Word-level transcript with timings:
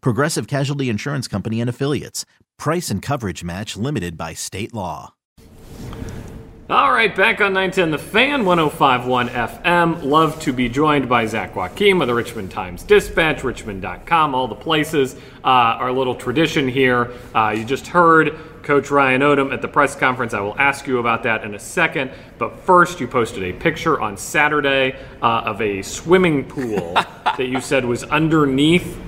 Progressive 0.00 0.46
Casualty 0.46 0.88
Insurance 0.88 1.28
Company 1.28 1.60
and 1.60 1.70
Affiliates. 1.70 2.24
Price 2.58 2.90
and 2.90 3.02
coverage 3.02 3.44
match 3.44 3.76
limited 3.76 4.16
by 4.16 4.34
state 4.34 4.72
law. 4.74 5.14
All 6.68 6.90
right, 6.90 7.14
back 7.14 7.40
on 7.40 7.52
910 7.52 7.92
The 7.92 7.98
Fan, 7.98 8.44
1051 8.44 9.28
FM. 9.28 10.02
Love 10.02 10.40
to 10.40 10.52
be 10.52 10.68
joined 10.68 11.08
by 11.08 11.24
Zach 11.24 11.54
Joachim 11.54 12.02
of 12.02 12.08
the 12.08 12.14
Richmond 12.14 12.50
Times 12.50 12.82
Dispatch, 12.82 13.44
richmond.com, 13.44 14.34
all 14.34 14.48
the 14.48 14.56
places. 14.56 15.14
Uh, 15.44 15.78
our 15.78 15.92
little 15.92 16.16
tradition 16.16 16.66
here. 16.66 17.12
Uh, 17.32 17.54
you 17.56 17.64
just 17.64 17.86
heard 17.86 18.36
Coach 18.64 18.90
Ryan 18.90 19.20
Odom 19.20 19.52
at 19.52 19.62
the 19.62 19.68
press 19.68 19.94
conference. 19.94 20.34
I 20.34 20.40
will 20.40 20.58
ask 20.58 20.88
you 20.88 20.98
about 20.98 21.22
that 21.22 21.44
in 21.44 21.54
a 21.54 21.58
second. 21.60 22.10
But 22.36 22.58
first, 22.58 22.98
you 22.98 23.06
posted 23.06 23.44
a 23.44 23.52
picture 23.52 24.00
on 24.00 24.16
Saturday 24.16 24.96
uh, 25.22 25.42
of 25.42 25.62
a 25.62 25.82
swimming 25.82 26.42
pool 26.42 26.94
that 27.24 27.46
you 27.46 27.60
said 27.60 27.84
was 27.84 28.02
underneath 28.02 28.98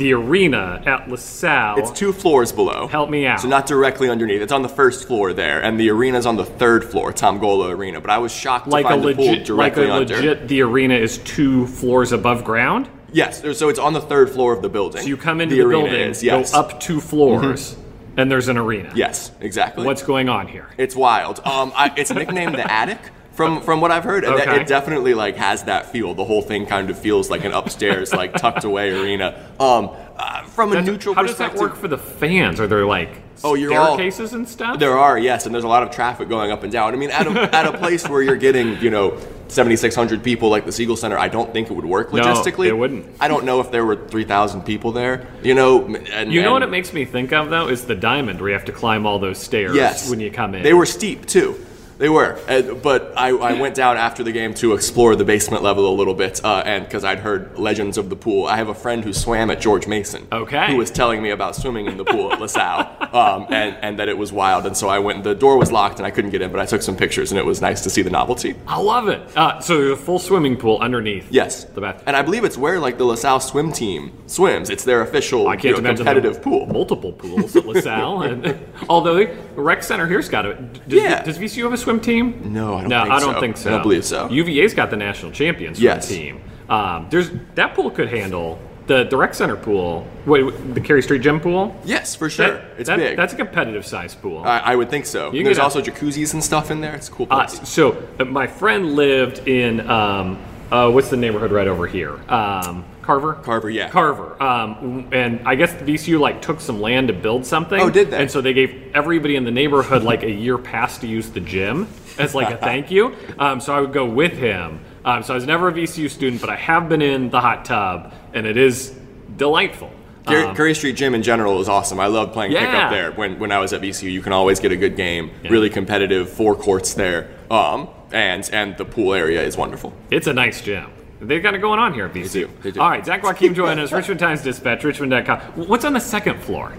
the 0.00 0.14
arena 0.14 0.82
at 0.86 1.08
LaSalle. 1.08 1.78
It's 1.78 1.90
two 1.92 2.12
floors 2.12 2.50
below. 2.52 2.88
Help 2.88 3.10
me 3.10 3.26
out. 3.26 3.40
So 3.40 3.48
not 3.48 3.66
directly 3.66 4.08
underneath. 4.08 4.40
It's 4.40 4.50
on 4.50 4.62
the 4.62 4.68
first 4.68 5.06
floor 5.06 5.32
there, 5.34 5.62
and 5.62 5.78
the 5.78 5.90
arena's 5.90 6.26
on 6.26 6.36
the 6.36 6.44
third 6.44 6.84
floor, 6.84 7.12
Tom 7.12 7.38
Gola 7.38 7.68
Arena. 7.68 8.00
But 8.00 8.10
I 8.10 8.18
was 8.18 8.32
shocked 8.32 8.64
to 8.64 8.70
like 8.70 8.86
a 8.86 8.88
find 8.88 9.04
the 9.04 9.14
pool 9.14 9.26
legit, 9.26 9.38
like 9.50 9.74
directly 9.74 9.88
a 9.88 9.92
under. 9.92 10.16
legit. 10.16 10.48
The 10.48 10.62
arena 10.62 10.94
is 10.94 11.18
two 11.18 11.66
floors 11.66 12.12
above 12.12 12.44
ground. 12.44 12.88
Yes, 13.12 13.42
so 13.58 13.68
it's 13.68 13.78
on 13.78 13.92
the 13.92 14.00
third 14.00 14.30
floor 14.30 14.54
of 14.54 14.62
the 14.62 14.68
building. 14.68 15.02
So 15.02 15.08
you 15.08 15.16
come 15.16 15.40
into 15.40 15.54
the, 15.54 15.62
the, 15.64 15.68
building, 15.68 15.94
is, 15.94 16.22
yes. 16.22 16.52
go 16.52 16.60
up 16.60 16.80
two 16.80 17.00
floors, 17.00 17.76
and 18.16 18.30
there's 18.30 18.48
an 18.48 18.56
arena. 18.56 18.92
Yes, 18.94 19.32
exactly. 19.40 19.84
What's 19.84 20.02
going 20.02 20.28
on 20.28 20.48
here? 20.48 20.68
It's 20.78 20.96
wild. 20.96 21.40
Um, 21.40 21.72
I, 21.74 21.92
it's 21.96 22.10
nicknamed 22.10 22.54
the 22.54 22.72
Attic. 22.72 23.00
From, 23.40 23.62
from 23.62 23.80
what 23.80 23.90
I've 23.90 24.04
heard, 24.04 24.24
Okay. 24.26 24.60
it 24.60 24.66
definitely 24.66 25.14
like 25.14 25.36
has 25.36 25.62
that 25.64 25.86
feel. 25.90 26.12
The 26.14 26.24
whole 26.24 26.42
thing 26.42 26.66
kind 26.66 26.90
of 26.90 26.98
feels 26.98 27.30
like 27.30 27.44
an 27.44 27.52
upstairs, 27.52 28.12
like 28.12 28.34
tucked 28.34 28.64
away 28.64 28.90
arena. 28.90 29.46
Um, 29.58 29.88
uh, 30.18 30.42
from 30.44 30.72
a 30.72 30.74
That's- 30.74 30.86
neutral 30.90 31.14
how 31.14 31.22
does 31.22 31.36
that 31.38 31.52
perspective, 31.52 31.60
work 31.60 31.76
for 31.76 31.88
the 31.88 31.96
fans? 31.96 32.60
Are 32.60 32.66
there 32.66 32.84
like 32.84 33.08
Oh, 33.42 33.54
you're 33.54 33.72
all- 33.74 33.94
staircases 33.94 34.34
and 34.34 34.46
stuff? 34.46 34.78
There 34.78 34.98
are, 34.98 35.18
yes, 35.18 35.46
and 35.46 35.54
there's 35.54 35.64
a 35.64 35.68
lot 35.68 35.82
of 35.82 35.90
traffic 35.90 36.28
going 36.28 36.50
up 36.52 36.62
and 36.64 36.70
down. 36.70 36.92
I 36.92 36.96
mean, 36.96 37.10
at 37.10 37.26
a, 37.26 37.30
at 37.56 37.64
a 37.64 37.78
place 37.78 38.06
where 38.06 38.20
you're 38.20 38.36
getting, 38.36 38.76
you 38.82 38.90
know, 38.90 39.16
7,600 39.48 40.22
people 40.22 40.50
like 40.50 40.66
the 40.66 40.72
Siegel 40.72 40.96
Center, 40.96 41.16
I 41.18 41.28
don't 41.28 41.50
think 41.52 41.70
it 41.70 41.72
would 41.72 41.86
work 41.86 42.10
logistically. 42.10 42.64
No, 42.68 42.74
it 42.74 42.76
wouldn't. 42.78 43.06
I 43.20 43.28
don't 43.28 43.46
know 43.46 43.60
if 43.60 43.70
there 43.70 43.86
were 43.86 43.96
3,000 43.96 44.60
people 44.66 44.92
there, 44.92 45.26
you 45.42 45.54
know. 45.54 45.86
And, 46.12 46.30
You 46.30 46.42
know 46.42 46.52
what 46.52 46.62
it 46.62 46.70
makes 46.70 46.92
me 46.92 47.06
think 47.06 47.32
of 47.32 47.48
though 47.48 47.68
is 47.68 47.86
the 47.86 47.94
diamond 47.96 48.38
where 48.40 48.50
you 48.50 48.54
have 48.54 48.66
to 48.66 48.72
climb 48.72 49.06
all 49.06 49.18
those 49.18 49.38
stairs 49.38 49.74
Yes. 49.74 50.10
when 50.10 50.20
you 50.20 50.30
come 50.30 50.54
in. 50.54 50.62
They 50.62 50.74
were 50.74 50.84
steep 50.86 51.24
too. 51.24 51.56
They 52.00 52.08
were, 52.08 52.38
Uh, 52.48 52.62
but 52.82 53.12
I, 53.14 53.28
I 53.28 53.60
went 53.60 53.74
down 53.74 53.98
after 53.98 54.24
the 54.24 54.32
game 54.32 54.54
to 54.54 54.72
explore 54.72 55.14
the 55.16 55.24
basement 55.24 55.62
level 55.62 55.86
a 55.86 55.94
little 55.94 56.14
bit, 56.14 56.42
uh, 56.42 56.62
and 56.64 56.82
because 56.84 57.04
I'd 57.04 57.18
heard 57.18 57.58
legends 57.58 57.98
of 57.98 58.08
the 58.08 58.16
pool. 58.16 58.46
I 58.46 58.56
have 58.56 58.68
a 58.70 58.74
friend 58.74 59.04
who 59.04 59.12
swam 59.12 59.50
at 59.50 59.60
George 59.60 59.86
Mason, 59.86 60.26
Okay. 60.32 60.68
who 60.68 60.76
was 60.78 60.90
telling 60.90 61.20
me 61.22 61.28
about 61.28 61.54
swimming 61.56 61.84
in 61.86 61.98
the 61.98 62.04
pool 62.06 62.32
at 62.32 62.40
LaSalle, 62.40 62.88
um, 63.12 63.46
and 63.50 63.76
and 63.82 63.98
that 63.98 64.08
it 64.08 64.16
was 64.16 64.32
wild. 64.32 64.64
And 64.64 64.74
so 64.74 64.88
I 64.88 64.98
went. 64.98 65.24
The 65.24 65.34
door 65.34 65.58
was 65.58 65.70
locked, 65.70 65.98
and 65.98 66.06
I 66.06 66.10
couldn't 66.10 66.30
get 66.30 66.40
in, 66.40 66.50
but 66.50 66.58
I 66.60 66.64
took 66.64 66.80
some 66.80 66.96
pictures, 66.96 67.32
and 67.32 67.38
it 67.38 67.44
was 67.44 67.60
nice 67.60 67.82
to 67.82 67.90
see 67.90 68.00
the 68.00 68.08
novelty. 68.10 68.54
I 68.66 68.78
love 68.80 69.08
it. 69.08 69.20
Uh, 69.36 69.60
so 69.60 69.76
there's 69.78 69.92
a 69.92 69.96
full 70.02 70.18
swimming 70.18 70.56
pool 70.56 70.78
underneath. 70.78 71.26
Yes, 71.30 71.64
the 71.64 71.82
bath. 71.82 72.02
and 72.06 72.16
I 72.16 72.22
believe 72.22 72.44
it's 72.44 72.56
where 72.56 72.80
like 72.80 72.96
the 72.96 73.04
LaSalle 73.04 73.40
swim 73.40 73.72
team 73.72 74.12
swims. 74.26 74.70
It's 74.70 74.84
their 74.84 75.02
official, 75.02 75.48
I 75.48 75.56
can't 75.56 75.76
you 75.76 75.82
know, 75.82 75.94
competitive 75.94 76.40
pool. 76.40 76.64
Multiple 76.66 77.12
pools 77.12 77.54
at 77.56 77.66
LaSalle, 77.66 78.22
and 78.28 78.58
although 78.88 79.16
the 79.16 79.36
rec 79.60 79.82
center 79.82 80.06
here's 80.06 80.30
got 80.30 80.46
it. 80.46 80.88
Does, 80.88 81.02
Yeah. 81.02 81.22
Does 81.22 81.36
VCU 81.38 81.64
have 81.64 81.72
a 81.74 81.76
swim 81.76 81.89
team? 81.98 82.52
No, 82.52 82.74
I 82.76 82.80
don't 82.82 82.90
no, 82.90 83.00
think 83.02 83.12
I 83.14 83.18
don't 83.20 83.34
so. 83.34 83.40
think 83.40 83.56
so. 83.56 83.68
I 83.68 83.72
don't 83.72 83.82
believe 83.82 84.04
so. 84.04 84.28
UVA's 84.30 84.74
got 84.74 84.90
the 84.90 84.96
national 84.96 85.32
champions 85.32 85.78
swim 85.78 85.86
Yes. 85.86 86.06
team. 86.08 86.40
Um, 86.68 87.06
there's 87.10 87.30
that 87.56 87.74
pool 87.74 87.90
could 87.90 88.08
handle 88.08 88.58
the 88.86 89.04
the 89.04 89.16
rec 89.16 89.34
center 89.34 89.56
pool. 89.56 90.06
Wait, 90.26 90.74
the 90.74 90.80
Cary 90.80 91.02
Street 91.02 91.22
Gym 91.22 91.40
pool. 91.40 91.74
Yes, 91.84 92.14
for 92.14 92.28
sure. 92.30 92.46
That- 92.52 92.64
it's 92.78 92.88
that- 92.88 92.98
big. 92.98 93.16
That's 93.16 93.32
a 93.32 93.36
competitive 93.36 93.84
size 93.86 94.14
pool. 94.14 94.42
I, 94.44 94.58
I 94.58 94.76
would 94.76 94.90
think 94.90 95.06
so. 95.06 95.30
There's 95.32 95.58
a- 95.58 95.62
also 95.62 95.80
jacuzzis 95.80 96.34
and 96.34 96.44
stuff 96.44 96.70
in 96.70 96.80
there. 96.80 96.94
It's 96.94 97.08
a 97.08 97.12
cool 97.12 97.26
Uh, 97.30 97.46
so 97.46 97.96
uh, 98.20 98.24
my 98.26 98.46
friend 98.46 98.94
lived 98.94 99.48
in 99.48 99.80
um, 99.88 100.38
uh, 100.70 100.90
what's 100.90 101.08
the 101.10 101.16
neighborhood 101.16 101.50
right 101.50 101.66
over 101.66 101.86
here? 101.88 102.18
Um, 102.28 102.84
Carver. 103.02 103.34
Carver, 103.34 103.70
yeah. 103.70 103.88
Carver. 103.88 104.40
Um, 104.42 105.08
and 105.12 105.40
I 105.46 105.54
guess 105.54 105.72
VCU 105.74 106.20
like 106.20 106.42
took 106.42 106.60
some 106.60 106.80
land 106.80 107.08
to 107.08 107.14
build 107.14 107.44
something. 107.46 107.80
Oh, 107.80 107.90
did 107.90 108.10
they? 108.10 108.18
And 108.22 108.30
so 108.30 108.40
they 108.40 108.52
gave 108.52 108.92
everybody 108.94 109.36
in 109.36 109.44
the 109.44 109.50
neighborhood 109.50 110.02
like 110.02 110.22
a 110.22 110.30
year 110.30 110.58
pass 110.58 110.98
to 110.98 111.06
use 111.06 111.30
the 111.30 111.40
gym 111.40 111.88
as 112.18 112.34
like 112.34 112.50
a 112.50 112.56
thank 112.70 112.90
you. 112.90 113.16
Um, 113.38 113.60
so 113.60 113.74
I 113.74 113.80
would 113.80 113.92
go 113.92 114.04
with 114.06 114.32
him. 114.34 114.80
Um, 115.04 115.22
so 115.22 115.32
I 115.32 115.36
was 115.36 115.46
never 115.46 115.68
a 115.68 115.72
VCU 115.72 116.10
student, 116.10 116.40
but 116.40 116.50
I 116.50 116.56
have 116.56 116.88
been 116.88 117.00
in 117.02 117.30
the 117.30 117.40
hot 117.40 117.64
tub, 117.64 118.12
and 118.34 118.46
it 118.46 118.56
is 118.58 118.94
delightful. 119.36 119.90
Cary, 120.26 120.44
Um, 120.44 120.54
Cary 120.54 120.74
Street 120.74 120.96
Gym 120.96 121.14
in 121.14 121.22
general 121.22 121.58
is 121.62 121.68
awesome. 121.70 121.98
I 121.98 122.06
love 122.06 122.32
playing 122.34 122.52
Yeah. 122.52 122.66
pickup 122.66 122.90
there. 122.90 123.12
When 123.12 123.38
when 123.38 123.50
I 123.50 123.58
was 123.58 123.72
at 123.72 123.80
VCU, 123.80 124.10
you 124.12 124.20
can 124.20 124.32
always 124.34 124.60
get 124.60 124.70
a 124.72 124.76
good 124.76 124.94
game. 124.96 125.30
Really 125.48 125.70
competitive, 125.70 126.28
four 126.28 126.54
courts 126.54 126.92
there. 126.94 127.28
Um, 127.50 127.88
and 128.12 128.48
and 128.52 128.76
the 128.76 128.84
pool 128.84 129.14
area 129.14 129.42
is 129.42 129.56
wonderful. 129.56 129.94
It's 130.10 130.26
a 130.26 130.34
nice 130.34 130.60
gym. 130.60 130.90
They've 131.20 131.42
got 131.42 131.54
it 131.54 131.58
going 131.58 131.78
on 131.78 131.92
here 131.94 132.06
at 132.06 132.14
VCU. 132.14 132.48
they 132.62 132.70
do. 132.70 132.80
All 132.80 132.88
right, 132.88 133.04
Zach 133.04 133.22
Joachim 133.22 133.54
joining 133.54 133.78
us, 133.84 133.92
Richmond 133.92 134.20
Times 134.20 134.42
Dispatch, 134.42 134.84
richmond.com. 134.84 135.38
What's 135.68 135.84
on 135.84 135.92
the 135.92 136.00
second 136.00 136.40
floor? 136.40 136.72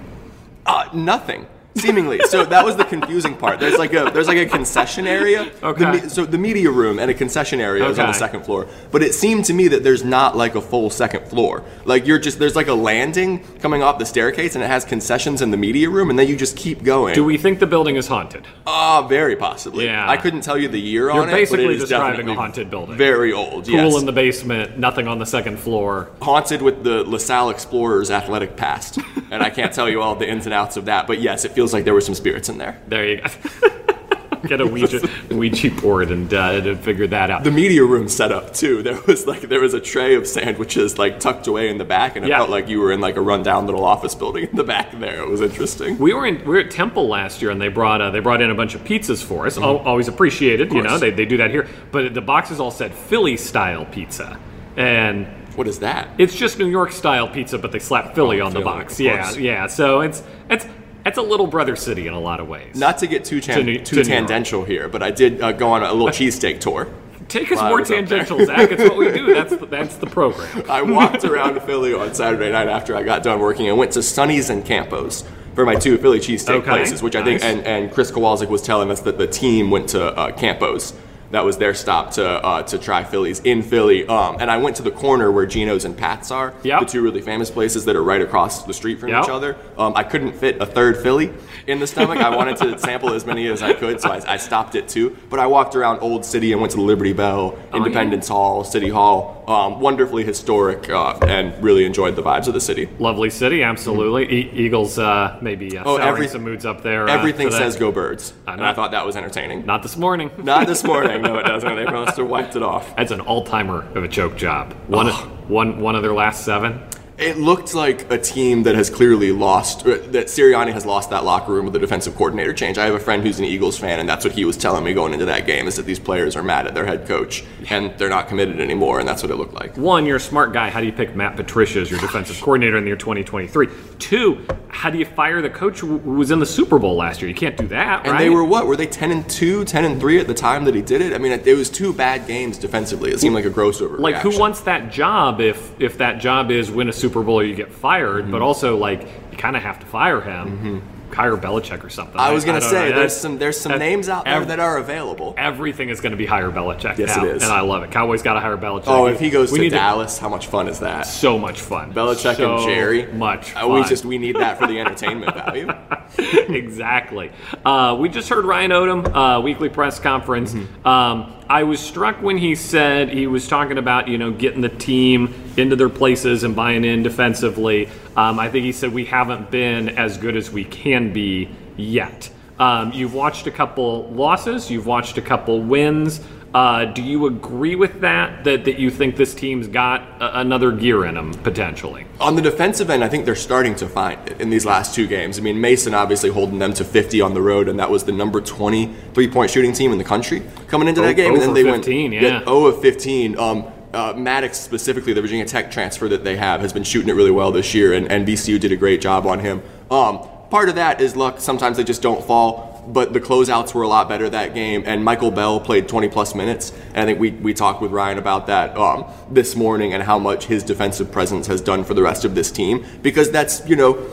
Uh, 0.65 0.89
nothing. 0.93 1.45
Seemingly, 1.77 2.19
so 2.27 2.43
that 2.43 2.65
was 2.65 2.75
the 2.75 2.83
confusing 2.83 3.35
part. 3.35 3.59
There's 3.59 3.77
like 3.79 3.93
a 3.93 4.09
there's 4.13 4.27
like 4.27 4.37
a 4.37 4.45
concession 4.45 5.07
area. 5.07 5.49
Okay. 5.63 5.99
The 6.01 6.09
so 6.09 6.25
the 6.25 6.37
media 6.37 6.69
room 6.69 6.99
and 6.99 7.09
a 7.09 7.13
concession 7.13 7.61
area 7.61 7.85
is 7.87 7.97
on 7.97 8.05
the 8.07 8.09
Okay. 8.09 8.19
second 8.19 8.43
floor. 8.43 8.67
But 8.91 9.03
it 9.03 9.13
seemed 9.13 9.45
to 9.45 9.53
me 9.53 9.69
that 9.69 9.81
there's 9.83 10.03
not 10.03 10.35
like 10.35 10.55
a 10.55 10.61
full 10.61 10.89
second 10.89 11.27
floor. 11.29 11.63
Like 11.85 12.05
you're 12.05 12.19
just 12.19 12.39
there's 12.39 12.57
like 12.57 12.67
a 12.67 12.73
landing 12.73 13.43
coming 13.59 13.83
off 13.83 13.99
the 13.99 14.05
staircase 14.05 14.55
and 14.55 14.63
it 14.63 14.67
has 14.67 14.83
concessions 14.83 15.41
in 15.41 15.49
the 15.51 15.57
media 15.57 15.89
room 15.89 16.09
and 16.09 16.19
then 16.19 16.27
you 16.27 16.35
just 16.35 16.57
keep 16.57 16.83
going. 16.83 17.15
Do 17.15 17.23
we 17.23 17.37
think 17.37 17.59
the 17.59 17.67
building 17.67 17.95
is 17.95 18.07
haunted? 18.07 18.45
Ah, 18.67 19.07
very 19.07 19.37
possibly. 19.37 19.85
Yeah. 19.85 20.09
I 20.09 20.17
couldn't 20.17 20.41
tell 20.41 20.57
you 20.57 20.67
the 20.67 20.79
year 20.79 21.09
on 21.09 21.19
it. 21.19 21.25
but 21.27 21.31
basically 21.31 21.65
it 21.65 21.71
is 21.71 21.81
describing 21.81 22.07
a 22.07 22.17
definitely 22.17 22.35
haunted 22.35 22.69
building. 22.69 22.97
Very 22.97 23.31
old. 23.31 23.65
Pool 23.65 23.73
yes. 23.73 23.99
in 23.99 24.05
the 24.05 24.11
basement, 24.11 24.77
nothing 24.77 25.07
on 25.07 25.19
the 25.19 25.25
second 25.25 25.57
floor. 25.57 26.09
haunted 26.21 26.61
with 26.61 26.83
the 26.83 27.03
LaSalle 27.05 27.49
Explorers 27.49 28.11
athletic 28.11 28.57
past. 28.57 28.97
and 29.31 29.41
I 29.41 29.49
can't 29.49 29.73
tell 29.73 29.89
you 29.89 30.01
all 30.01 30.15
the 30.15 30.29
ins 30.29 30.45
and 30.45 30.53
outs 30.53 30.75
of 30.75 30.85
that, 30.85 31.07
but 31.07 31.21
yes, 31.21 31.45
it 31.45 31.51
feels 31.53 31.60
like 31.73 31.85
there 31.85 31.93
were 31.93 32.01
some 32.01 32.15
spirits 32.15 32.49
in 32.49 32.57
there. 32.57 32.79
There 32.87 33.07
you 33.07 33.21
go. 33.21 33.69
Get 34.47 34.59
a 34.59 34.65
Ouija, 34.65 35.07
Ouija 35.29 35.69
board 35.69 36.09
and, 36.09 36.33
uh, 36.33 36.61
and 36.65 36.79
figure 36.79 37.05
that 37.05 37.29
out. 37.29 37.43
The 37.43 37.51
media 37.51 37.83
room 37.85 38.09
set 38.09 38.31
up 38.31 38.55
too. 38.55 38.81
There 38.81 38.99
was 39.05 39.27
like 39.27 39.41
there 39.41 39.59
was 39.59 39.75
a 39.75 39.79
tray 39.79 40.15
of 40.15 40.25
sandwiches 40.25 40.97
like 40.97 41.19
tucked 41.19 41.45
away 41.45 41.69
in 41.69 41.77
the 41.77 41.85
back, 41.85 42.15
and 42.15 42.25
it 42.25 42.29
Yeah. 42.29 42.37
felt 42.39 42.49
like 42.49 42.67
you 42.67 42.79
were 42.79 42.91
in 42.91 43.01
like 43.01 43.17
a 43.17 43.21
rundown 43.21 43.67
little 43.67 43.85
office 43.85 44.15
building 44.15 44.47
in 44.49 44.55
the 44.55 44.63
back 44.63 44.97
there. 44.99 45.21
It 45.21 45.29
was 45.29 45.41
interesting. 45.41 45.99
we 45.99 46.11
were 46.15 46.25
in 46.25 46.39
we 46.39 46.45
were 46.55 46.57
at 46.59 46.71
Temple 46.71 47.07
last 47.07 47.39
year, 47.43 47.51
and 47.51 47.61
they 47.61 47.67
brought 47.67 48.01
uh, 48.01 48.09
they 48.09 48.19
brought 48.19 48.41
in 48.41 48.49
a 48.49 48.55
bunch 48.55 48.73
of 48.73 48.83
pizzas 48.83 49.23
for 49.23 49.45
us. 49.45 49.59
Al 49.59 49.77
Always 49.77 50.07
appreciated, 50.07 50.73
you 50.73 50.81
know. 50.81 50.89
course. 50.89 51.01
They, 51.01 51.11
they 51.11 51.25
do 51.25 51.37
that 51.37 51.51
here, 51.51 51.67
but 51.91 52.15
the 52.15 52.21
boxes 52.21 52.59
all 52.59 52.71
said 52.71 52.95
Philly 52.95 53.37
style 53.37 53.85
pizza, 53.85 54.39
and 54.75 55.27
What 55.55 55.67
is 55.67 55.77
that? 55.79 56.07
It's 56.17 56.35
just 56.35 56.57
New 56.57 56.65
York 56.67 56.93
style 56.93 57.27
pizza, 57.27 57.59
but 57.59 57.71
they 57.71 57.79
slap 57.79 58.15
Philly 58.15 58.41
Oh, 58.41 58.47
on 58.47 58.53
the 58.53 58.61
Philly, 58.61 58.65
box. 58.65 58.93
of 58.95 59.01
Yeah, 59.01 59.21
course. 59.21 59.37
yeah. 59.37 59.67
So 59.67 60.01
it's 60.01 60.23
it's 60.49 60.65
it's 61.05 61.17
a 61.17 61.21
little 61.21 61.47
brother 61.47 61.75
city 61.75 62.07
in 62.07 62.13
a 62.13 62.19
lot 62.19 62.39
of 62.39 62.47
ways. 62.47 62.75
Not 62.75 62.97
to 62.99 63.07
get 63.07 63.25
too 63.25 63.41
tan- 63.41 63.57
To 63.59 63.63
New- 63.63 63.79
too 63.79 63.95
to 63.97 64.03
tangential 64.03 64.63
here, 64.65 64.87
but 64.89 65.01
I 65.03 65.11
did 65.11 65.41
uh, 65.41 65.51
go 65.51 65.69
on 65.69 65.83
a 65.83 65.91
little 65.91 66.09
cheesesteak 66.09 66.59
tour. 66.59 66.87
Take 67.27 67.51
us 67.51 67.57
While 67.59 67.69
more 67.69 67.79
was 67.79 67.89
up 67.91 67.95
there. 67.95 68.05
tangential, 68.25 68.45
Zach. 68.45 68.71
It's 68.71 68.83
what 68.83 68.97
we 68.97 69.11
do. 69.11 69.33
That's 69.33 69.55
the, 69.55 69.65
that's 69.65 69.95
the 69.95 70.07
program. 70.07 70.69
I 70.69 70.81
walked 70.81 71.23
around 71.31 71.61
Philly 71.61 71.93
on 71.93 72.13
Saturday 72.13 72.51
night 72.51 72.67
after 72.67 72.93
I 72.95 73.03
got 73.03 73.23
done 73.23 73.39
working 73.39 73.69
and 73.69 73.77
went 73.77 73.93
to 73.93 74.03
Sonny's 74.03 74.49
and 74.49 74.65
Campos. 74.65 75.23
for 75.55 75.65
my 75.65 75.75
two 75.75 75.97
Philly 75.97 76.19
cheesesteak 76.19 76.49
Okay, 76.61 76.69
places, 76.69 77.01
which 77.01 77.15
I 77.15 77.23
think, 77.23 77.41
and, 77.43 77.61
and 77.65 77.91
Chris 77.91 78.11
Kowalczyk 78.11 78.49
was 78.49 78.61
telling 78.61 78.91
us 78.91 78.99
that 79.01 79.17
the 79.17 79.27
team 79.27 79.69
went 79.71 79.89
to 79.89 80.03
uh, 80.07 80.31
Campos. 80.33 80.93
That 81.31 81.45
was 81.45 81.57
their 81.57 81.73
stop 81.73 82.11
to 82.11 82.25
uh, 82.27 82.63
to 82.63 82.77
try 82.77 83.03
Phillies 83.03 83.39
in 83.41 83.61
Philly. 83.63 84.05
Um, 84.07 84.37
and 84.39 84.51
I 84.51 84.57
went 84.57 84.75
to 84.77 84.83
the 84.83 84.91
corner 84.91 85.31
where 85.31 85.45
Geno's 85.45 85.85
and 85.85 85.97
Pat's 85.97 86.29
are, 86.31 86.53
Yep. 86.63 86.79
the 86.81 86.85
two 86.85 87.01
really 87.01 87.21
famous 87.21 87.49
places 87.49 87.85
that 87.85 87.95
are 87.95 88.03
right 88.03 88.21
across 88.21 88.63
the 88.63 88.73
street 88.73 88.99
from 88.99 89.09
Yep. 89.09 89.23
each 89.23 89.29
other. 89.29 89.55
Um, 89.77 89.93
I 89.95 90.03
couldn't 90.03 90.33
fit 90.33 90.61
a 90.61 90.65
third 90.65 90.97
Philly 90.97 91.33
in 91.67 91.79
the 91.79 91.87
stomach. 91.87 92.17
I 92.19 92.35
wanted 92.35 92.57
to 92.57 92.77
sample 92.87 93.13
as 93.13 93.25
many 93.25 93.47
as 93.47 93.61
I 93.61 93.73
could, 93.73 94.01
so 94.01 94.09
I, 94.11 94.33
I 94.33 94.37
stopped 94.37 94.75
it 94.75 94.87
too. 94.89 95.15
But 95.29 95.39
I 95.39 95.47
walked 95.47 95.75
around 95.75 95.99
Old 95.99 96.25
City 96.25 96.51
and 96.51 96.59
went 96.61 96.71
to 96.71 96.77
the 96.77 96.83
Liberty 96.83 97.13
Bell, 97.13 97.57
Oh, 97.71 97.77
Independence 97.77 98.27
Hall, 98.27 98.63
City 98.63 98.89
Hall. 98.89 99.37
Um, 99.47 99.81
wonderfully 99.81 100.23
historic, 100.23 100.89
uh, 100.89 101.17
and 101.27 101.61
really 101.61 101.83
enjoyed 101.83 102.15
the 102.15 102.21
vibes 102.21 102.47
of 102.47 102.53
the 102.53 102.61
city. 102.61 102.87
Lovely 102.99 103.29
city, 103.29 103.63
absolutely. 103.63 104.23
E- 104.31 104.49
Eagles 104.53 104.97
uh, 104.97 105.37
maybe 105.41 105.77
uh, 105.77 105.83
Oh, 105.85 105.97
every- 105.97 106.27
some 106.27 106.43
moods 106.43 106.65
up 106.65 106.83
there. 106.83 107.09
uh, 107.09 107.11
Everything 107.13 107.47
today. 107.49 107.57
says 107.57 107.75
go 107.75 107.91
birds, 107.91 108.33
I 108.47 108.53
and. 108.53 108.63
I 108.63 108.73
thought 108.73 108.91
that 108.91 109.05
was 109.05 109.15
entertaining. 109.17 109.65
Not 109.65 109.81
this 109.83 109.97
morning. 109.97 110.29
Not 110.37 110.67
this 110.67 110.83
morning. 110.83 111.20
No, 111.21 111.37
it 111.37 111.43
doesn't. 111.43 111.75
They 111.75 111.85
must 111.85 112.17
have 112.17 112.27
wiped 112.27 112.55
it 112.55 112.63
off. 112.63 112.95
That's 112.95 113.11
an 113.11 113.21
all-timer 113.21 113.83
of 113.95 114.03
a 114.03 114.07
choke 114.07 114.35
job. 114.35 114.73
One, 114.87 115.07
one, 115.47 115.79
one 115.79 115.95
of 115.95 116.01
their 116.01 116.13
last 116.13 116.43
seven. 116.45 116.81
It 117.21 117.37
looked 117.37 117.75
like 117.75 118.11
a 118.11 118.17
team 118.17 118.63
that 118.63 118.73
has 118.73 118.89
clearly 118.89 119.31
lost, 119.31 119.85
uh, 119.85 119.99
that 120.07 120.25
Sirianni 120.25 120.73
has 120.73 120.87
lost 120.87 121.11
that 121.11 121.23
locker 121.23 121.53
room 121.53 121.65
with 121.65 121.73
the 121.73 121.79
defensive 121.79 122.15
coordinator 122.15 122.51
change. 122.51 122.79
I 122.79 122.85
have 122.85 122.95
a 122.95 122.99
friend 122.99 123.21
who's 123.21 123.37
an 123.37 123.45
Eagles 123.45 123.77
fan, 123.77 123.99
and 123.99 124.09
that's 124.09 124.25
what 124.25 124.33
he 124.33 124.43
was 124.43 124.57
telling 124.57 124.83
me 124.83 124.95
going 124.95 125.13
into 125.13 125.25
that 125.27 125.45
game 125.45 125.67
is 125.67 125.75
that 125.75 125.85
these 125.85 125.99
players 125.99 126.35
are 126.35 126.41
mad 126.41 126.65
at 126.65 126.73
their 126.73 126.83
head 126.87 127.07
coach 127.07 127.43
and 127.69 127.93
they're 127.99 128.09
not 128.09 128.27
committed 128.27 128.59
anymore, 128.59 128.99
and 128.99 129.07
that's 129.07 129.21
what 129.21 129.31
it 129.31 129.35
looked 129.35 129.53
like. 129.53 129.77
One, 129.77 130.07
you're 130.07 130.15
a 130.15 130.19
smart 130.19 130.51
guy. 130.51 130.71
How 130.71 130.79
do 130.79 130.87
you 130.87 130.91
pick 130.91 131.15
Matt 131.15 131.35
Patricia 131.35 131.81
as 131.81 131.91
your 131.91 131.99
defensive 131.99 132.37
coordinator 132.41 132.77
in 132.77 132.85
the 132.85 132.89
year 132.89 132.97
2023? 132.97 133.67
Two, 133.99 134.43
how 134.69 134.89
do 134.89 134.97
you 134.97 135.05
fire 135.05 135.43
the 135.43 135.49
coach 135.51 135.79
who 135.81 135.97
was 135.97 136.31
in 136.31 136.39
the 136.39 136.45
Super 136.47 136.79
Bowl 136.79 136.95
last 136.95 137.21
year? 137.21 137.29
You 137.29 137.35
can't 137.35 137.55
do 137.55 137.67
that, 137.67 137.99
And 138.03 138.13
right? 138.13 138.17
they 138.19 138.31
were 138.31 138.43
what? 138.43 138.65
Were 138.65 138.75
they 138.75 138.87
10 138.87 139.11
and 139.11 139.29
2, 139.29 139.63
10 139.65 139.85
and 139.85 139.99
3 140.01 140.19
at 140.19 140.25
the 140.25 140.33
time 140.33 140.65
that 140.65 140.73
he 140.73 140.81
did 140.81 141.01
it? 141.01 141.13
I 141.13 141.19
mean, 141.19 141.33
it, 141.33 141.45
it 141.45 141.53
was 141.53 141.69
two 141.69 141.93
bad 141.93 142.25
games 142.25 142.57
defensively. 142.57 143.11
It 143.11 143.19
seemed 143.19 143.35
like 143.35 143.45
a 143.45 143.51
gross 143.51 143.79
overreaction. 143.79 143.99
like 143.99 144.15
who 144.15 144.39
wants 144.39 144.61
that 144.61 144.91
job 144.91 145.39
if 145.39 145.79
if 145.79 145.99
that 145.99 146.19
job 146.19 146.49
is 146.49 146.71
win 146.71 146.89
a 146.89 146.93
Super 146.93 147.10
Bowl 147.11 147.43
you 147.43 147.55
get 147.55 147.71
fired? 147.71 148.23
Mm-hmm. 148.23 148.31
But 148.31 148.41
also 148.41 148.77
like 148.77 149.01
you 149.31 149.37
kind 149.37 149.55
of 149.55 149.61
have 149.63 149.79
to 149.81 149.85
fire 149.85 150.21
him, 150.21 150.81
hire 151.13 151.35
Belichick 151.35 151.83
or 151.83 151.89
something. 151.89 152.17
I 152.19 152.31
was 152.31 152.45
to 152.55 152.61
don't 152.61 152.69
say 152.71 152.89
know. 152.89 152.95
there's 152.95 153.15
some 153.15 153.37
there's 153.37 153.59
some 153.59 153.73
that's- 153.73 153.85
names 153.89 154.07
out 154.09 154.23
there 154.25 154.35
ev- 154.41 154.47
that 154.47 154.59
are 154.61 154.77
available. 154.77 155.33
Everything 155.37 155.89
is 155.89 155.99
to 156.11 156.17
be 156.17 156.25
hire 156.25 156.49
Belichick 156.51 156.97
Yes, 156.97 157.17
now, 157.17 157.25
it 157.25 157.35
is. 157.35 157.43
and 157.43 157.51
I 157.51 157.59
love 157.61 157.83
it. 157.83 157.91
Cowboys 157.91 158.21
got 158.21 158.35
to 158.35 158.39
hire 158.39 158.55
Belichick. 158.57 158.83
Oh, 158.87 159.07
if 159.07 159.19
he 159.19 159.29
goes 159.29 159.51
We 159.51 159.59
to 159.59 159.69
Dallas, 159.69 160.17
how 160.17 160.29
much 160.29 160.47
fun 160.47 160.67
is 160.69 160.79
that? 160.79 161.01
so 161.01 161.37
much 161.37 161.59
fun. 161.59 161.93
Belichick 161.93 162.37
so 162.37 162.55
and 162.57 162.65
Jerry. 162.65 163.07
much. 163.11 163.53
Uh, 163.55 163.67
we 163.67 163.83
just 163.83 164.05
we 164.05 164.17
need 164.17 164.37
that 164.37 164.57
for 164.57 164.67
the 164.67 164.79
entertainment 164.79 165.33
value. 165.35 165.67
exactly. 166.17 167.31
Uh, 167.63 167.95
we 167.99 168.09
just 168.09 168.29
heard 168.29 168.45
Ryan 168.45 168.71
Odom, 168.71 169.15
uh, 169.15 169.41
weekly 169.41 169.69
press 169.69 169.99
conference. 169.99 170.53
Mm-hmm. 170.53 170.87
Um, 170.87 171.33
I 171.47 171.63
was 171.63 171.79
struck 171.79 172.21
when 172.21 172.37
he 172.37 172.55
said 172.55 173.09
he 173.09 173.27
was 173.27 173.47
talking 173.47 173.77
about 173.77 174.07
you 174.07 174.17
know 174.17 174.31
getting 174.31 174.61
the 174.61 174.69
team 174.69 175.33
into 175.57 175.75
their 175.75 175.89
places 175.89 176.43
and 176.43 176.55
buying 176.55 176.83
in 176.83 177.03
defensively. 177.03 177.89
Um, 178.15 178.39
I 178.39 178.49
think 178.49 178.65
he 178.65 178.71
said 178.71 178.93
we 178.93 179.05
haven't 179.05 179.51
been 179.51 179.89
as 179.89 180.17
good 180.17 180.35
as 180.35 180.51
we 180.51 180.63
can 180.63 181.13
be 181.13 181.49
yet. 181.77 182.29
Um, 182.59 182.91
you've 182.93 183.13
watched 183.13 183.47
a 183.47 183.51
couple 183.51 184.07
losses. 184.11 184.69
You've 184.69 184.85
watched 184.85 185.17
a 185.17 185.21
couple 185.21 185.61
wins. 185.61 186.21
Uh, 186.53 186.83
do 186.85 187.01
you 187.01 187.27
agree 187.27 187.75
with 187.75 188.01
that, 188.01 188.43
that? 188.43 188.65
That 188.65 188.77
you 188.77 188.89
think 188.89 189.15
this 189.15 189.33
team's 189.33 189.67
got 189.67 190.01
a- 190.21 190.39
another 190.39 190.71
gear 190.71 191.05
in 191.05 191.15
them 191.15 191.33
potentially? 191.33 192.05
On 192.19 192.35
the 192.35 192.41
defensive 192.41 192.89
end, 192.89 193.03
I 193.03 193.09
think 193.09 193.25
they're 193.25 193.35
starting 193.35 193.73
to 193.75 193.87
find 193.87 194.19
it 194.29 194.41
in 194.41 194.49
these 194.49 194.65
last 194.65 194.93
two 194.93 195.07
games. 195.07 195.39
I 195.39 195.41
mean, 195.41 195.61
Mason 195.61 195.93
obviously 195.93 196.29
holding 196.29 196.59
them 196.59 196.73
to 196.73 196.83
50 196.83 197.21
on 197.21 197.33
the 197.33 197.41
road, 197.41 197.69
and 197.69 197.79
that 197.79 197.89
was 197.89 198.03
the 198.03 198.11
number 198.11 198.41
20 198.41 198.93
three-point 199.13 199.49
shooting 199.49 199.71
team 199.71 199.93
in 199.93 199.97
the 199.97 200.03
country 200.03 200.43
coming 200.67 200.89
into 200.89 201.01
that 201.01 201.15
game. 201.15 201.31
oh 201.31 201.35
and 201.35 201.41
then 201.41 201.53
they 201.53 201.63
15, 201.63 202.11
went 202.11 202.21
yeah. 202.21 202.43
0 202.43 202.65
of 202.65 202.81
15. 202.81 203.39
Um, 203.39 203.65
uh, 203.93 204.13
Maddox 204.15 204.59
specifically, 204.59 205.13
the 205.13 205.21
Virginia 205.21 205.45
Tech 205.45 205.71
transfer 205.71 206.07
that 206.09 206.23
they 206.23 206.37
have, 206.37 206.61
has 206.61 206.71
been 206.73 206.83
shooting 206.83 207.09
it 207.09 207.13
really 207.13 207.31
well 207.31 207.51
this 207.51 207.73
year, 207.73 207.93
and, 207.93 208.11
and 208.11 208.27
VCU 208.27 208.59
did 208.59 208.71
a 208.71 208.77
great 208.77 209.01
job 209.01 209.25
on 209.25 209.39
him. 209.39 209.61
Um, 209.89 210.27
part 210.49 210.69
of 210.69 210.75
that 210.75 211.01
is 211.01 211.15
luck. 211.15 211.39
Sometimes 211.39 211.77
they 211.77 211.83
just 211.83 212.01
don't 212.01 212.23
fall. 212.23 212.70
But 212.87 213.13
the 213.13 213.21
closeouts 213.21 213.73
were 213.73 213.83
a 213.83 213.87
lot 213.87 214.09
better 214.09 214.29
that 214.29 214.53
game, 214.53 214.83
and 214.85 215.03
Michael 215.03 215.31
Bell 215.31 215.59
played 215.59 215.87
20 215.87 216.09
plus 216.09 216.33
minutes. 216.33 216.73
And 216.89 216.97
I 216.97 217.05
think 217.05 217.19
we, 217.19 217.31
we 217.31 217.53
talked 217.53 217.81
with 217.81 217.91
Ryan 217.91 218.17
about 218.17 218.47
that 218.47 218.75
um, 218.75 219.05
this 219.29 219.55
morning 219.55 219.93
and 219.93 220.01
how 220.01 220.17
much 220.17 220.45
his 220.45 220.63
defensive 220.63 221.11
presence 221.11 221.47
has 221.47 221.61
done 221.61 221.83
for 221.83 221.93
the 221.93 222.01
rest 222.01 222.25
of 222.25 222.35
this 222.35 222.51
team. 222.51 222.85
Because 223.01 223.31
that's, 223.31 223.67
you 223.67 223.75
know, 223.75 224.03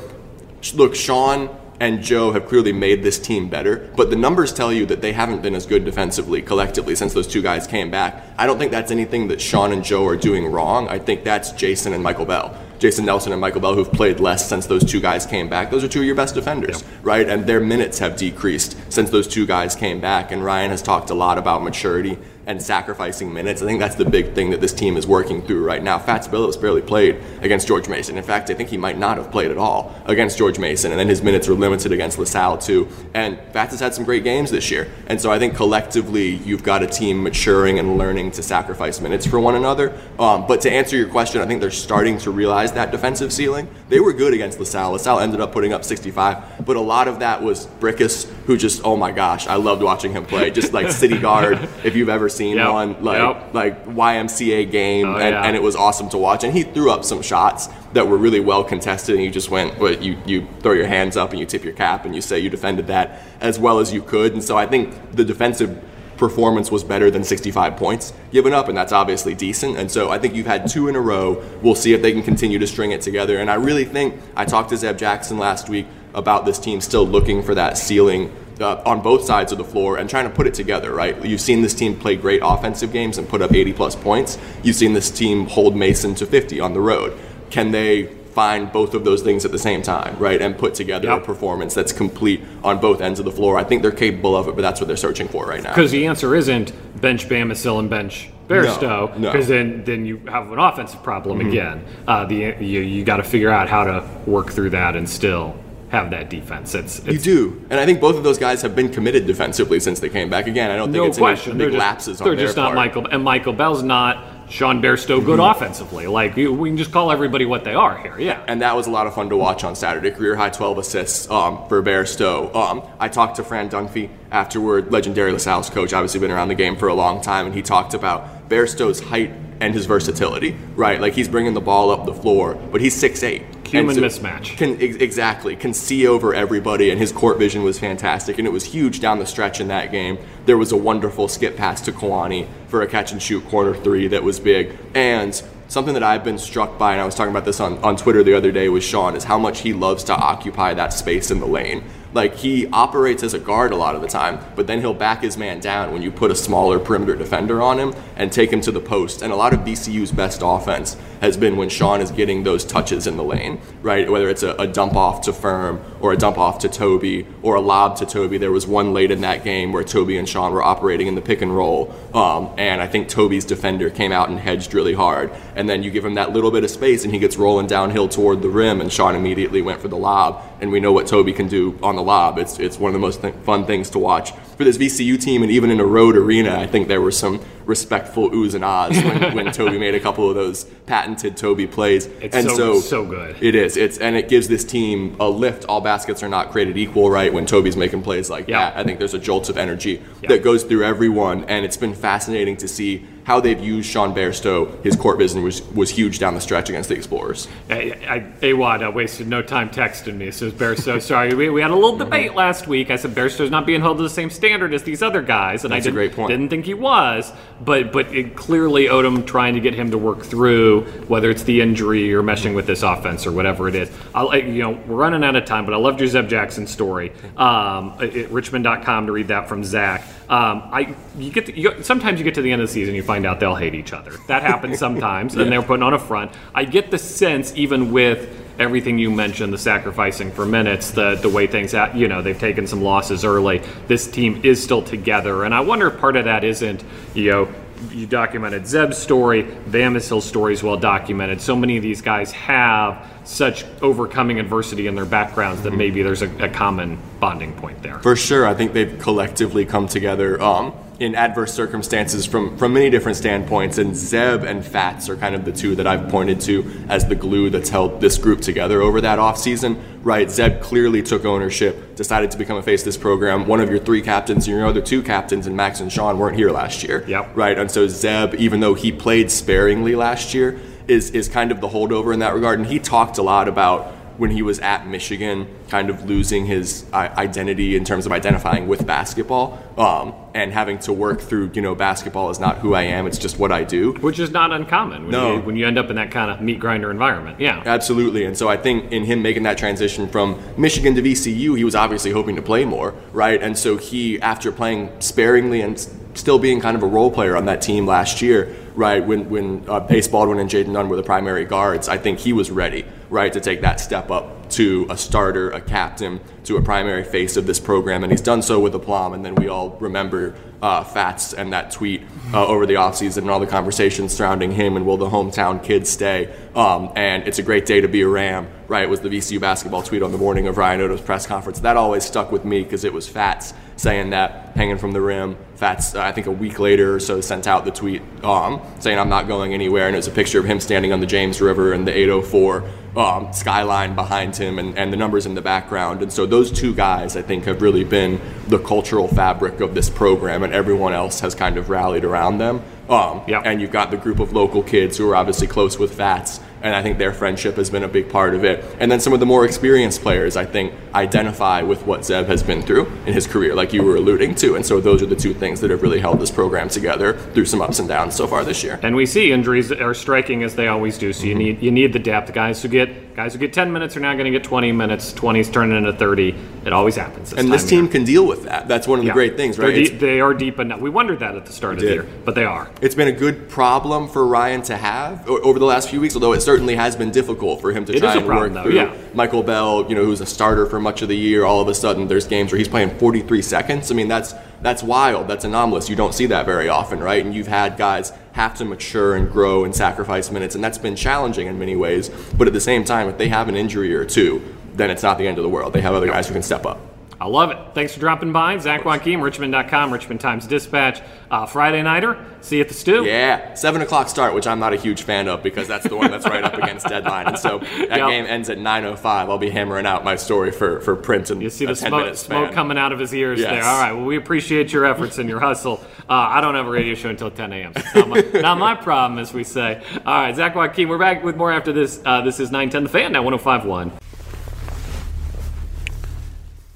look, 0.74 0.94
Sean 0.94 1.48
and 1.80 2.02
Joe 2.02 2.32
have 2.32 2.46
clearly 2.46 2.72
made 2.72 3.02
this 3.02 3.18
team 3.18 3.48
better, 3.48 3.90
but 3.96 4.10
the 4.10 4.16
numbers 4.16 4.52
tell 4.52 4.72
you 4.72 4.84
that 4.86 5.00
they 5.00 5.12
haven't 5.12 5.42
been 5.42 5.54
as 5.54 5.66
good 5.66 5.84
defensively 5.84 6.42
collectively 6.42 6.94
since 6.94 7.14
those 7.14 7.26
two 7.26 7.42
guys 7.42 7.66
came 7.66 7.90
back. 7.90 8.24
I 8.36 8.46
don't 8.46 8.58
think 8.58 8.72
that's 8.72 8.90
anything 8.90 9.28
that 9.28 9.40
Sean 9.40 9.72
and 9.72 9.84
Joe 9.84 10.06
are 10.06 10.16
doing 10.16 10.46
wrong. 10.46 10.88
I 10.88 10.98
think 10.98 11.24
that's 11.24 11.52
Jason 11.52 11.92
and 11.92 12.02
Michael 12.02 12.26
Bell. 12.26 12.56
Jason 12.78 13.04
Nelson 13.04 13.32
and 13.32 13.40
Michael 13.40 13.60
Bell, 13.60 13.74
who've 13.74 13.90
played 13.90 14.20
less 14.20 14.48
since 14.48 14.66
those 14.66 14.84
two 14.84 15.00
guys 15.00 15.26
came 15.26 15.48
back. 15.48 15.70
Those 15.70 15.82
are 15.82 15.88
two 15.88 16.00
of 16.00 16.06
your 16.06 16.14
best 16.14 16.34
defenders, 16.34 16.84
right? 17.02 17.28
And 17.28 17.46
their 17.46 17.60
minutes 17.60 17.98
have 17.98 18.16
decreased 18.16 18.76
since 18.92 19.10
those 19.10 19.26
two 19.26 19.46
guys 19.46 19.74
came 19.74 20.00
back. 20.00 20.30
And 20.30 20.44
Ryan 20.44 20.70
has 20.70 20.82
talked 20.82 21.10
a 21.10 21.14
lot 21.14 21.38
about 21.38 21.62
maturity 21.62 22.18
and 22.48 22.62
sacrificing 22.62 23.30
minutes. 23.32 23.60
I 23.60 23.66
think 23.66 23.78
that's 23.78 23.94
the 23.94 24.06
big 24.06 24.32
thing 24.32 24.48
that 24.50 24.62
this 24.62 24.72
team 24.72 24.96
is 24.96 25.06
working 25.06 25.42
through 25.42 25.62
right 25.62 25.82
now. 25.82 25.98
Fats 25.98 26.26
Billups 26.26 26.58
barely 26.58 26.80
played 26.80 27.20
against 27.42 27.68
George 27.68 27.90
Mason. 27.90 28.16
In 28.16 28.24
fact, 28.24 28.48
I 28.48 28.54
think 28.54 28.70
he 28.70 28.78
might 28.78 28.96
not 28.96 29.18
have 29.18 29.30
played 29.30 29.50
at 29.50 29.58
all 29.58 29.94
against 30.06 30.38
George 30.38 30.58
Mason. 30.58 30.90
And 30.90 30.98
then 30.98 31.08
his 31.08 31.22
minutes 31.22 31.46
were 31.46 31.54
limited 31.54 31.92
against 31.92 32.18
LaSalle, 32.18 32.56
too. 32.56 32.88
And 33.12 33.38
Fats 33.52 33.72
has 33.72 33.80
had 33.80 33.94
some 33.94 34.04
great 34.04 34.24
games 34.24 34.50
this 34.50 34.70
year. 34.70 34.88
And 35.08 35.20
so 35.20 35.30
I 35.30 35.38
think 35.38 35.56
collectively, 35.56 36.36
you've 36.36 36.62
got 36.62 36.82
a 36.82 36.86
team 36.86 37.22
maturing 37.22 37.78
and 37.78 37.98
learning 37.98 38.30
to 38.32 38.42
sacrifice 38.42 38.98
minutes 38.98 39.26
for 39.26 39.38
one 39.38 39.54
another. 39.54 39.92
Um, 40.18 40.46
but 40.46 40.62
to 40.62 40.72
answer 40.72 40.96
your 40.96 41.08
question, 41.08 41.42
I 41.42 41.46
think 41.46 41.60
they're 41.60 41.70
starting 41.70 42.16
to 42.18 42.30
realize 42.30 42.72
that 42.72 42.90
defensive 42.90 43.30
ceiling. 43.30 43.68
They 43.90 44.00
were 44.00 44.14
good 44.14 44.32
against 44.32 44.58
LaSalle. 44.58 44.92
LaSalle 44.92 45.20
ended 45.20 45.42
up 45.42 45.52
putting 45.52 45.74
up 45.74 45.84
65, 45.84 46.64
but 46.64 46.76
a 46.76 46.80
lot 46.80 47.08
of 47.08 47.18
that 47.18 47.42
was 47.42 47.66
Brickus, 47.78 48.24
who 48.48 48.56
just, 48.56 48.80
oh 48.82 48.96
my 48.96 49.12
gosh, 49.12 49.46
I 49.46 49.56
loved 49.56 49.82
watching 49.82 50.10
him 50.10 50.24
play. 50.24 50.50
Just 50.50 50.72
like 50.72 50.90
city 50.90 51.18
guard, 51.28 51.68
if 51.84 51.94
you've 51.94 52.08
ever 52.08 52.30
seen 52.30 52.56
Yep, 52.56 52.72
one, 52.72 53.04
like 53.04 53.18
yep. 53.18 53.52
like 53.54 53.84
YMCA 53.84 54.70
game, 54.70 55.06
Oh, 55.06 55.16
and, 55.18 55.34
yeah. 55.34 55.42
and 55.44 55.54
it 55.54 55.62
was 55.62 55.76
awesome 55.76 56.08
to 56.08 56.16
watch. 56.18 56.44
And 56.44 56.54
he 56.54 56.62
threw 56.62 56.90
up 56.90 57.04
some 57.04 57.20
shots 57.20 57.68
that 57.92 58.08
were 58.08 58.16
really 58.16 58.40
well 58.40 58.64
contested, 58.64 59.16
and 59.16 59.22
you 59.22 59.30
just 59.30 59.50
went, 59.50 59.78
well, 59.78 59.92
you 59.92 60.16
you 60.24 60.48
throw 60.60 60.72
your 60.72 60.86
hands 60.86 61.14
up 61.14 61.30
and 61.32 61.38
you 61.38 61.44
tip 61.44 61.62
your 61.62 61.74
cap 61.74 62.06
and 62.06 62.14
you 62.14 62.22
say 62.22 62.38
you 62.38 62.48
defended 62.48 62.86
that 62.86 63.20
as 63.42 63.58
well 63.58 63.80
as 63.80 63.92
you 63.92 64.00
could. 64.02 64.32
And 64.32 64.42
so 64.42 64.56
I 64.56 64.66
think 64.66 64.94
the 65.12 65.24
defensive 65.26 65.84
performance 66.16 66.70
was 66.72 66.82
better 66.82 67.10
than 67.10 67.22
65 67.22 67.76
points 67.76 68.14
given 68.32 68.54
up, 68.54 68.68
and 68.68 68.76
that's 68.78 68.92
obviously 68.92 69.34
decent. 69.34 69.76
And 69.76 69.90
so 69.90 70.10
I 70.10 70.18
think 70.18 70.34
you've 70.34 70.46
had 70.46 70.66
two 70.68 70.88
in 70.88 70.96
a 70.96 71.00
row. 71.02 71.44
We'll 71.62 71.74
see 71.76 71.92
if 71.92 72.00
they 72.00 72.12
can 72.12 72.22
continue 72.22 72.58
to 72.58 72.66
string 72.66 72.92
it 72.92 73.02
together. 73.02 73.36
And 73.38 73.50
I 73.50 73.54
really 73.56 73.84
think 73.84 74.14
I 74.34 74.46
talked 74.46 74.70
to 74.70 74.76
Zeb 74.78 74.96
Jackson 74.96 75.36
last 75.38 75.68
week 75.68 75.86
about 76.14 76.46
this 76.46 76.58
team 76.58 76.80
still 76.80 77.06
looking 77.06 77.42
for 77.42 77.54
that 77.54 77.78
ceiling 77.78 78.34
uh, 78.60 78.82
on 78.84 79.00
both 79.00 79.24
sides 79.24 79.52
of 79.52 79.58
the 79.58 79.64
floor 79.64 79.98
and 79.98 80.10
trying 80.10 80.28
to 80.28 80.34
put 80.34 80.46
it 80.46 80.54
together, 80.54 80.92
right? 80.92 81.24
You've 81.24 81.40
seen 81.40 81.62
this 81.62 81.74
team 81.74 81.96
play 81.96 82.16
great 82.16 82.40
offensive 82.42 82.92
games 82.92 83.18
and 83.18 83.28
put 83.28 83.42
up 83.42 83.52
80 83.52 83.72
plus 83.72 83.94
points. 83.94 84.38
You've 84.62 84.76
seen 84.76 84.92
this 84.94 85.10
team 85.10 85.46
hold 85.46 85.76
Mason 85.76 86.14
to 86.16 86.26
50 86.26 86.60
on 86.60 86.72
the 86.72 86.80
road. 86.80 87.16
Can 87.50 87.70
they 87.70 88.06
find 88.38 88.70
both 88.70 88.94
of 88.94 89.04
those 89.04 89.22
things 89.22 89.44
at 89.44 89.50
the 89.50 89.58
same 89.58 89.82
time, 89.82 90.16
right? 90.18 90.40
And 90.40 90.56
put 90.56 90.74
together 90.74 91.10
a 91.10 91.20
performance 91.20 91.74
that's 91.74 91.92
complete 91.92 92.40
on 92.62 92.78
both 92.78 93.00
ends 93.00 93.18
of 93.18 93.24
the 93.24 93.32
floor. 93.32 93.58
I 93.58 93.64
think 93.64 93.82
they're 93.82 93.90
capable 93.90 94.36
of 94.36 94.46
it, 94.46 94.54
but 94.54 94.62
that's 94.62 94.80
what 94.80 94.86
they're 94.86 94.96
searching 94.96 95.26
for 95.26 95.44
right 95.44 95.60
now. 95.60 95.70
Because 95.70 95.90
the 95.90 96.06
answer 96.06 96.36
isn't 96.36 96.72
bench 97.00 97.28
Bamisile 97.28 97.80
and 97.80 97.90
bench 97.90 98.30
Bairstow, 98.46 98.80
No, 98.80 98.88
no. 98.88 99.06
Mm-hmm. 99.08 99.22
because 99.22 99.48
then 99.48 99.84
then 99.84 100.06
you 100.06 100.18
have 100.28 100.52
an 100.52 100.58
offensive 100.58 101.02
problem 101.02 101.40
again. 101.40 101.84
Uh, 102.06 102.24
the 102.26 102.56
you, 102.60 102.80
you 102.80 103.04
got 103.04 103.16
to 103.16 103.24
figure 103.24 103.50
out 103.50 103.68
how 103.68 103.84
to 103.84 104.08
work 104.24 104.50
through 104.50 104.70
that 104.70 104.94
and 104.96 105.08
still 105.08 105.56
have 105.90 106.10
that 106.10 106.28
defense. 106.28 106.74
It's, 106.74 107.04
You 107.04 107.18
do, 107.18 107.66
and 107.70 107.80
I 107.80 107.86
think 107.86 108.00
both 108.00 108.16
of 108.16 108.24
those 108.24 108.38
guys 108.38 108.62
have 108.62 108.76
been 108.76 108.90
committed 108.90 109.26
defensively 109.26 109.80
since 109.80 110.00
they 110.00 110.08
came 110.08 110.28
back. 110.28 110.46
Again, 110.46 110.70
I 110.70 110.76
don't 110.76 110.92
think 110.92 111.02
no 111.02 111.08
it's 111.08 111.18
question. 111.18 111.52
any 111.52 111.58
They're 111.58 111.68
big 111.68 111.74
just, 111.74 111.86
lapses 111.86 112.20
on 112.20 112.26
they're 112.26 112.36
just 112.36 112.56
not 112.56 112.74
part. 112.74 112.78
Mm-hmm. 112.78 113.00
Michael, 113.00 113.14
and 113.14 113.24
Michael 113.24 113.52
Bell's 113.54 113.82
not 113.82 114.50
Sean 114.50 114.82
Bairstow 114.82 115.24
good 115.24 115.40
offensively. 115.40 116.06
Like 116.06 116.36
we 116.36 116.48
we 116.48 116.70
can 116.70 116.76
just 116.76 116.92
call 116.92 117.10
everybody 117.10 117.44
what 117.44 117.64
they 117.64 117.74
are 117.74 117.96
here. 117.98 118.18
Yeah. 118.18 118.42
and 118.46 118.62
that 118.62 118.74
was 118.76 118.86
a 118.86 118.90
lot 118.90 119.06
of 119.06 119.14
fun 119.14 119.28
to 119.30 119.36
watch 119.36 119.64
on 119.64 119.74
Saturday. 119.76 120.10
Career 120.10 120.36
high 120.36 120.50
12 120.50 120.78
assists 120.78 121.30
um, 121.30 121.66
for 121.68 121.82
Bairstow. 121.82 122.54
Um, 122.54 122.82
I 122.98 123.08
talked 123.08 123.36
to 123.36 123.44
Fran 123.44 123.68
Dunphy 123.70 124.10
afterward, 124.30 124.90
legendary 124.92 125.32
LaSalle's 125.32 125.70
coach, 125.70 125.92
obviously 125.92 126.20
been 126.20 126.30
around 126.30 126.48
the 126.48 126.54
game 126.54 126.76
for 126.76 126.88
a 126.88 126.94
long 126.94 127.20
time, 127.20 127.46
and 127.46 127.54
he 127.54 127.62
talked 127.62 127.94
about 127.94 128.48
Bairstow's 128.48 129.00
height 129.00 129.32
and 129.60 129.74
his 129.74 129.86
versatility, 129.86 130.56
right? 130.76 131.00
Like 131.00 131.14
he's 131.14 131.28
bringing 131.28 131.54
the 131.54 131.60
ball 131.60 131.90
up 131.90 132.06
the 132.06 132.14
floor, 132.14 132.54
but 132.54 132.80
he's 132.80 133.00
6'8". 133.00 133.57
Human 133.68 133.96
And 133.96 134.06
mismatch. 134.06 134.56
Can, 134.56 134.80
ex- 134.80 134.96
exactly. 134.96 135.56
Can 135.56 135.74
see 135.74 136.06
over 136.06 136.34
everybody, 136.34 136.90
and 136.90 136.98
his 136.98 137.12
court 137.12 137.38
vision 137.38 137.62
was 137.62 137.78
fantastic, 137.78 138.38
and 138.38 138.46
it 138.46 138.50
was 138.50 138.64
huge 138.64 139.00
down 139.00 139.18
the 139.18 139.26
stretch 139.26 139.60
in 139.60 139.68
that 139.68 139.92
game. 139.92 140.18
There 140.46 140.58
was 140.58 140.72
a 140.72 140.76
wonderful 140.76 141.28
skip 141.28 141.56
pass 141.56 141.80
to 141.82 141.92
Kuany 141.92 142.48
for 142.68 142.82
a 142.82 142.86
catch 142.86 143.12
and 143.12 143.22
shoot 143.22 143.46
corner 143.48 143.74
three 143.74 144.08
that 144.08 144.22
was 144.22 144.40
big, 144.40 144.78
and 144.94 145.40
something 145.68 145.94
that 145.94 146.02
I've 146.02 146.24
been 146.24 146.38
struck 146.38 146.78
by, 146.78 146.92
and 146.92 147.00
I 147.00 147.04
was 147.04 147.14
talking 147.14 147.30
about 147.30 147.44
this 147.44 147.60
on, 147.60 147.78
on 147.84 147.96
Twitter 147.96 148.22
the 148.22 148.34
other 148.34 148.50
day 148.50 148.68
with 148.68 148.82
Sean, 148.82 149.14
is 149.14 149.24
how 149.24 149.38
much 149.38 149.60
he 149.60 149.72
loves 149.72 150.04
to 150.04 150.14
occupy 150.14 150.74
that 150.74 150.92
space 150.92 151.30
in 151.30 151.40
the 151.40 151.46
lane. 151.46 151.84
Like 152.12 152.36
he 152.36 152.66
operates 152.68 153.22
as 153.22 153.34
a 153.34 153.38
guard 153.38 153.72
a 153.72 153.76
lot 153.76 153.94
of 153.94 154.00
the 154.00 154.08
time, 154.08 154.38
but 154.56 154.66
then 154.66 154.80
he'll 154.80 154.94
back 154.94 155.22
his 155.22 155.36
man 155.36 155.60
down 155.60 155.92
when 155.92 156.02
you 156.02 156.10
put 156.10 156.30
a 156.30 156.34
smaller 156.34 156.78
perimeter 156.78 157.16
defender 157.16 157.60
on 157.60 157.78
him 157.78 157.94
and 158.16 158.32
take 158.32 158.52
him 158.52 158.60
to 158.62 158.72
the 158.72 158.80
post. 158.80 159.22
And 159.22 159.32
a 159.32 159.36
lot 159.36 159.52
of 159.52 159.60
BCU's 159.60 160.12
best 160.12 160.40
offense 160.42 160.96
has 161.20 161.36
been 161.36 161.56
when 161.56 161.68
Sean 161.68 162.00
is 162.00 162.10
getting 162.10 162.44
those 162.44 162.64
touches 162.64 163.06
in 163.06 163.16
the 163.16 163.24
lane, 163.24 163.60
right? 163.82 164.10
Whether 164.10 164.28
it's 164.28 164.42
a, 164.42 164.54
a 164.54 164.66
dump 164.66 164.94
off 164.94 165.22
to 165.22 165.32
Firm 165.32 165.82
or 166.00 166.12
a 166.12 166.16
dump 166.16 166.38
off 166.38 166.60
to 166.60 166.68
Toby 166.68 167.26
or 167.42 167.56
a 167.56 167.60
lob 167.60 167.96
to 167.96 168.06
Toby. 168.06 168.38
There 168.38 168.52
was 168.52 168.66
one 168.66 168.92
late 168.92 169.10
in 169.10 169.20
that 169.22 169.44
game 169.44 169.72
where 169.72 169.84
Toby 169.84 170.16
and 170.16 170.28
Sean 170.28 170.52
were 170.52 170.62
operating 170.62 171.06
in 171.06 171.14
the 171.14 171.20
pick 171.20 171.42
and 171.42 171.54
roll, 171.54 171.94
um, 172.14 172.52
and 172.56 172.80
I 172.80 172.86
think 172.86 173.08
Toby's 173.08 173.44
defender 173.44 173.90
came 173.90 174.12
out 174.12 174.28
and 174.28 174.38
hedged 174.38 174.74
really 174.74 174.94
hard. 174.94 175.30
And 175.56 175.68
then 175.68 175.82
you 175.82 175.90
give 175.90 176.04
him 176.04 176.14
that 176.14 176.32
little 176.32 176.50
bit 176.50 176.64
of 176.64 176.70
space, 176.70 177.04
and 177.04 177.12
he 177.12 177.18
gets 177.18 177.36
rolling 177.36 177.66
downhill 177.66 178.08
toward 178.08 178.42
the 178.42 178.48
rim, 178.48 178.80
and 178.80 178.92
Sean 178.92 179.14
immediately 179.14 179.62
went 179.62 179.80
for 179.80 179.88
the 179.88 179.96
lob. 179.96 180.42
And 180.60 180.72
we 180.72 180.80
know 180.80 180.92
what 180.92 181.06
Toby 181.06 181.32
can 181.32 181.46
do 181.48 181.78
on 181.82 181.94
the 181.96 182.02
lob. 182.02 182.38
It's 182.38 182.58
it's 182.58 182.78
one 182.78 182.88
of 182.90 182.92
the 182.94 182.98
most 182.98 183.22
th- 183.22 183.34
fun 183.44 183.64
things 183.64 183.90
to 183.90 183.98
watch 183.98 184.32
for 184.56 184.64
this 184.64 184.76
VCU 184.76 185.20
team, 185.20 185.42
and 185.42 185.52
even 185.52 185.70
in 185.70 185.78
a 185.78 185.84
road 185.84 186.16
arena, 186.16 186.58
I 186.58 186.66
think 186.66 186.88
there 186.88 187.00
were 187.00 187.12
some 187.12 187.40
respectful 187.64 188.30
oohs 188.30 188.54
and 188.54 188.64
ahs 188.64 188.96
when, 189.04 189.34
when 189.44 189.52
Toby 189.52 189.78
made 189.78 189.94
a 189.94 190.00
couple 190.00 190.28
of 190.28 190.34
those 190.34 190.64
patented 190.86 191.36
Toby 191.36 191.66
plays. 191.68 192.06
It's 192.20 192.34
and 192.34 192.50
so- 192.50 192.80
so 192.80 193.04
good. 193.04 193.36
It 193.40 193.54
is. 193.54 193.76
It's 193.76 193.98
and 193.98 194.16
it 194.16 194.28
gives 194.28 194.48
this 194.48 194.64
team 194.64 195.16
a 195.20 195.28
lift. 195.28 195.64
All 195.66 195.80
baskets 195.80 196.22
are 196.24 196.28
not 196.28 196.50
created 196.50 196.76
equal, 196.76 197.08
right? 197.08 197.32
When 197.32 197.46
Toby's 197.46 197.76
making 197.76 198.02
plays 198.02 198.28
like 198.28 198.48
Yeah. 198.48 198.70
that, 198.70 198.76
I 198.78 198.82
think 198.84 198.98
there's 198.98 199.14
a 199.14 199.18
jolt 199.18 199.48
of 199.48 199.56
energy 199.56 200.02
that 200.28 200.42
goes 200.42 200.64
through 200.64 200.82
everyone, 200.84 201.44
and 201.44 201.64
it's 201.64 201.76
been 201.76 201.94
fascinating 201.94 202.56
to 202.56 202.66
see 202.66 203.04
how 203.28 203.38
they've 203.38 203.60
used 203.60 203.90
Sean 203.90 204.14
Bairstow. 204.14 204.82
His 204.82 204.96
court 204.96 205.18
vision 205.18 205.42
was, 205.42 205.60
was 205.72 205.90
huge 205.90 206.18
down 206.18 206.32
the 206.32 206.40
stretch 206.40 206.70
against 206.70 206.88
the 206.88 206.94
Explorers. 206.94 207.46
I, 207.68 208.24
I, 208.42 208.46
Awad 208.46 208.82
uh, 208.82 208.90
wasted 208.90 209.28
no 209.28 209.42
time 209.42 209.68
texting 209.68 210.16
me. 210.16 210.30
Says 210.30 210.54
Bairstow, 210.54 211.00
sorry. 211.12 211.34
We, 211.34 211.50
we 211.50 211.60
had 211.60 211.70
a 211.70 211.74
little 211.74 211.98
debate 211.98 212.34
last 212.34 212.66
week. 212.66 212.90
I 212.90 212.96
said 212.96 213.10
Bairstow's 213.10 213.50
not 213.50 213.66
being 213.66 213.82
held 213.82 213.98
to 213.98 214.02
the 214.02 214.08
same 214.08 214.30
standard 214.30 214.72
as 214.72 214.82
these 214.82 215.02
other 215.02 215.20
guys, 215.20 215.64
and 215.64 215.72
That's 215.74 215.80
I 215.86 215.90
a 215.90 215.92
didn't, 215.92 215.94
great 215.94 216.12
point. 216.14 216.30
didn't 216.30 216.48
think 216.48 216.64
he 216.64 216.72
was. 216.72 217.30
But 217.60 217.92
but 217.92 218.06
it 218.14 218.34
clearly 218.34 218.86
Odom 218.86 219.26
trying 219.26 219.52
to 219.54 219.60
get 219.60 219.74
him 219.74 219.90
to 219.90 219.98
work 219.98 220.22
through 220.22 220.84
whether 221.08 221.28
it's 221.28 221.42
the 221.42 221.60
injury 221.60 222.14
or 222.14 222.22
meshing 222.22 222.54
with 222.54 222.66
this 222.66 222.82
offense 222.82 223.26
or 223.26 223.32
whatever 223.32 223.68
it 223.68 223.74
is. 223.74 223.90
I'll, 224.14 224.30
I- 224.30 224.36
you 224.36 224.62
know 224.62 224.70
we're 224.86 224.96
running 224.96 225.22
out 225.22 225.36
of 225.36 225.44
time, 225.44 225.66
but 225.66 225.74
I 225.74 225.76
loved 225.76 226.00
your 226.00 226.08
Zeb 226.08 226.28
Jackson 226.30 226.66
story. 226.66 227.12
Um, 227.36 227.94
at 228.00 228.30
Richmond.com 228.30 229.04
to 229.06 229.12
read 229.12 229.28
that 229.28 229.50
from 229.50 229.64
Zach. 229.64 230.02
Um, 230.28 230.62
I 230.70 230.94
you 231.16 231.30
get 231.32 231.46
to, 231.46 231.58
you, 231.58 231.82
sometimes 231.82 232.20
you 232.20 232.24
get 232.24 232.34
to 232.34 232.42
the 232.42 232.52
end 232.52 232.60
of 232.60 232.68
the 232.68 232.72
season, 232.72 232.94
you 232.94 233.02
find 233.02 233.24
out 233.24 233.40
they'll 233.40 233.54
hate 233.54 233.74
each 233.74 233.94
other. 233.94 234.12
That 234.26 234.42
happens 234.42 234.78
sometimes, 234.86 235.34
and 235.36 235.50
they're 235.50 235.62
putting 235.62 235.82
on 235.82 235.94
a 235.94 235.98
front. 235.98 236.32
I 236.54 236.64
get 236.64 236.90
the 236.90 236.98
sense, 236.98 237.54
even 237.56 237.90
with 237.92 238.44
everything 238.58 238.98
you 238.98 239.10
mentioned, 239.10 239.52
the 239.52 239.58
sacrificing 239.58 240.30
for 240.30 240.44
minutes, 240.44 240.90
the 240.90 241.14
the 241.14 241.30
way 241.30 241.46
things, 241.46 241.72
ha- 241.72 241.92
you 241.94 242.08
know, 242.08 242.20
they've 242.20 242.38
taken 242.38 242.66
some 242.66 242.82
losses 242.82 243.24
early. 243.24 243.62
This 243.86 244.06
team 244.06 244.40
is 244.44 244.62
still 244.62 244.82
together, 244.82 245.44
and 245.44 245.54
I 245.54 245.60
wonder 245.60 245.88
if 245.88 245.98
part 245.98 246.16
of 246.16 246.26
that 246.26 246.44
isn't, 246.44 246.84
you 247.14 247.30
know. 247.30 247.48
You 247.90 248.06
documented 248.06 248.66
Zeb's 248.66 248.98
story, 248.98 249.42
Van 249.42 249.94
Hill's 249.94 250.24
story 250.24 250.52
is 250.52 250.62
well 250.62 250.76
documented. 250.76 251.40
So 251.40 251.54
many 251.54 251.76
of 251.76 251.82
these 251.82 252.02
guys 252.02 252.32
have 252.32 253.06
such 253.24 253.64
overcoming 253.82 254.40
adversity 254.40 254.86
in 254.86 254.94
their 254.94 255.04
backgrounds 255.04 255.62
that 255.62 255.72
maybe 255.72 256.02
there's 256.02 256.22
a, 256.22 256.44
a 256.44 256.48
common 256.48 256.98
bonding 257.20 257.52
point 257.54 257.82
there. 257.82 257.98
For 258.00 258.16
sure, 258.16 258.46
I 258.46 258.54
think 258.54 258.72
they've 258.72 258.98
collectively 258.98 259.64
come 259.66 259.86
together 259.86 260.40
um, 260.42 260.72
in 260.98 261.14
adverse 261.14 261.54
circumstances 261.54 262.26
from, 262.26 262.56
from 262.58 262.72
many 262.72 262.90
different 262.90 263.16
standpoints. 263.16 263.78
And 263.78 263.94
Zeb 263.96 264.42
and 264.42 264.64
Fats 264.64 265.08
are 265.08 265.16
kind 265.16 265.34
of 265.34 265.44
the 265.44 265.52
two 265.52 265.76
that 265.76 265.86
I've 265.86 266.08
pointed 266.08 266.40
to 266.42 266.70
as 266.88 267.06
the 267.06 267.14
glue 267.14 267.50
that's 267.50 267.68
held 267.68 268.00
this 268.00 268.18
group 268.18 268.40
together 268.40 268.82
over 268.82 269.00
that 269.00 269.18
offseason. 269.18 269.80
Right, 270.02 270.30
Zeb 270.30 270.60
clearly 270.60 271.02
took 271.02 271.24
ownership, 271.24 271.96
decided 271.96 272.30
to 272.32 272.38
become 272.38 272.56
a 272.56 272.62
face 272.62 272.80
of 272.82 272.86
this 272.86 272.96
program. 272.96 273.46
One 273.46 273.60
of 273.60 273.70
your 273.70 273.78
three 273.78 274.02
captains, 274.02 274.48
your 274.48 274.66
other 274.66 274.80
two 274.80 275.02
captains, 275.02 275.46
and 275.46 275.56
Max 275.56 275.80
and 275.80 275.92
Sean 275.92 276.18
weren't 276.18 276.36
here 276.36 276.50
last 276.50 276.82
year. 276.82 277.04
Yep. 277.06 277.36
Right, 277.36 277.58
and 277.58 277.70
so 277.70 277.86
Zeb, 277.86 278.34
even 278.34 278.60
though 278.60 278.74
he 278.74 278.90
played 278.90 279.30
sparingly 279.30 279.94
last 279.94 280.34
year, 280.34 280.58
is 280.88 281.10
is 281.10 281.28
kind 281.28 281.52
of 281.52 281.60
the 281.60 281.68
holdover 281.68 282.14
in 282.14 282.20
that 282.20 282.34
regard. 282.34 282.58
And 282.58 282.66
he 282.66 282.78
talked 282.78 283.18
a 283.18 283.22
lot 283.22 283.46
about 283.46 283.92
when 284.18 284.30
he 284.30 284.42
was 284.42 284.58
at 284.58 284.86
Michigan, 284.86 285.46
kind 285.68 285.88
of 285.88 286.04
losing 286.04 286.44
his 286.44 286.84
uh, 286.92 287.08
identity 287.16 287.76
in 287.76 287.84
terms 287.84 288.04
of 288.04 288.12
identifying 288.12 288.66
with 288.68 288.86
basketball, 288.86 289.58
um, 289.78 290.12
and 290.34 290.52
having 290.52 290.78
to 290.80 290.92
work 290.92 291.20
through, 291.20 291.50
you 291.54 291.62
know, 291.62 291.74
basketball 291.74 292.28
is 292.30 292.38
not 292.40 292.58
who 292.58 292.74
I 292.74 292.82
am; 292.82 293.06
it's 293.06 293.16
just 293.18 293.38
what 293.38 293.52
I 293.52 293.62
do. 293.64 293.92
Which 293.94 294.18
is 294.18 294.30
not 294.32 294.52
uncommon 294.52 295.02
when, 295.02 295.10
No. 295.12 295.36
you, 295.36 295.40
when 295.42 295.56
you 295.56 295.66
end 295.66 295.78
up 295.78 295.88
in 295.88 295.96
that 295.96 296.10
kind 296.10 296.30
of 296.30 296.40
meat 296.40 296.58
grinder 296.60 296.90
environment. 296.90 297.40
Yeah. 297.40 297.62
Absolutely. 297.64 298.24
And 298.24 298.36
so 298.36 298.48
I 298.48 298.56
think 298.56 298.90
in 298.92 299.04
him 299.04 299.22
making 299.22 299.44
that 299.44 299.56
transition 299.56 300.08
from 300.08 300.40
Michigan 300.56 300.94
to 300.96 301.02
VCU, 301.02 301.56
he 301.56 301.64
was 301.64 301.74
obviously 301.76 302.10
hoping 302.10 302.34
to 302.36 302.42
play 302.42 302.64
more, 302.64 302.94
right? 303.12 303.40
And 303.40 303.56
so 303.56 303.76
he, 303.76 304.20
after 304.20 304.50
playing 304.50 304.90
sparingly 305.00 305.60
and 305.60 305.78
still 306.14 306.40
being 306.40 306.60
kind 306.60 306.76
of 306.76 306.82
a 306.82 306.86
role 306.86 307.10
player 307.12 307.36
on 307.36 307.44
that 307.46 307.62
team 307.62 307.86
last 307.86 308.20
year, 308.20 308.54
right, 308.74 309.04
when, 309.06 309.30
when 309.30 309.64
uh, 309.68 309.86
Ace 309.90 310.08
Baldwin 310.08 310.40
and 310.40 310.50
Jayden 310.50 310.68
Nunn 310.68 310.88
were 310.88 310.96
the 310.96 311.02
primary 311.04 311.44
guards, 311.44 311.88
I 311.88 311.98
think 311.98 312.18
he 312.18 312.32
was 312.32 312.50
ready, 312.50 312.84
right, 313.10 313.32
to 313.32 313.40
take 313.40 313.62
that 313.62 313.80
step 313.80 314.10
up 314.10 314.50
to 314.50 314.86
a 314.88 314.96
starter, 314.96 315.50
a 315.50 315.60
captain, 315.60 316.20
to 316.44 316.56
a 316.56 316.62
primary 316.62 317.04
face 317.04 317.36
of 317.36 317.46
this 317.46 317.60
program. 317.60 318.02
And 318.02 318.12
he's 318.12 318.22
done 318.22 318.42
so 318.42 318.60
with 318.60 318.74
aplomb. 318.74 319.12
And 319.12 319.24
then 319.24 319.34
we 319.34 319.48
all 319.48 319.70
remember 319.80 320.34
uh, 320.62 320.84
Fats 320.84 321.34
and 321.34 321.52
that 321.52 321.70
tweet 321.70 322.02
uh, 322.32 322.46
over 322.46 322.66
the 322.66 322.74
offseason 322.74 323.18
and 323.18 323.30
all 323.30 323.40
the 323.40 323.46
conversations 323.46 324.12
surrounding 324.12 324.50
him 324.50 324.76
and 324.76 324.86
will 324.86 324.96
the 324.96 325.08
hometown 325.08 325.62
kids 325.62 325.90
stay. 325.90 326.34
Um, 326.54 326.92
and 326.96 327.26
it's 327.28 327.38
a 327.38 327.42
great 327.42 327.66
day 327.66 327.80
to 327.80 327.88
be 327.88 328.00
a 328.02 328.08
Ram, 328.08 328.48
right? 328.66 328.82
It 328.82 328.88
Was 328.88 329.00
the 329.00 329.08
VCU 329.08 329.40
basketball 329.40 329.82
tweet 329.82 330.02
on 330.02 330.12
the 330.12 330.18
morning 330.18 330.48
of 330.48 330.56
Ryan 330.56 330.80
Odom's 330.80 331.00
press 331.00 331.26
conference. 331.26 331.60
That 331.60 331.76
always 331.76 332.04
stuck 332.04 332.32
with 332.32 332.44
me 332.44 332.62
because 332.62 332.84
it 332.84 332.92
was 332.92 333.08
Fats 333.08 333.54
saying 333.76 334.10
that, 334.10 334.56
hanging 334.56 334.76
from 334.76 334.90
the 334.90 335.00
rim. 335.00 335.36
Fats, 335.54 335.94
uh, 335.94 336.02
I 336.02 336.10
think 336.10 336.26
a 336.26 336.32
week 336.32 336.58
later 336.58 336.96
or 336.96 337.00
so, 337.00 337.20
sent 337.20 337.46
out 337.46 337.64
the 337.64 337.70
tweet 337.70 338.02
um, 338.24 338.60
saying, 338.80 338.98
I'm 338.98 339.08
not 339.08 339.28
going 339.28 339.54
anywhere. 339.54 339.86
And 339.86 339.94
it 339.94 339.98
was 339.98 340.08
a 340.08 340.12
picture 340.12 340.40
of 340.40 340.44
him 340.44 340.58
standing 340.58 340.92
on 340.92 340.98
the 341.00 341.06
James 341.06 341.40
River 341.40 341.72
and 341.72 341.86
the 341.86 341.96
804 341.96 342.68
um, 342.96 343.32
skyline 343.32 343.94
behind 343.94 344.36
him 344.36 344.58
and, 344.58 344.76
and 344.78 344.92
the 344.92 344.96
numbers 344.96 345.26
in 345.26 345.34
the 345.34 345.42
background. 345.42 346.02
And 346.02 346.12
so 346.12 346.26
those 346.26 346.50
two 346.50 346.74
guys, 346.74 347.16
I 347.16 347.22
think, 347.22 347.44
have 347.44 347.62
really 347.62 347.84
been 347.84 348.20
the 348.48 348.58
cultural 348.58 349.08
fabric 349.08 349.60
of 349.60 349.74
this 349.74 349.90
program, 349.90 350.42
and 350.42 350.52
everyone 350.52 350.92
else 350.94 351.20
has 351.20 351.34
kind 351.34 351.58
of 351.58 351.70
rallied 351.70 352.04
around 352.04 352.38
them. 352.38 352.62
Um, 352.88 353.22
Yeah. 353.26 353.42
And 353.44 353.60
you've 353.60 353.70
got 353.70 353.90
the 353.90 353.98
group 353.98 354.18
of 354.18 354.32
local 354.32 354.62
kids 354.62 354.96
who 354.96 355.08
are 355.10 355.16
obviously 355.16 355.46
close 355.46 355.78
with 355.78 355.94
Fats, 355.94 356.40
and 356.62 356.74
I 356.74 356.82
think 356.82 356.98
their 356.98 357.12
friendship 357.12 357.56
has 357.56 357.70
been 357.70 357.84
a 357.84 357.88
big 357.88 358.08
part 358.10 358.34
of 358.34 358.44
it. 358.44 358.64
And 358.80 358.90
then 358.90 359.00
some 359.00 359.12
of 359.12 359.20
the 359.20 359.26
more 359.26 359.44
experienced 359.44 360.02
players, 360.02 360.36
I 360.36 360.44
think, 360.44 360.72
identify 360.94 361.62
with 361.62 361.86
what 361.86 362.04
Zeb 362.04 362.26
has 362.26 362.42
been 362.42 362.62
through 362.62 362.86
in 363.06 363.12
his 363.14 363.26
career, 363.26 363.54
like 363.54 363.72
you 363.72 363.82
were 363.82 363.96
alluding 363.96 364.34
to. 364.36 364.56
And 364.56 364.64
so 364.66 364.80
those 364.80 365.02
are 365.02 365.06
the 365.06 365.16
two 365.16 365.34
things 365.34 365.60
that 365.60 365.70
have 365.70 365.82
really 365.82 366.00
held 366.00 366.20
this 366.20 366.30
program 366.30 366.68
together 366.68 367.14
through 367.34 367.46
some 367.46 367.60
ups 367.60 367.78
and 367.78 367.88
downs 367.88 368.14
so 368.14 368.26
far 368.26 368.44
this 368.44 368.62
year. 368.64 368.78
And 368.82 368.94
we 368.96 369.06
see 369.06 369.32
injuries 369.32 369.70
are 369.72 369.94
striking 369.94 370.42
as 370.42 370.54
they 370.56 370.68
always 370.68 370.98
do. 370.98 371.12
So 371.12 371.18
Mm-hmm. 371.18 371.28
you 371.28 371.34
need 371.34 371.62
you 371.62 371.70
need 371.70 371.92
the 371.92 371.98
depth. 371.98 372.32
Guys 372.32 372.62
who 372.62 372.68
get 372.68 373.14
guys 373.16 373.32
who 373.32 373.38
get 373.40 373.52
10 373.52 373.72
minutes 373.72 373.96
are 373.96 374.00
now 374.00 374.12
going 374.12 374.24
to 374.24 374.30
get 374.30 374.44
20 374.44 374.70
minutes. 374.72 375.12
20s 375.12 375.52
turning 375.52 375.76
into 375.76 375.92
30. 375.92 376.34
It 376.64 376.72
always 376.72 376.94
happens. 376.96 377.30
This 377.30 377.38
And 377.40 377.52
this 377.52 377.64
team 377.68 377.84
year. 377.84 377.92
can 377.92 378.04
deal 378.04 378.26
with 378.26 378.44
that. 378.44 378.68
That's 378.68 378.86
one 378.86 378.98
of 379.00 379.04
the 379.04 379.08
Yeah. 379.08 379.14
great 379.14 379.36
things, 379.36 379.58
right? 379.58 379.76
It's- 379.76 380.00
they 380.00 380.20
are 380.20 380.32
deep 380.34 380.60
enough. 380.60 380.80
We 380.80 380.90
wondered 380.90 381.18
that 381.20 381.34
at 381.34 381.44
the 381.46 381.52
start 381.52 381.74
of 381.74 381.80
the 381.80 381.86
year, 381.86 382.06
but 382.24 382.34
they 382.36 382.44
are. 382.44 382.68
It's 382.80 382.94
been 382.94 383.08
a 383.08 383.12
good 383.12 383.48
problem 383.48 384.08
for 384.08 384.24
Ryan 384.26 384.62
to 384.62 384.76
have 384.76 385.28
over 385.28 385.58
the 385.58 385.64
last 385.64 385.88
few 385.90 386.00
weeks, 386.00 386.14
although 386.14 386.32
it 386.32 386.40
certainly 386.48 386.76
has 386.76 386.96
been 386.96 387.10
difficult 387.10 387.60
for 387.60 387.72
him 387.72 387.84
to 387.84 387.92
It 387.92 387.98
try 388.00 388.14
and 388.14 388.24
problem, 388.24 388.54
work 388.54 388.64
though, 388.64 388.70
through. 388.70 388.76
yeah. 388.80 388.94
Michael 389.12 389.42
Bell, 389.42 389.84
you 389.86 389.94
know, 389.94 390.02
who's 390.02 390.22
a 390.22 390.26
starter 390.26 390.64
for 390.64 390.80
much 390.80 391.02
of 391.02 391.08
the 391.08 391.16
year, 391.16 391.44
all 391.44 391.60
of 391.60 391.68
a 391.68 391.74
sudden 391.74 392.08
there's 392.08 392.26
games 392.26 392.50
where 392.50 392.58
he's 392.58 392.68
playing 392.68 392.88
43 392.98 393.42
seconds. 393.42 393.90
I 393.90 393.94
mean, 393.94 394.08
that's 394.08 394.34
that's 394.62 394.82
wild. 394.82 395.28
That's 395.28 395.44
anomalous. 395.44 395.90
You 395.90 395.96
don't 395.96 396.14
see 396.14 396.24
that 396.26 396.46
very 396.46 396.70
often, 396.70 397.00
right? 397.00 397.22
And 397.24 397.34
you've 397.34 397.48
had 397.48 397.76
guys 397.76 398.12
have 398.32 398.54
to 398.56 398.64
mature 398.64 399.14
and 399.14 399.30
grow 399.30 399.64
and 399.64 399.74
sacrifice 399.76 400.30
minutes, 400.30 400.54
and 400.54 400.64
that's 400.64 400.78
been 400.78 400.96
challenging 400.96 401.46
in 401.48 401.58
many 401.58 401.76
ways. 401.76 402.08
But 402.38 402.46
at 402.46 402.54
the 402.54 402.60
same 402.60 402.82
time, 402.84 403.08
if 403.08 403.18
they 403.18 403.28
have 403.28 403.48
an 403.50 403.56
injury 403.56 403.94
or 403.94 404.06
two, 404.06 404.40
then 404.74 404.90
it's 404.90 405.02
not 405.02 405.18
the 405.18 405.28
end 405.28 405.36
of 405.38 405.42
the 405.44 405.50
world. 405.50 405.74
They 405.74 405.82
have 405.82 405.94
other 405.94 406.06
guys 406.06 406.26
who 406.28 406.32
can 406.32 406.42
step 406.42 406.64
up. 406.64 406.78
I 407.20 407.26
love 407.26 407.50
it. 407.50 407.58
Thanks 407.74 407.92
for 407.94 408.00
dropping 408.00 408.32
by. 408.32 408.58
Zach 408.58 408.84
Joachim, 408.84 409.20
Richmond.com, 409.20 409.92
Richmond 409.92 410.20
Times 410.20 410.46
Dispatch. 410.46 411.00
Uh, 411.30 411.46
Friday 411.46 411.82
Nighter. 411.82 412.24
See 412.40 412.56
you 412.56 412.62
at 412.62 412.68
the 412.68 412.74
stew. 412.74 413.04
Yeah, 413.04 413.54
seven 413.54 413.82
o'clock 413.82 414.08
start, 414.08 414.34
which 414.34 414.46
I'm 414.46 414.60
not 414.60 414.72
a 414.72 414.76
huge 414.76 415.02
fan 415.02 415.26
of 415.28 415.42
because 415.42 415.66
that's 415.68 415.86
the 415.88 415.96
one 415.96 416.10
that's 416.12 416.24
right 416.26 416.44
up 416.44 416.54
against 416.54 416.86
deadline, 416.86 417.26
and 417.26 417.38
so 417.38 417.58
that 417.58 417.98
Yep. 417.98 418.08
game 418.08 418.24
ends 418.26 418.48
at 418.48 418.58
9:05. 418.58 419.28
I'll 419.28 419.36
be 419.36 419.50
hammering 419.50 419.84
out 419.84 420.04
my 420.04 420.14
story 420.16 420.52
for 420.52 420.80
for 420.80 420.94
print 420.96 421.28
and 421.30 421.42
You 421.42 421.50
see 421.50 421.66
the 421.66 421.74
10 421.74 421.90
smoke, 421.90 422.14
smoke 422.16 422.52
coming 422.52 422.78
out 422.78 422.92
of 422.92 422.98
his 423.00 423.12
ears 423.12 423.40
Yes. 423.40 423.50
there. 423.50 423.64
All 423.64 423.80
right. 423.80 423.92
Well, 423.92 424.04
we 424.04 424.16
appreciate 424.16 424.72
your 424.72 424.84
efforts 424.86 425.18
and 425.18 425.28
your 425.28 425.40
hustle. 425.40 425.80
Uh, 426.08 426.12
I 426.12 426.40
don't 426.40 426.54
have 426.54 426.66
a 426.66 426.70
radio 426.70 426.94
show 426.94 427.10
until 427.10 427.30
10 427.30 427.52
a.m. 427.52 427.72
So 427.92 428.00
not 428.00 428.08
my, 428.08 428.40
not 428.40 428.58
my 428.58 428.74
problem, 428.76 429.18
as 429.18 429.34
we 429.34 429.42
say. 429.44 429.82
All 430.06 430.14
right, 430.22 430.34
Zach 430.36 430.54
Joachim, 430.54 430.88
we're 430.88 430.96
back 430.98 431.22
with 431.24 431.36
more 431.36 431.52
after 431.52 431.72
this. 431.72 432.00
Uh, 432.06 432.22
this 432.22 432.38
is 432.40 432.50
910 432.52 432.84
The 432.84 432.88
Fan, 432.88 433.12
now 433.12 433.22
1051. 433.22 433.90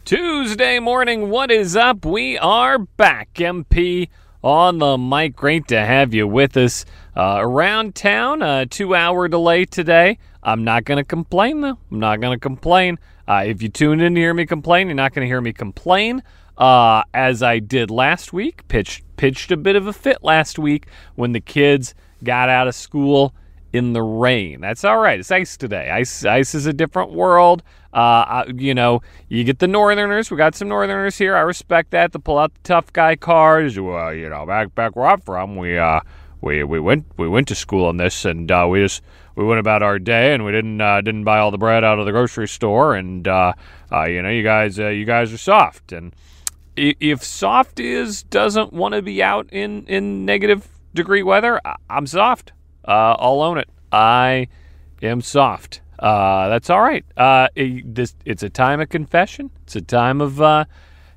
Tuesday 0.05 0.81
morning, 0.81 1.31
what 1.31 1.53
is 1.53 1.77
up? 1.77 2.05
We 2.05 2.37
are 2.37 2.77
back. 2.77 3.35
MP 3.35 4.09
on 4.43 4.79
the 4.79 4.99
mic. 4.99 5.37
Great 5.37 5.69
to 5.69 5.79
have 5.79 6.13
you 6.13 6.27
with 6.27 6.57
us 6.57 6.85
uh, 7.17 7.37
around 7.39 7.95
town. 7.95 8.43
A 8.43 8.67
two 8.67 8.97
hour 8.97 9.29
delay 9.29 9.65
today. 9.65 10.19
I'm 10.43 10.65
not 10.65 10.85
going 10.85 10.99
to 10.99 11.05
complain, 11.05 11.61
though. 11.61 11.79
I'm 11.91 12.01
not 12.01 12.21
going 12.21 12.35
to 12.37 12.41
complain. 12.41 12.99
Uh, 13.29 13.45
if 13.47 13.63
you 13.63 13.69
tuned 13.69 14.03
in 14.03 14.17
to 14.17 14.21
hear 14.21 14.35
me 14.35 14.45
complain, 14.45 14.89
you're 14.89 14.97
not 14.97 15.15
going 15.15 15.25
to 15.25 15.29
hear 15.29 15.41
me 15.41 15.53
complain. 15.53 16.25
Uh, 16.59 17.05
as 17.15 17.41
I 17.41 17.61
did 17.61 17.89
last 17.89 18.33
week, 18.33 18.67
pitched 18.67 19.05
pitched 19.17 19.53
a 19.53 19.57
bit 19.57 19.77
of 19.77 19.87
a 19.87 19.93
fit 19.93 20.25
last 20.25 20.59
week 20.59 20.87
when 21.15 21.31
the 21.31 21.41
kids 21.41 21.95
got 22.25 22.49
out 22.49 22.67
of 22.67 22.75
school 22.75 23.35
in 23.73 23.93
the 23.93 24.03
rain. 24.03 24.61
That's 24.61 24.85
all 24.85 24.99
right. 24.99 25.21
It's 25.21 25.31
ice 25.31 25.57
today. 25.57 25.91
Ice 25.91 26.25
ice 26.25 26.57
is 26.57 26.67
a 26.67 26.73
different 26.73 27.13
world. 27.13 27.63
Uh, 27.93 28.45
you 28.57 28.75
know, 28.75 29.03
you 29.29 29.45
get 29.45 29.59
the 29.59 29.69
Northerners. 29.69 30.31
We 30.31 30.37
got 30.37 30.55
some 30.55 30.69
Northerners 30.69 31.19
here. 31.19 31.37
I 31.37 31.41
respect 31.41 31.91
that. 31.91 32.13
To 32.13 32.19
pull 32.19 32.39
out 32.39 32.55
the 32.55 32.61
tough 32.63 32.93
guy 32.93 33.17
cards. 33.17 33.79
Well, 33.79 34.15
you 34.15 34.29
know, 34.29 34.47
back 34.47 34.75
back 34.75 34.97
where 34.97 35.07
I'm 35.07 35.21
from, 35.21 35.57
we 35.57 35.79
uh 35.79 36.01
we 36.41 36.65
we 36.65 36.81
went 36.81 37.07
we 37.17 37.29
went 37.29 37.49
to 37.49 37.55
school 37.55 37.87
on 37.87 37.97
this, 37.97 38.25
and 38.25 38.51
uh, 38.51 38.67
we 38.69 38.81
just 38.81 39.03
we 39.35 39.45
went 39.45 39.61
about 39.61 39.83
our 39.83 39.99
day, 39.99 40.35
and 40.35 40.45
we 40.45 40.53
didn't 40.53 40.81
uh, 40.81 41.01
didn't 41.01 41.25
buy 41.25 41.39
all 41.39 41.51
the 41.51 41.59
bread 41.59 41.85
out 41.85 41.99
of 41.99 42.07
the 42.07 42.13
grocery 42.13 42.49
store, 42.49 42.95
and 42.95 43.27
uh, 43.27 43.53
uh, 43.91 44.05
you 44.05 44.23
know, 44.23 44.29
you 44.29 44.43
guys 44.43 44.79
uh, 44.79 44.89
you 44.89 45.05
guys 45.05 45.33
are 45.33 45.39
soft, 45.39 45.93
and 45.93 46.15
if 46.77 47.23
soft 47.23 47.79
is 47.79 48.23
doesn't 48.25 48.73
want 48.73 48.95
to 48.95 49.03
be 49.03 49.23
out 49.23 49.49
in 49.53 49.87
in 49.87 50.25
negative 50.25 50.69
degree 50.95 51.23
weather, 51.23 51.61
I'm 51.89 52.07
soft. 52.07 52.53
Uh, 52.87 53.15
I'll 53.19 53.43
own 53.43 53.59
it. 53.59 53.69
I 53.93 54.49
am 55.03 55.21
soft. 55.21 55.82
Uh, 56.03 56.49
that's 56.49 56.69
all 56.69 56.83
right. 56.83 57.05
Uh, 57.17 57.47
it, 57.55 57.95
this 57.95 58.17
it's 58.25 58.43
a 58.43 58.51
time 58.51 58.81
of 58.81 58.89
confession. 58.89 59.51
It's 59.63 59.77
a 59.77 59.81
time 59.81 60.21
of 60.21 60.43
uh, 60.43 60.65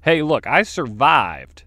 hey, 0.01 0.22
look, 0.22 0.46
I 0.46 0.62
survived 0.62 1.63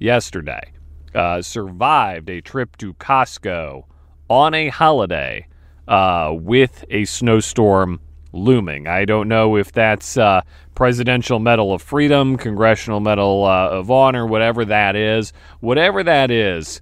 yesterday. 0.00 0.72
Uh, 1.14 1.40
survived 1.40 2.28
a 2.28 2.40
trip 2.40 2.76
to 2.78 2.94
Costco 2.94 3.84
on 4.28 4.54
a 4.54 4.68
holiday 4.68 5.46
uh, 5.86 6.34
with 6.34 6.84
a 6.90 7.04
snowstorm 7.04 8.00
looming. 8.32 8.88
I 8.88 9.04
don't 9.04 9.28
know 9.28 9.56
if 9.56 9.70
that's 9.70 10.16
uh, 10.16 10.42
Presidential 10.74 11.38
Medal 11.38 11.72
of 11.72 11.80
Freedom, 11.80 12.36
Congressional 12.36 12.98
Medal 12.98 13.46
of 13.46 13.88
Honor, 13.88 14.26
whatever 14.26 14.64
that 14.64 14.96
is. 14.96 15.32
Whatever 15.60 16.02
that 16.02 16.32
is, 16.32 16.80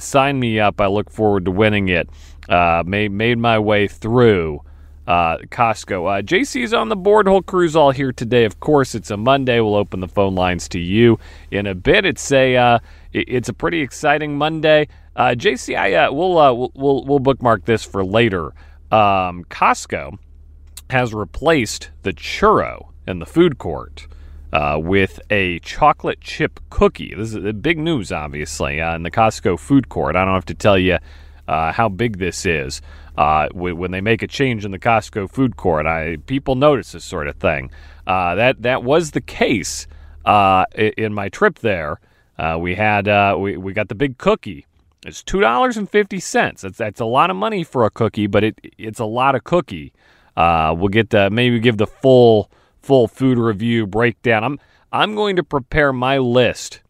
sign 0.00 0.38
me 0.40 0.58
up. 0.58 0.80
I 0.80 0.88
look 0.88 1.10
forward 1.10 1.44
to 1.44 1.50
winning 1.52 1.88
it. 1.88 2.10
Made, 2.84 3.12
made 3.12 3.38
my 3.38 3.58
way 3.58 3.88
through 3.88 4.62
uh, 5.06 5.38
Costco. 5.38 6.18
Uh, 6.18 6.60
is 6.60 6.74
on 6.74 6.88
the 6.88 6.96
board. 6.96 7.28
Whole 7.28 7.42
crew's 7.42 7.76
all 7.76 7.90
here 7.90 8.12
today. 8.12 8.44
Of 8.44 8.60
course, 8.60 8.94
it's 8.94 9.10
a 9.10 9.16
Monday. 9.16 9.60
We'll 9.60 9.74
open 9.74 10.00
the 10.00 10.08
phone 10.08 10.34
lines 10.34 10.68
to 10.70 10.78
you 10.78 11.18
in 11.50 11.66
a 11.66 11.74
bit. 11.74 12.04
It's 12.04 12.32
a 12.32 12.56
uh, 12.56 12.78
it's 13.12 13.48
a 13.48 13.52
pretty 13.52 13.80
exciting 13.80 14.36
Monday. 14.36 14.88
Uh, 15.14 15.34
JC, 15.36 15.78
I 15.78 15.94
uh, 15.94 16.12
we'll, 16.12 16.38
uh, 16.38 16.52
we'll 16.52 17.04
we'll 17.04 17.18
bookmark 17.18 17.64
this 17.64 17.84
for 17.84 18.04
later. 18.04 18.46
Um, 18.90 19.44
Costco 19.44 20.18
has 20.90 21.14
replaced 21.14 21.90
the 22.02 22.12
churro 22.12 22.88
in 23.06 23.18
the 23.18 23.26
food 23.26 23.58
court. 23.58 24.08
With 24.78 25.20
a 25.28 25.58
chocolate 25.58 26.22
chip 26.22 26.60
cookie. 26.70 27.12
This 27.14 27.34
is 27.34 27.52
big 27.56 27.78
news, 27.78 28.10
obviously, 28.10 28.78
in 28.78 29.02
the 29.02 29.10
Costco 29.10 29.58
food 29.58 29.90
court. 29.90 30.16
I 30.16 30.24
don't 30.24 30.32
have 30.32 30.46
to 30.46 30.54
tell 30.54 30.78
you 30.78 30.96
how 31.46 31.90
big 31.90 32.16
this 32.16 32.46
is. 32.46 32.80
Uh, 33.16 33.48
when 33.52 33.90
they 33.90 34.00
make 34.00 34.22
a 34.22 34.26
change 34.26 34.64
in 34.64 34.70
the 34.70 34.78
Costco 34.78 35.30
food 35.30 35.56
court, 35.56 35.86
I, 35.86 36.16
people 36.26 36.54
notice 36.54 36.92
this 36.92 37.04
sort 37.04 37.28
of 37.28 37.36
thing. 37.36 37.70
Uh, 38.06 38.34
that 38.34 38.62
that 38.62 38.82
was 38.84 39.12
the 39.12 39.20
case 39.20 39.86
uh, 40.24 40.64
in 40.74 41.14
my 41.14 41.28
trip 41.28 41.60
there. 41.60 41.98
we 42.58 42.74
had 42.74 43.06
we, 43.36 43.56
we 43.56 43.72
got 43.72 43.88
the 43.88 43.94
big 43.94 44.18
cookie. 44.18 44.66
It's 45.04 45.22
two 45.22 45.40
dollars 45.40 45.76
and 45.76 45.88
fifty 45.88 46.20
cents. 46.20 46.62
That's 46.62 46.78
that's 46.78 47.00
a 47.00 47.06
lot 47.06 47.30
of 47.30 47.36
money 47.36 47.64
for 47.64 47.84
a 47.84 47.90
cookie, 47.90 48.26
but 48.26 48.44
it 48.44 48.58
it's 48.76 49.00
a 49.00 49.04
lot 49.04 49.34
of 49.34 49.44
cookie. 49.44 49.92
we'll 50.36 50.88
get 50.88 51.10
the 51.10 51.30
maybe 51.30 51.58
give 51.58 51.78
the 51.78 51.86
full 51.86 52.50
full 52.82 53.08
food 53.08 53.38
review 53.38 53.86
breakdown. 53.86 54.44
I'm 54.44 54.60
I'm 54.92 55.14
going 55.14 55.36
to 55.36 55.42
prepare 55.42 55.92
my 55.92 56.18
list. 56.18 56.80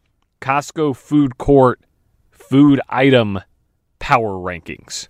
Costco 0.41 0.95
food 0.95 1.37
court 1.37 1.79
food 2.31 2.79
item 2.89 3.39
power 3.99 4.33
rankings. 4.33 5.07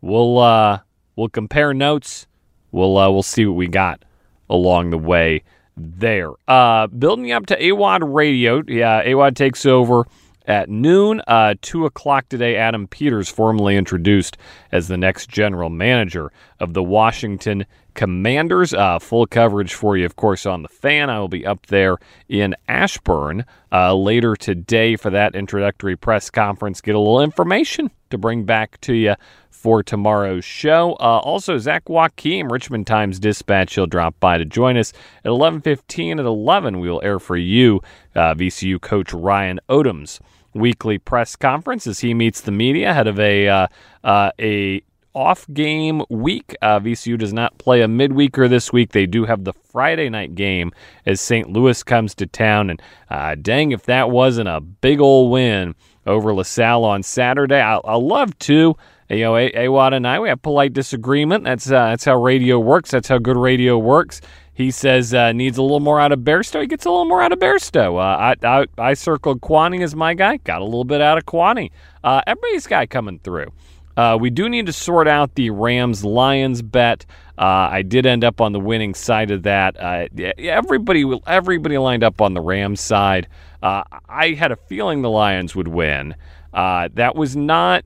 We'll 0.00 0.38
uh 0.38 0.80
we'll 1.16 1.28
compare 1.28 1.74
notes. 1.74 2.26
We'll 2.72 2.96
uh, 2.96 3.10
we'll 3.10 3.22
see 3.22 3.46
what 3.46 3.56
we 3.56 3.66
got 3.68 4.04
along 4.50 4.90
the 4.90 4.98
way 4.98 5.42
there. 5.76 6.32
Uh 6.46 6.86
building 6.86 7.32
up 7.32 7.46
to 7.46 7.68
Awad 7.70 8.02
Radio. 8.02 8.62
Yeah, 8.66 9.02
Awad 9.02 9.36
takes 9.36 9.66
over 9.66 10.06
at 10.48 10.70
noon, 10.70 11.20
uh, 11.26 11.54
2 11.60 11.84
o'clock 11.84 12.28
today, 12.30 12.56
Adam 12.56 12.88
Peters, 12.88 13.28
formally 13.28 13.76
introduced 13.76 14.38
as 14.72 14.88
the 14.88 14.96
next 14.96 15.28
general 15.28 15.68
manager 15.68 16.32
of 16.58 16.72
the 16.72 16.82
Washington 16.82 17.66
Commanders. 17.92 18.72
Uh, 18.72 18.98
full 18.98 19.26
coverage 19.26 19.74
for 19.74 19.96
you, 19.96 20.06
of 20.06 20.16
course, 20.16 20.46
on 20.46 20.62
the 20.62 20.68
fan. 20.68 21.10
I 21.10 21.20
will 21.20 21.28
be 21.28 21.44
up 21.44 21.66
there 21.66 21.98
in 22.30 22.56
Ashburn 22.66 23.44
uh, 23.70 23.94
later 23.94 24.36
today 24.36 24.96
for 24.96 25.10
that 25.10 25.34
introductory 25.34 25.96
press 25.96 26.30
conference. 26.30 26.80
Get 26.80 26.94
a 26.94 26.98
little 26.98 27.20
information 27.20 27.90
to 28.08 28.16
bring 28.16 28.44
back 28.44 28.80
to 28.82 28.94
you 28.94 29.16
for 29.58 29.82
tomorrow's 29.82 30.44
show. 30.44 30.92
Uh, 31.00 31.18
also, 31.18 31.58
Zach 31.58 31.88
Joachim, 31.88 32.52
Richmond 32.52 32.86
Times 32.86 33.18
Dispatch, 33.18 33.74
he'll 33.74 33.86
drop 33.86 34.18
by 34.20 34.38
to 34.38 34.44
join 34.44 34.76
us 34.76 34.92
at 35.24 35.30
11:15. 35.30 36.20
At 36.20 36.26
11, 36.26 36.78
we 36.78 36.88
will 36.88 37.02
air 37.02 37.18
for 37.18 37.36
you 37.36 37.80
uh, 38.14 38.34
VCU 38.34 38.80
coach 38.80 39.12
Ryan 39.12 39.58
Odom's 39.68 40.20
weekly 40.54 40.98
press 40.98 41.36
conference 41.36 41.86
as 41.86 42.00
he 42.00 42.14
meets 42.14 42.40
the 42.40 42.50
media 42.50 42.90
ahead 42.90 43.06
of 43.06 43.18
a 43.18 43.48
uh, 43.48 43.66
uh, 44.04 44.30
a 44.38 44.82
off 45.14 45.46
game 45.52 46.02
week. 46.08 46.54
Uh, 46.62 46.78
VCU 46.78 47.18
does 47.18 47.32
not 47.32 47.58
play 47.58 47.82
a 47.82 47.88
midweeker 47.88 48.48
this 48.48 48.72
week. 48.72 48.92
They 48.92 49.06
do 49.06 49.24
have 49.24 49.42
the 49.42 49.52
Friday 49.52 50.08
night 50.08 50.36
game 50.36 50.70
as 51.06 51.20
St. 51.20 51.50
Louis 51.50 51.82
comes 51.82 52.14
to 52.16 52.26
town. 52.26 52.70
And 52.70 52.80
uh, 53.10 53.34
dang, 53.40 53.72
if 53.72 53.84
that 53.86 54.10
wasn't 54.10 54.48
a 54.48 54.60
big 54.60 55.00
old 55.00 55.32
win 55.32 55.74
over 56.06 56.32
LaSalle 56.32 56.84
on 56.84 57.02
Saturday, 57.02 57.60
I, 57.60 57.78
I 57.78 57.96
love 57.96 58.38
to. 58.40 58.76
You 59.10 59.20
know, 59.20 59.36
Awad 59.36 59.94
and 59.94 60.06
I, 60.06 60.20
we 60.20 60.28
have 60.28 60.42
polite 60.42 60.74
disagreement. 60.74 61.44
That's 61.44 61.70
uh, 61.70 61.86
that's 61.86 62.04
how 62.04 62.16
radio 62.22 62.58
works. 62.58 62.90
That's 62.90 63.08
how 63.08 63.16
good 63.16 63.38
radio 63.38 63.78
works. 63.78 64.20
He 64.52 64.70
says 64.70 65.14
uh, 65.14 65.32
needs 65.32 65.56
a 65.56 65.62
little 65.62 65.80
more 65.80 65.98
out 65.98 66.12
of 66.12 66.20
Bairstow. 66.20 66.60
He 66.60 66.66
gets 66.66 66.84
a 66.84 66.90
little 66.90 67.06
more 67.06 67.22
out 67.22 67.32
of 67.32 67.38
Bairstow. 67.38 67.94
Uh, 67.94 68.34
I, 68.44 68.60
I, 68.60 68.66
I 68.76 68.94
circled 68.94 69.40
Kuany 69.40 69.82
as 69.82 69.94
my 69.94 70.12
guy. 70.14 70.38
Got 70.38 70.60
a 70.60 70.64
little 70.64 70.84
bit 70.84 71.00
out 71.00 71.16
of 71.16 71.24
Kuany. 71.24 71.70
Uh, 72.04 72.20
everybody's 72.26 72.66
guy 72.66 72.84
coming 72.84 73.18
through. 73.20 73.52
Uh, 73.96 74.18
we 74.20 74.30
do 74.30 74.48
need 74.48 74.66
to 74.66 74.72
sort 74.72 75.08
out 75.08 75.36
the 75.36 75.50
Rams 75.50 76.04
Lions 76.04 76.60
bet. 76.60 77.06
Uh, 77.38 77.68
I 77.70 77.82
did 77.82 78.04
end 78.04 78.24
up 78.24 78.40
on 78.40 78.52
the 78.52 78.60
winning 78.60 78.94
side 78.94 79.30
of 79.30 79.44
that. 79.44 79.80
Uh, 79.80 80.08
everybody 80.38 81.04
everybody 81.26 81.78
lined 81.78 82.04
up 82.04 82.20
on 82.20 82.34
the 82.34 82.40
Rams 82.40 82.80
side. 82.80 83.26
I 83.62 84.36
had 84.38 84.52
a 84.52 84.56
feeling 84.56 85.02
the 85.02 85.10
Lions 85.10 85.56
would 85.56 85.68
win. 85.68 86.14
that 86.52 87.14
was 87.14 87.36
not 87.36 87.84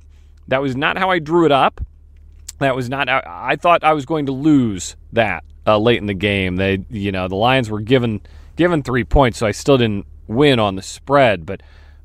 that 0.48 0.60
was 0.60 0.76
not 0.76 0.98
how 0.98 1.10
I 1.10 1.18
drew 1.18 1.44
it 1.44 1.52
up. 1.52 1.80
That 2.58 2.76
was 2.76 2.88
not. 2.88 3.08
I, 3.08 3.56
thought 3.56 3.82
I 3.82 3.92
was 3.92 4.06
going 4.06 4.26
to 4.26 4.32
lose 4.32 4.96
that 5.12 5.44
uh, 5.66 5.78
late 5.78 5.98
in 5.98 6.06
the 6.06 6.14
game. 6.14 6.56
They, 6.56 6.84
you 6.90 7.10
know, 7.10 7.26
the 7.28 7.36
Lions 7.36 7.70
were 7.70 7.80
given 7.80 8.20
given 8.56 8.82
three 8.82 9.04
points, 9.04 9.38
so 9.38 9.46
I 9.46 9.50
still 9.50 9.78
didn't 9.78 10.06
win 10.28 10.58
on 10.58 10.76
the 10.76 10.82
spread. 10.82 11.44
But 11.44 11.62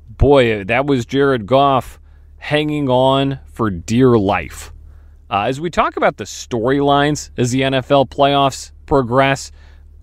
boy, 0.08 0.64
that 0.64 0.86
was 0.86 1.06
Jared 1.06 1.46
Goff 1.46 2.00
hanging 2.38 2.88
on 2.88 3.40
for 3.46 3.70
dear 3.70 4.18
life. 4.18 4.72
Uh, 5.30 5.42
as 5.42 5.60
we 5.60 5.70
talk 5.70 5.96
about 5.96 6.16
the 6.16 6.24
storylines 6.24 7.30
as 7.36 7.50
the 7.50 7.60
NFL 7.60 8.08
playoffs 8.08 8.72
progress, 8.86 9.52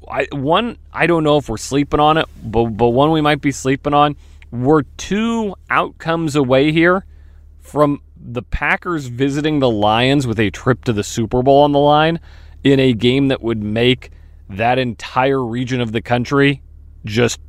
I, 0.08 0.28
one 0.32 0.78
I 0.94 1.08
don't 1.08 1.24
know 1.24 1.38
if 1.38 1.50
we're 1.50 1.58
sleeping 1.58 2.00
on 2.00 2.18
it, 2.18 2.28
but 2.44 2.66
but 2.66 2.90
one 2.90 3.12
we 3.12 3.22
might 3.22 3.42
be 3.42 3.52
sleeping 3.52 3.94
on. 3.94 4.16
We're 4.52 4.84
two 4.98 5.56
outcomes 5.70 6.36
away 6.36 6.72
here 6.72 7.06
from 7.60 8.02
the 8.28 8.42
Packers 8.42 9.08
visiting 9.08 9.60
the 9.60 9.70
Lions 9.70 10.26
with 10.26 10.40
a 10.40 10.50
trip 10.50 10.84
to 10.86 10.94
the 10.94 11.04
Super 11.04 11.44
Bowl 11.44 11.64
on 11.64 11.72
the 11.72 11.80
line 11.80 12.20
in 12.64 12.80
a 12.80 12.94
game 12.94 13.28
that 13.28 13.42
would 13.42 13.62
make 13.62 14.12
that 14.50 14.80
entire 14.80 15.44
region 15.44 15.80
of 15.80 15.92
the 15.92 16.02
country 16.02 16.62
just 17.06 17.40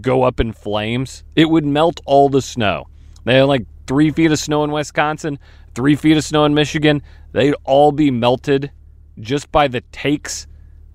go 0.00 0.22
up 0.22 0.40
in 0.40 0.52
flames. 0.52 1.22
It 1.36 1.48
would 1.48 1.64
melt 1.64 2.00
all 2.04 2.28
the 2.28 2.42
snow. 2.42 2.88
They 3.24 3.36
had 3.36 3.44
like 3.44 3.66
three 3.86 4.10
feet 4.10 4.32
of 4.32 4.38
snow 4.38 4.64
in 4.64 4.72
Wisconsin, 4.72 5.38
three 5.74 5.94
feet 5.94 6.16
of 6.16 6.24
snow 6.24 6.44
in 6.44 6.54
Michigan. 6.54 7.02
They'd 7.32 7.54
all 7.64 7.92
be 7.92 8.10
melted 8.10 8.72
just 9.20 9.52
by 9.52 9.68
the 9.68 9.82
takes 9.92 10.46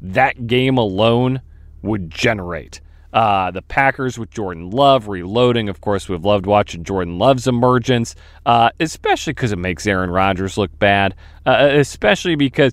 that 0.01 0.47
game 0.47 0.77
alone 0.77 1.41
would 1.81 2.09
generate. 2.09 2.81
Uh, 3.11 3.49
the 3.51 3.61
Packers 3.63 4.19
with 4.19 4.29
Jordan 4.29 4.69
Love 4.69 5.07
reloading. 5.07 5.67
Of 5.67 5.81
course, 5.81 6.07
we've 6.07 6.23
loved 6.23 6.45
watching 6.45 6.83
Jordan 6.83 7.17
Love's 7.17 7.47
emergence, 7.47 8.15
uh, 8.45 8.69
especially 8.79 9.33
because 9.33 9.51
it 9.51 9.57
makes 9.57 9.87
Aaron 9.87 10.11
Rodgers 10.11 10.57
look 10.57 10.77
bad, 10.77 11.15
uh, 11.45 11.69
especially 11.71 12.35
because 12.35 12.71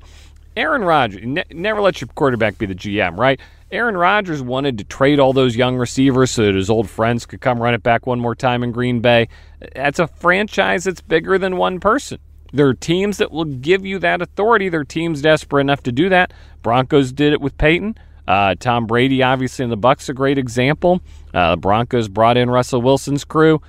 Aaron 0.56 0.82
Rodgers, 0.82 1.22
ne- 1.24 1.44
never 1.52 1.80
let 1.80 2.00
your 2.00 2.08
quarterback 2.08 2.58
be 2.58 2.66
the 2.66 2.74
GM, 2.74 3.16
right? 3.18 3.40
Aaron 3.72 3.96
Rodgers 3.96 4.42
wanted 4.42 4.78
to 4.78 4.84
trade 4.84 5.18
all 5.18 5.32
those 5.32 5.56
young 5.56 5.76
receivers 5.76 6.30
so 6.30 6.44
that 6.44 6.54
his 6.54 6.70
old 6.70 6.88
friends 6.88 7.26
could 7.26 7.40
come 7.40 7.60
run 7.60 7.74
it 7.74 7.82
back 7.82 8.06
one 8.06 8.20
more 8.20 8.34
time 8.34 8.62
in 8.62 8.70
Green 8.70 9.00
Bay. 9.00 9.28
That's 9.74 9.98
a 9.98 10.06
franchise 10.06 10.84
that's 10.84 11.00
bigger 11.00 11.36
than 11.36 11.56
one 11.56 11.80
person. 11.80 12.18
There 12.52 12.68
are 12.68 12.74
teams 12.74 13.18
that 13.18 13.32
will 13.32 13.44
give 13.44 13.84
you 13.84 13.98
that 13.98 14.22
authority. 14.22 14.68
There 14.68 14.80
are 14.80 14.84
teams 14.84 15.20
desperate 15.20 15.62
enough 15.62 15.82
to 15.82 15.92
do 15.92 16.08
that. 16.10 16.32
Broncos 16.62 17.12
did 17.12 17.32
it 17.32 17.40
with 17.40 17.58
Peyton. 17.58 17.96
Uh, 18.26 18.54
Tom 18.58 18.86
Brady, 18.86 19.22
obviously, 19.22 19.62
in 19.62 19.70
the 19.70 19.78
Bucs, 19.78 20.08
a 20.08 20.14
great 20.14 20.38
example. 20.38 21.00
Uh, 21.32 21.52
the 21.52 21.56
Broncos 21.56 22.08
brought 22.08 22.36
in 22.36 22.50
Russell 22.50 22.82
Wilson's 22.82 23.24
crew, 23.24 23.60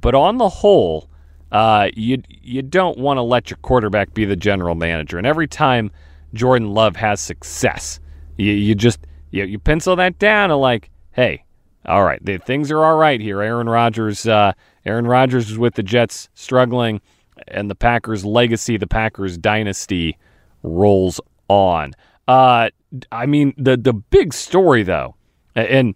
but 0.00 0.14
on 0.14 0.38
the 0.38 0.48
whole, 0.48 1.08
uh, 1.52 1.88
you 1.94 2.22
you 2.28 2.62
don't 2.62 2.98
want 2.98 3.18
to 3.18 3.22
let 3.22 3.50
your 3.50 3.58
quarterback 3.58 4.14
be 4.14 4.24
the 4.24 4.36
general 4.36 4.74
manager. 4.74 5.18
And 5.18 5.26
every 5.26 5.46
time 5.46 5.90
Jordan 6.34 6.70
Love 6.72 6.96
has 6.96 7.20
success, 7.20 8.00
you, 8.36 8.52
you 8.52 8.74
just 8.74 9.00
you, 9.30 9.44
you 9.44 9.58
pencil 9.58 9.96
that 9.96 10.18
down 10.18 10.50
and 10.50 10.60
like, 10.60 10.90
hey, 11.12 11.44
all 11.84 12.04
right, 12.04 12.24
the, 12.24 12.38
things 12.38 12.70
are 12.70 12.84
all 12.84 12.96
right 12.96 13.20
here. 13.20 13.42
Aaron 13.42 13.68
Rodgers, 13.68 14.26
uh, 14.26 14.52
Aaron 14.84 15.06
Rodgers 15.06 15.50
is 15.50 15.58
with 15.58 15.74
the 15.74 15.82
Jets 15.82 16.28
struggling, 16.34 17.00
and 17.48 17.70
the 17.70 17.74
Packers 17.74 18.24
legacy, 18.24 18.76
the 18.76 18.86
Packers 18.86 19.38
dynasty, 19.38 20.18
rolls 20.62 21.20
on. 21.48 21.94
Uh, 22.26 22.70
I 23.12 23.26
mean, 23.26 23.54
the 23.56 23.76
the 23.76 23.92
big 23.92 24.32
story 24.32 24.82
though, 24.82 25.16
and 25.54 25.94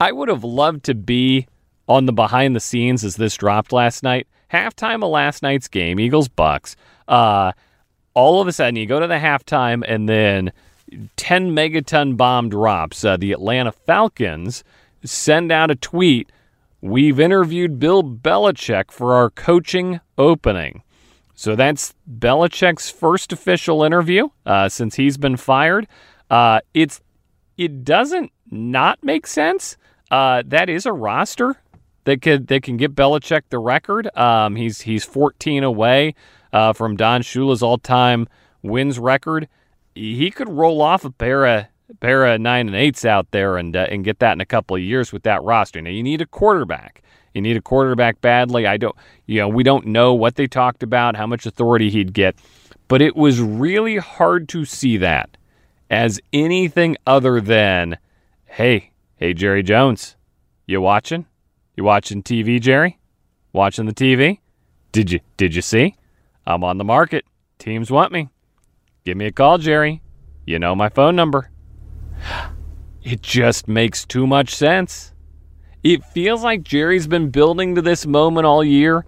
I 0.00 0.12
would 0.12 0.28
have 0.28 0.44
loved 0.44 0.84
to 0.84 0.94
be 0.94 1.46
on 1.88 2.06
the 2.06 2.12
behind 2.12 2.56
the 2.56 2.60
scenes 2.60 3.04
as 3.04 3.16
this 3.16 3.36
dropped 3.36 3.72
last 3.72 4.02
night. 4.02 4.26
Halftime 4.52 5.02
of 5.02 5.10
last 5.10 5.42
night's 5.42 5.68
game, 5.68 5.98
Eagles 6.00 6.28
Bucs. 6.28 6.76
Uh, 7.08 7.52
all 8.14 8.40
of 8.40 8.48
a 8.48 8.52
sudden, 8.52 8.76
you 8.76 8.86
go 8.86 9.00
to 9.00 9.06
the 9.06 9.14
halftime, 9.14 9.84
and 9.86 10.08
then 10.08 10.52
10 11.16 11.50
megaton 11.50 12.16
bomb 12.16 12.48
drops. 12.48 13.04
Uh, 13.04 13.16
the 13.16 13.32
Atlanta 13.32 13.72
Falcons 13.72 14.64
send 15.04 15.50
out 15.52 15.70
a 15.70 15.74
tweet. 15.74 16.30
We've 16.80 17.18
interviewed 17.18 17.78
Bill 17.78 18.02
Belichick 18.02 18.90
for 18.90 19.14
our 19.14 19.30
coaching 19.30 20.00
opening. 20.16 20.82
So 21.34 21.54
that's 21.54 21.94
Belichick's 22.10 22.90
first 22.90 23.32
official 23.32 23.82
interview 23.82 24.28
uh, 24.46 24.68
since 24.68 24.94
he's 24.94 25.18
been 25.18 25.36
fired. 25.36 25.86
Uh, 26.30 26.60
it's 26.74 27.00
it 27.56 27.84
doesn't 27.84 28.32
not 28.50 29.02
make 29.02 29.26
sense. 29.26 29.76
Uh, 30.10 30.42
that 30.46 30.68
is 30.68 30.86
a 30.86 30.92
roster 30.92 31.56
that 32.04 32.22
could 32.22 32.46
that 32.48 32.62
can 32.62 32.76
get 32.76 32.94
Belichick 32.94 33.42
the 33.50 33.58
record. 33.58 34.14
Um, 34.16 34.56
he's 34.56 34.82
he's 34.82 35.04
14 35.04 35.64
away 35.64 36.14
uh, 36.52 36.72
from 36.72 36.96
Don 36.96 37.22
Shula's 37.22 37.62
all-time 37.62 38.28
wins 38.62 38.98
record. 38.98 39.48
He 39.94 40.30
could 40.30 40.48
roll 40.48 40.82
off 40.82 41.04
a 41.04 41.10
pair 41.10 41.44
of 41.46 41.66
pair 42.00 42.26
of 42.26 42.40
nine 42.40 42.66
and 42.66 42.76
eights 42.76 43.04
out 43.04 43.30
there 43.30 43.56
and 43.56 43.76
uh, 43.76 43.86
and 43.90 44.04
get 44.04 44.18
that 44.20 44.32
in 44.32 44.40
a 44.40 44.46
couple 44.46 44.76
of 44.76 44.82
years 44.82 45.12
with 45.12 45.22
that 45.24 45.42
roster. 45.42 45.80
Now 45.80 45.90
you 45.90 46.02
need 46.02 46.20
a 46.20 46.26
quarterback. 46.26 47.02
You 47.34 47.42
need 47.42 47.56
a 47.56 47.62
quarterback 47.62 48.22
badly. 48.22 48.66
I 48.66 48.78
don't, 48.78 48.96
you 49.26 49.40
know, 49.40 49.48
we 49.48 49.62
don't 49.62 49.86
know 49.86 50.14
what 50.14 50.36
they 50.36 50.46
talked 50.46 50.82
about, 50.82 51.16
how 51.16 51.26
much 51.26 51.44
authority 51.44 51.90
he'd 51.90 52.14
get, 52.14 52.34
but 52.88 53.02
it 53.02 53.14
was 53.14 53.42
really 53.42 53.98
hard 53.98 54.48
to 54.50 54.64
see 54.64 54.96
that 54.96 55.36
as 55.90 56.20
anything 56.32 56.96
other 57.06 57.40
than, 57.40 57.98
hey, 58.44 58.92
hey, 59.16 59.34
Jerry 59.34 59.62
Jones, 59.62 60.16
you 60.66 60.80
watching? 60.80 61.26
You 61.76 61.84
watching 61.84 62.22
TV, 62.22 62.60
Jerry? 62.60 62.98
Watching 63.52 63.86
the 63.86 63.94
TV? 63.94 64.38
Did 64.92 65.10
you 65.10 65.20
did 65.36 65.54
you 65.54 65.62
see? 65.62 65.94
I'm 66.46 66.64
on 66.64 66.78
the 66.78 66.84
market. 66.84 67.24
Teams 67.58 67.90
want 67.90 68.12
me. 68.12 68.28
Give 69.04 69.16
me 69.16 69.26
a 69.26 69.32
call, 69.32 69.58
Jerry. 69.58 70.02
You 70.46 70.58
know 70.58 70.74
my 70.74 70.88
phone 70.88 71.16
number. 71.16 71.50
It 73.02 73.22
just 73.22 73.68
makes 73.68 74.04
too 74.04 74.26
much 74.26 74.52
sense. 74.52 75.12
It 75.84 76.04
feels 76.06 76.42
like 76.42 76.64
Jerry's 76.64 77.06
been 77.06 77.30
building 77.30 77.76
to 77.76 77.82
this 77.82 78.04
moment 78.04 78.46
all 78.46 78.64
year. 78.64 79.06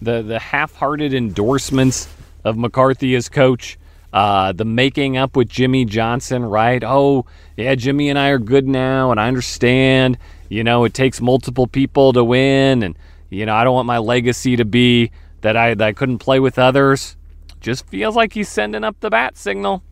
The 0.00 0.22
the 0.22 0.38
half-hearted 0.38 1.12
endorsements 1.12 2.08
of 2.44 2.56
McCarthy 2.56 3.14
as 3.16 3.28
coach, 3.28 3.77
uh, 4.12 4.52
the 4.52 4.64
making 4.64 5.16
up 5.16 5.36
with 5.36 5.48
Jimmy 5.48 5.84
Johnson, 5.84 6.44
right? 6.44 6.82
Oh, 6.84 7.26
yeah, 7.56 7.74
Jimmy 7.74 8.08
and 8.08 8.18
I 8.18 8.28
are 8.28 8.38
good 8.38 8.66
now, 8.66 9.10
and 9.10 9.20
I 9.20 9.28
understand. 9.28 10.18
You 10.48 10.64
know, 10.64 10.84
it 10.84 10.94
takes 10.94 11.20
multiple 11.20 11.66
people 11.66 12.12
to 12.14 12.24
win, 12.24 12.82
and 12.82 12.96
you 13.30 13.44
know, 13.44 13.54
I 13.54 13.64
don't 13.64 13.74
want 13.74 13.86
my 13.86 13.98
legacy 13.98 14.56
to 14.56 14.64
be 14.64 15.10
that 15.42 15.56
I 15.56 15.74
that 15.74 15.86
I 15.86 15.92
couldn't 15.92 16.18
play 16.18 16.40
with 16.40 16.58
others. 16.58 17.16
Just 17.60 17.86
feels 17.86 18.16
like 18.16 18.32
he's 18.32 18.48
sending 18.48 18.84
up 18.84 18.98
the 19.00 19.10
bat 19.10 19.36
signal. 19.36 19.82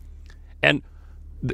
And 0.63 0.81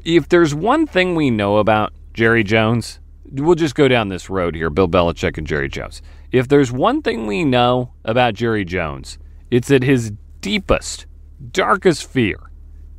if 0.06 0.30
there's 0.30 0.56
one 0.56 0.88
thing 0.88 1.16
we 1.16 1.30
know 1.30 1.58
about 1.58 1.92
Jerry 2.14 2.44
Jones, 2.44 3.00
we'll 3.26 3.56
just 3.56 3.76
go 3.76 3.88
down 3.88 4.08
this 4.08 4.30
road 4.30 4.56
here, 4.56 4.70
Bill 4.70 4.88
Belichick 4.88 5.38
and 5.38 5.48
Jerry 5.48 5.68
Jones. 5.68 6.02
If 6.32 6.48
there's 6.48 6.72
one 6.72 7.02
thing 7.02 7.28
we 7.28 7.44
know 7.44 7.94
about 8.06 8.36
Jerry 8.36 8.64
Jones, 8.64 9.18
it's 9.52 9.68
that 9.68 9.84
his 9.84 10.14
deepest, 10.40 11.08
darkest 11.52 12.10
fear 12.10 12.40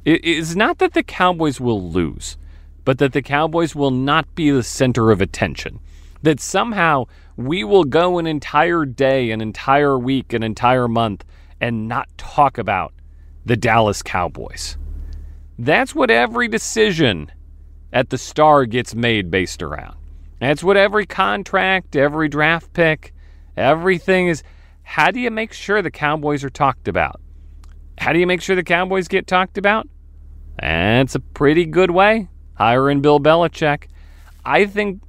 is 0.04 0.54
not 0.54 0.78
that 0.78 0.92
the 0.92 1.02
Cowboys 1.02 1.60
will 1.60 1.90
lose, 1.90 2.36
but 2.84 2.98
that 2.98 3.12
the 3.12 3.22
Cowboys 3.22 3.74
will 3.74 3.90
not 3.90 4.34
be 4.34 4.50
the 4.50 4.62
center 4.62 5.10
of 5.10 5.20
attention. 5.20 5.80
That 6.22 6.40
somehow 6.40 7.04
we 7.36 7.64
will 7.64 7.84
go 7.84 8.18
an 8.18 8.26
entire 8.26 8.84
day, 8.84 9.30
an 9.30 9.40
entire 9.40 9.98
week, 9.98 10.32
an 10.32 10.42
entire 10.42 10.88
month 10.88 11.24
and 11.60 11.88
not 11.88 12.08
talk 12.18 12.58
about 12.58 12.92
the 13.44 13.56
Dallas 13.56 14.02
Cowboys. 14.02 14.76
That's 15.58 15.94
what 15.94 16.10
every 16.10 16.48
decision 16.48 17.30
at 17.92 18.10
the 18.10 18.18
Star 18.18 18.66
gets 18.66 18.94
made 18.94 19.30
based 19.30 19.62
around. 19.62 19.96
That's 20.40 20.64
what 20.64 20.76
every 20.76 21.06
contract, 21.06 21.96
every 21.96 22.28
draft 22.28 22.72
pick, 22.72 23.14
everything 23.56 24.28
is. 24.28 24.42
How 24.82 25.10
do 25.10 25.20
you 25.20 25.30
make 25.30 25.52
sure 25.52 25.80
the 25.80 25.90
Cowboys 25.90 26.44
are 26.44 26.50
talked 26.50 26.88
about? 26.88 27.20
How 27.98 28.12
do 28.12 28.18
you 28.18 28.26
make 28.26 28.42
sure 28.42 28.56
the 28.56 28.62
Cowboys 28.62 29.08
get 29.08 29.26
talked 29.26 29.56
about? 29.56 29.88
That's 30.58 31.14
a 31.14 31.20
pretty 31.20 31.66
good 31.66 31.90
way. 31.90 32.28
Hiring 32.54 33.00
Bill 33.00 33.20
Belichick. 33.20 33.88
I 34.44 34.66
think, 34.66 35.02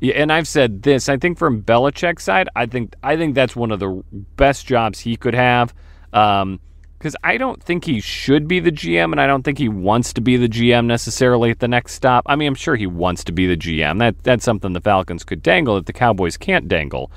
and 0.00 0.32
I've 0.32 0.48
said 0.48 0.82
this. 0.82 1.08
I 1.08 1.16
think 1.16 1.38
from 1.38 1.62
Belichick's 1.62 2.24
side, 2.24 2.48
I 2.54 2.66
think 2.66 2.94
I 3.02 3.16
think 3.16 3.34
that's 3.34 3.56
one 3.56 3.70
of 3.70 3.80
the 3.80 4.02
best 4.36 4.66
jobs 4.66 5.00
he 5.00 5.16
could 5.16 5.34
have. 5.34 5.74
Um, 6.12 6.60
because 6.98 7.16
I 7.24 7.36
don't 7.36 7.60
think 7.60 7.84
he 7.84 8.00
should 8.00 8.46
be 8.46 8.60
the 8.60 8.70
GM, 8.70 9.10
and 9.10 9.20
I 9.20 9.26
don't 9.26 9.42
think 9.42 9.58
he 9.58 9.68
wants 9.68 10.12
to 10.12 10.20
be 10.20 10.36
the 10.36 10.48
GM 10.48 10.86
necessarily 10.86 11.50
at 11.50 11.58
the 11.58 11.66
next 11.66 11.94
stop. 11.94 12.22
I 12.26 12.36
mean, 12.36 12.46
I'm 12.46 12.54
sure 12.54 12.76
he 12.76 12.86
wants 12.86 13.24
to 13.24 13.32
be 13.32 13.48
the 13.48 13.56
GM. 13.56 13.98
That 13.98 14.22
that's 14.22 14.44
something 14.44 14.72
the 14.72 14.80
Falcons 14.80 15.24
could 15.24 15.42
dangle 15.42 15.74
that 15.74 15.86
the 15.86 15.92
Cowboys 15.92 16.36
can't 16.36 16.68
dangle. 16.68 17.10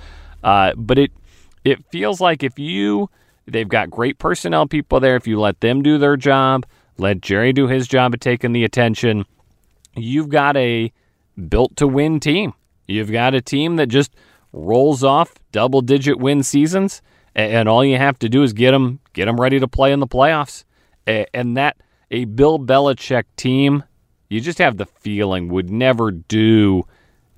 Uh, 0.43 0.73
but 0.75 0.97
it 0.97 1.11
it 1.63 1.85
feels 1.91 2.19
like 2.19 2.41
if 2.41 2.57
you 2.57 3.11
they've 3.47 3.69
got 3.69 3.91
great 3.91 4.17
personnel 4.17 4.65
people 4.67 4.99
there. 4.99 5.15
If 5.15 5.27
you 5.27 5.39
let 5.39 5.59
them 5.59 5.83
do 5.83 5.99
their 5.99 6.17
job, 6.17 6.65
let 6.97 7.21
Jerry 7.21 7.53
do 7.53 7.67
his 7.67 7.87
job 7.87 8.13
of 8.13 8.19
taking 8.19 8.53
the 8.53 8.63
attention, 8.63 9.25
you've 9.95 10.29
got 10.29 10.55
a 10.57 10.91
built 11.49 11.75
to 11.77 11.87
win 11.87 12.19
team. 12.19 12.53
You've 12.87 13.11
got 13.11 13.33
a 13.33 13.41
team 13.41 13.77
that 13.77 13.87
just 13.87 14.13
rolls 14.53 15.03
off 15.03 15.33
double 15.51 15.81
digit 15.81 16.17
win 16.19 16.43
seasons 16.43 17.01
and 17.35 17.67
all 17.67 17.83
you 17.83 17.97
have 17.97 18.17
to 18.19 18.29
do 18.29 18.43
is 18.43 18.53
get 18.53 18.71
them 18.71 18.99
get 19.13 19.25
them 19.25 19.39
ready 19.39 19.59
to 19.59 19.67
play 19.67 19.91
in 19.91 19.99
the 19.99 20.07
playoffs. 20.07 20.63
And 21.05 21.57
that 21.57 21.77
a 22.09 22.25
Bill 22.25 22.57
Belichick 22.57 23.25
team, 23.35 23.83
you 24.29 24.41
just 24.41 24.57
have 24.57 24.77
the 24.77 24.85
feeling 24.85 25.49
would 25.49 25.69
never 25.69 26.11
do 26.11 26.83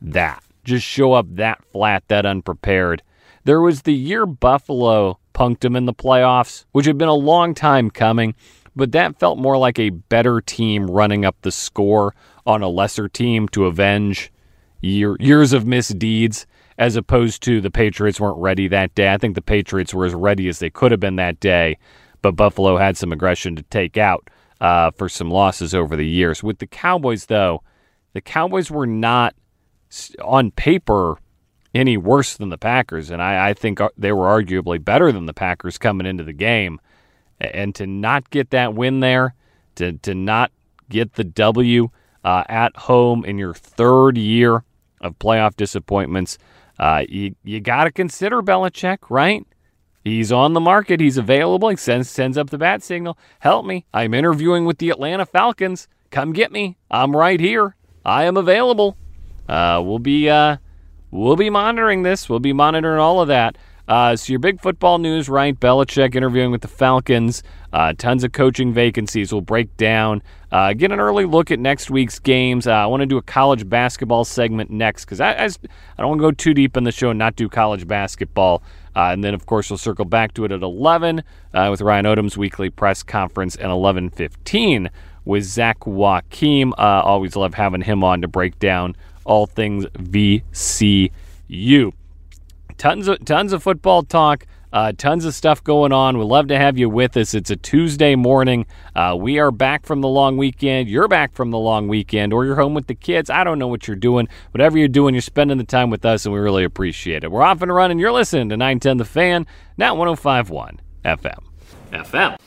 that. 0.01 0.43
Just 0.63 0.85
show 0.85 1.13
up 1.13 1.25
that 1.31 1.63
flat, 1.65 2.03
that 2.07 2.25
unprepared. 2.25 3.01
There 3.43 3.61
was 3.61 3.81
the 3.81 3.93
year 3.93 4.25
Buffalo 4.25 5.19
punked 5.33 5.65
him 5.65 5.75
in 5.75 5.85
the 5.85 5.93
playoffs, 5.93 6.65
which 6.71 6.85
had 6.85 6.97
been 6.97 7.07
a 7.07 7.13
long 7.13 7.53
time 7.53 7.89
coming, 7.89 8.35
but 8.77 8.91
that 8.91 9.19
felt 9.19 9.37
more 9.39 9.57
like 9.57 9.79
a 9.79 9.89
better 9.89 10.39
team 10.39 10.89
running 10.89 11.25
up 11.25 11.35
the 11.41 11.51
score 11.51 12.13
on 12.45 12.61
a 12.61 12.69
lesser 12.69 13.09
team 13.09 13.47
to 13.49 13.65
avenge 13.65 14.31
year, 14.81 15.17
years 15.19 15.51
of 15.51 15.65
misdeeds 15.65 16.45
as 16.77 16.95
opposed 16.95 17.41
to 17.41 17.59
the 17.59 17.71
Patriots 17.71 18.19
weren't 18.19 18.37
ready 18.37 18.67
that 18.67 18.93
day. 18.93 19.11
I 19.11 19.17
think 19.17 19.35
the 19.35 19.41
Patriots 19.41 19.93
were 19.93 20.05
as 20.05 20.13
ready 20.13 20.47
as 20.47 20.59
they 20.59 20.69
could 20.69 20.91
have 20.91 20.99
been 20.99 21.15
that 21.15 21.39
day, 21.39 21.77
but 22.21 22.35
Buffalo 22.35 22.77
had 22.77 22.95
some 22.95 23.11
aggression 23.11 23.55
to 23.55 23.63
take 23.63 23.97
out 23.97 24.29
uh, 24.61 24.91
for 24.91 25.09
some 25.09 25.31
losses 25.31 25.73
over 25.73 25.95
the 25.95 26.07
years. 26.07 26.43
With 26.43 26.59
the 26.59 26.67
Cowboys, 26.67 27.25
though, 27.25 27.63
the 28.13 28.21
Cowboys 28.21 28.69
were 28.69 28.87
not 28.87 29.35
on 30.23 30.51
paper 30.51 31.17
any 31.73 31.97
worse 31.97 32.37
than 32.37 32.49
the 32.49 32.57
Packers, 32.57 33.09
and 33.09 33.21
I, 33.21 33.49
I 33.49 33.53
think 33.53 33.81
uh, 33.81 33.89
they 33.97 34.11
were 34.11 34.25
arguably 34.25 34.83
better 34.83 35.11
than 35.11 35.25
the 35.25 35.33
Packers 35.33 35.77
coming 35.77 36.07
into 36.07 36.23
the 36.23 36.33
game. 36.33 36.79
And 37.39 37.75
to 37.75 37.85
not 37.85 38.29
get 38.29 38.49
that 38.51 38.73
win 38.73 38.99
there, 38.99 39.35
to 39.75 39.93
to 39.93 40.15
not 40.15 40.51
get 40.89 41.13
the 41.13 41.23
W 41.23 41.89
uh, 42.23 42.43
at 42.49 42.75
home 42.75 43.23
in 43.25 43.37
your 43.37 43.53
third 43.53 44.17
year 44.17 44.63
of 45.01 45.19
playoff 45.19 45.55
disappointments, 45.55 46.37
uh, 46.79 47.03
you 47.07 47.35
you 47.43 47.59
got 47.59 47.83
to 47.83 47.91
consider 47.91 48.41
Belichick, 48.41 49.09
right? 49.09 49.45
He's 50.03 50.31
on 50.31 50.53
the 50.53 50.59
market. 50.59 50.99
He's 50.99 51.17
available. 51.17 51.69
He 51.69 51.75
sends 51.75 52.09
sends 52.09 52.37
up 52.37 52.49
the 52.49 52.57
bat 52.57 52.81
signal. 52.81 53.17
Help 53.39 53.65
me. 53.65 53.85
I'm 53.93 54.13
interviewing 54.13 54.65
with 54.65 54.77
the 54.77 54.89
Atlanta 54.89 55.25
Falcons. 55.25 55.87
Come 56.11 56.33
get 56.33 56.51
me. 56.51 56.77
I'm 56.89 57.15
right 57.15 57.39
here. 57.39 57.75
I 58.05 58.23
am 58.23 58.37
available. 58.37 58.97
Uh, 59.49 59.81
we'll 59.83 59.99
be 59.99 60.29
uh, 60.29 60.57
we'll 61.11 61.35
be 61.35 61.49
monitoring 61.49 62.03
this. 62.03 62.29
We'll 62.29 62.39
be 62.39 62.53
monitoring 62.53 62.99
all 62.99 63.21
of 63.21 63.27
that. 63.27 63.57
Uh, 63.87 64.15
so 64.15 64.33
your 64.33 64.39
big 64.39 64.59
football 64.59 64.97
news, 64.97 65.29
right? 65.29 65.57
Belichick 65.57 66.13
interviewing 66.15 66.51
with 66.51 66.61
the 66.61 66.67
Falcons. 66.67 67.41
Uh, 67.71 67.93
tons 67.97 68.23
of 68.23 68.33
coaching 68.33 68.73
vacancies. 68.73 69.31
We'll 69.31 69.41
break 69.41 69.75
down. 69.77 70.21
Uh, 70.51 70.73
get 70.73 70.91
an 70.91 70.99
early 70.99 71.25
look 71.25 71.51
at 71.51 71.59
next 71.59 71.89
week's 71.89 72.19
games. 72.19 72.67
Uh, 72.67 72.73
I 72.73 72.85
want 72.87 73.01
to 73.01 73.05
do 73.05 73.17
a 73.17 73.21
college 73.21 73.67
basketball 73.69 74.25
segment 74.25 74.69
next 74.69 75.05
because 75.05 75.21
I, 75.21 75.31
I, 75.33 75.45
I, 75.45 75.49
don't 75.97 76.09
want 76.09 76.19
to 76.19 76.23
go 76.23 76.31
too 76.31 76.53
deep 76.53 76.75
in 76.75 76.83
the 76.83 76.91
show 76.91 77.11
and 77.11 77.19
not 77.19 77.35
do 77.35 77.47
college 77.47 77.87
basketball. 77.87 78.61
Uh, 78.95 79.11
and 79.11 79.23
then, 79.23 79.33
of 79.33 79.45
course, 79.45 79.69
we'll 79.69 79.77
circle 79.77 80.05
back 80.05 80.33
to 80.33 80.43
it 80.43 80.51
at 80.51 80.61
11 80.61 81.23
uh, 81.53 81.67
with 81.69 81.81
Ryan 81.81 82.05
Odom's 82.05 82.37
weekly 82.37 82.69
press 82.69 83.03
conference 83.03 83.55
and 83.55 83.71
11:15 83.71 84.89
with 85.23 85.43
Zach 85.43 85.77
Joachim. 85.85 86.73
always 86.77 87.35
love 87.35 87.53
having 87.53 87.81
him 87.81 88.03
on 88.03 88.21
to 88.21 88.27
break 88.27 88.57
down 88.59 88.95
all 89.23 89.45
things 89.45 89.85
VCU 89.97 91.11
tons 92.77 93.07
of 93.07 93.23
tons 93.25 93.53
of 93.53 93.63
football 93.63 94.03
talk. 94.03 94.45
Uh, 94.73 94.91
tons 94.97 95.23
of 95.23 95.33
stuff 95.33 95.63
going 95.63 95.93
on. 95.93 96.17
We'd 96.17 96.25
love 96.25 96.47
to 96.49 96.57
have 96.57 96.77
you 96.77 96.89
with 96.89 97.15
us. 97.15 97.33
It's 97.33 97.49
a 97.49 97.55
Tuesday 97.55 98.15
morning. 98.15 98.65
Uh, 98.93 99.15
we 99.17 99.39
are 99.39 99.49
back 99.49 99.85
from 99.85 100.01
the 100.01 100.09
long 100.09 100.35
weekend. 100.35 100.89
You're 100.89 101.07
back 101.07 101.33
from 101.33 101.51
the 101.51 101.57
long 101.57 101.87
weekend, 101.87 102.33
or 102.33 102.43
you're 102.43 102.57
home 102.57 102.73
with 102.73 102.87
the 102.87 102.93
kids. 102.93 103.29
I 103.29 103.45
don't 103.45 103.59
know 103.59 103.69
what 103.69 103.87
you're 103.87 103.95
doing. 103.95 104.27
Whatever 104.51 104.77
you're 104.77 104.89
doing, 104.89 105.15
you're 105.15 105.21
spending 105.21 105.57
the 105.57 105.63
time 105.63 105.89
with 105.89 106.03
us, 106.03 106.25
and 106.25 106.33
we 106.33 106.39
really 106.41 106.65
appreciate 106.65 107.23
it. 107.23 107.31
We're 107.31 107.43
off 107.43 107.61
and 107.61 107.73
running. 107.73 107.97
You're 107.97 108.11
listening 108.11 108.49
to 108.49 108.57
910 108.57 108.97
The 108.97 109.05
Fan, 109.05 109.47
now 109.77 109.95
1051 109.95 110.81
FM. 111.05 111.43
FM. 111.93 112.37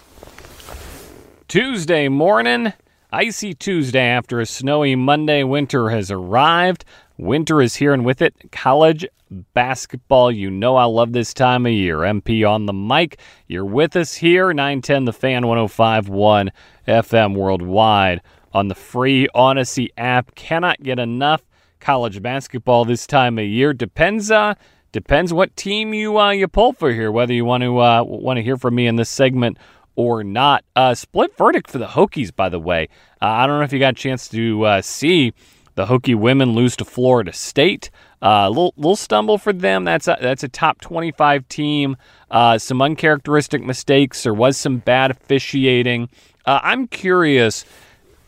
Tuesday 1.49 2.09
morning. 2.09 2.75
Icy 3.13 3.55
Tuesday 3.55 4.07
after 4.07 4.39
a 4.39 4.47
snowy 4.47 4.95
Monday. 4.95 5.43
Winter 5.43 5.89
has 5.89 6.13
arrived. 6.13 6.85
Winter 7.21 7.61
is 7.61 7.77
here, 7.77 7.93
and 7.93 8.03
with 8.03 8.23
it, 8.23 8.35
college 8.51 9.07
basketball. 9.53 10.33
You 10.33 10.51
know 10.51 10.77
I 10.77 10.85
love 10.85 11.13
this 11.13 11.35
time 11.35 11.67
of 11.67 11.73
year. 11.73 11.99
MP 11.99 12.49
on 12.49 12.65
the 12.65 12.73
mic. 12.73 13.21
You're 13.47 13.67
with 13.67 13.95
us 13.95 14.15
here, 14.15 14.55
910 14.55 15.05
The 15.05 15.13
Fan 15.13 15.47
1051 15.47 16.51
FM 16.89 17.37
worldwide 17.37 18.23
on 18.55 18.69
the 18.69 18.75
free 18.75 19.29
Audacy 19.35 19.89
app. 19.99 20.35
Cannot 20.35 20.83
get 20.83 20.99
enough 20.99 21.43
college 21.79 22.23
basketball 22.23 22.87
this 22.87 23.07
time 23.07 23.39
of 23.39 23.45
year. 23.45 23.75
Depends 23.75 24.31
uh 24.31 24.55
depends 24.91 25.31
what 25.31 25.55
team 25.57 25.93
you 25.93 26.19
uh 26.19 26.31
you 26.31 26.49
pull 26.49 26.73
for 26.73 26.91
here, 26.91 27.13
whether 27.13 27.35
you 27.35 27.45
want 27.45 27.63
to 27.63 27.79
uh 27.79 28.03
want 28.03 28.39
to 28.39 28.43
hear 28.43 28.57
from 28.57 28.75
me 28.75 28.87
in 28.87 28.97
this 28.97 29.11
segment 29.11 29.59
or 29.95 30.25
not. 30.25 30.65
Uh 30.75 30.95
split 30.95 31.37
verdict 31.37 31.71
for 31.71 31.77
the 31.77 31.87
Hokies, 31.87 32.35
by 32.35 32.49
the 32.49 32.59
way. 32.59 32.89
Uh, 33.21 33.27
I 33.27 33.47
don't 33.47 33.59
know 33.59 33.65
if 33.65 33.75
you 33.75 33.79
got 33.79 33.93
a 33.93 34.03
chance 34.03 34.27
to 34.31 34.65
uh, 34.65 34.81
see 34.81 35.35
the 35.81 35.87
Hokie 35.87 36.15
women 36.15 36.53
lose 36.53 36.77
to 36.77 36.85
Florida 36.85 37.33
State. 37.33 37.91
Uh, 38.21 38.49
little 38.51 38.75
little 38.77 38.97
stumble 38.97 39.39
for 39.39 39.51
them. 39.51 39.85
That's 39.85 40.09
a, 40.09 40.19
that's 40.21 40.43
a 40.43 40.49
top 40.49 40.79
25 40.83 41.49
team. 41.49 41.97
Uh, 42.31 42.59
some 42.59 42.83
uncharacteristic 42.83 43.63
mistakes. 43.63 44.23
There 44.23 44.35
was 44.35 44.59
some 44.59 44.77
bad 44.79 45.11
officiating. 45.11 46.11
Uh, 46.45 46.61
I'm 46.63 46.87
curious. 46.87 47.65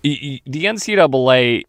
The 0.02 0.40
NCAA 0.46 1.64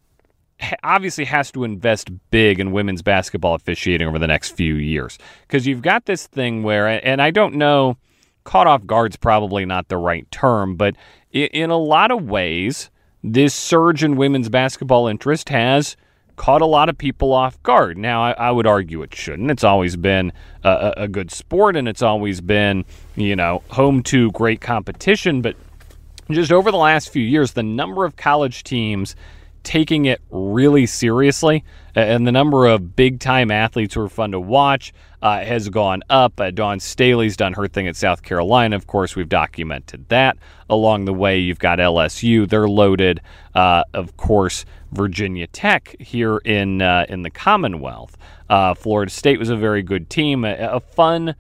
obviously 0.84 1.26
has 1.26 1.52
to 1.52 1.65
invest 1.65 2.10
big 2.32 2.62
in 2.62 2.72
women's 2.72 3.02
basketball 3.02 3.56
officiating 3.56 4.08
over 4.08 4.19
the 4.19 4.28
next 4.28 4.52
few 4.52 4.76
years 4.76 5.17
because 5.41 5.67
you've 5.67 5.82
got 5.82 6.06
this 6.06 6.28
thing 6.28 6.63
where, 6.63 6.88
and 6.88 7.22
I 7.22 7.30
don't 7.32 7.56
know, 7.56 7.98
caught 8.46 8.67
off 8.67 8.86
guard's 8.86 9.17
probably 9.17 9.65
not 9.65 9.89
the 9.89 9.98
right 9.98 10.30
term, 10.32 10.78
but 10.78 10.96
in 11.34 11.69
a 11.69 11.78
lot 11.78 12.10
of 12.10 12.24
ways, 12.24 12.89
this 13.23 13.53
surge 13.53 14.03
in 14.03 14.15
women's 14.15 14.49
basketball 14.49 15.07
interest 15.07 15.49
has 15.49 15.95
caught 16.36 16.62
a 16.62 16.65
lot 16.65 16.89
of 16.89 16.97
people 16.97 17.31
off 17.31 17.62
guard. 17.63 17.97
Now, 17.97 18.23
I, 18.23 18.31
I 18.31 18.51
would 18.51 18.67
argue 18.67 19.01
it 19.03 19.13
shouldn't. 19.13 19.51
It's 19.51 19.63
always 19.63 19.95
been 19.95 20.33
a, 20.63 20.93
a, 20.97 21.07
good 21.07 21.31
sport 21.31 21.75
and 21.75 21.88
it's 21.88 22.01
always 22.01 22.41
been, 22.41 22.86
you 23.15 23.36
know, 23.36 23.62
home 23.69 24.01
to 24.03 24.31
great 24.31 24.59
competition. 24.59 25.41
But 25.41 25.55
just 26.31 26.51
over 26.51 26.71
the 26.71 26.77
last 26.77 27.09
few 27.09 27.23
years, 27.23 27.53
the 27.53 27.63
number 27.63 28.03
of 28.03 28.15
college 28.15 28.63
teams 28.63 29.15
taking 29.63 30.06
it 30.06 30.21
really 30.30 30.86
seriously 30.86 31.63
and 31.95 32.26
the 32.26 32.32
number 32.32 32.65
of 32.65 32.95
big 32.95 33.19
time 33.19 33.52
athletes 33.52 33.93
who 33.93 34.02
are 34.02 34.10
fun 34.10 34.32
to 34.32 34.39
watch 34.39 34.93
uh, 35.21 35.43
has 35.43 35.69
gone 35.69 36.02
up. 36.10 36.39
Uh, 36.39 36.52
Dawn 36.52 36.80
Staley's 36.80 37.38
done 37.38 37.54
her 37.54 37.67
thing 37.67 37.88
at 37.88 37.95
South 37.95 38.23
Carolina. 38.23 38.76
Of 38.76 38.88
course, 38.88 39.15
we've 39.15 39.30
documented 39.30 40.10
that. 40.10 40.38
Along 40.69 41.06
the 41.06 41.13
way, 41.13 41.39
you've 41.39 41.60
got 41.60 41.80
LSU. 41.80 42.49
They're 42.49 42.67
loaded. 42.67 43.21
Uh, 43.54 43.84
of 43.93 44.17
course, 44.17 44.65
Virginia 44.91 45.47
Tech 45.47 45.95
here 45.99 46.38
in 46.39 46.82
uh, 46.82 47.06
in 47.10 47.21
the 47.21 47.30
Commonwealth. 47.30 48.17
Uh, 48.49 48.73
Florida 48.73 49.12
State 49.12 49.39
was 49.39 49.49
a 49.49 49.56
very 49.56 49.82
good 49.82 50.10
team, 50.10 50.43
a, 50.43 50.54
a, 50.56 50.80
fun 50.80 51.34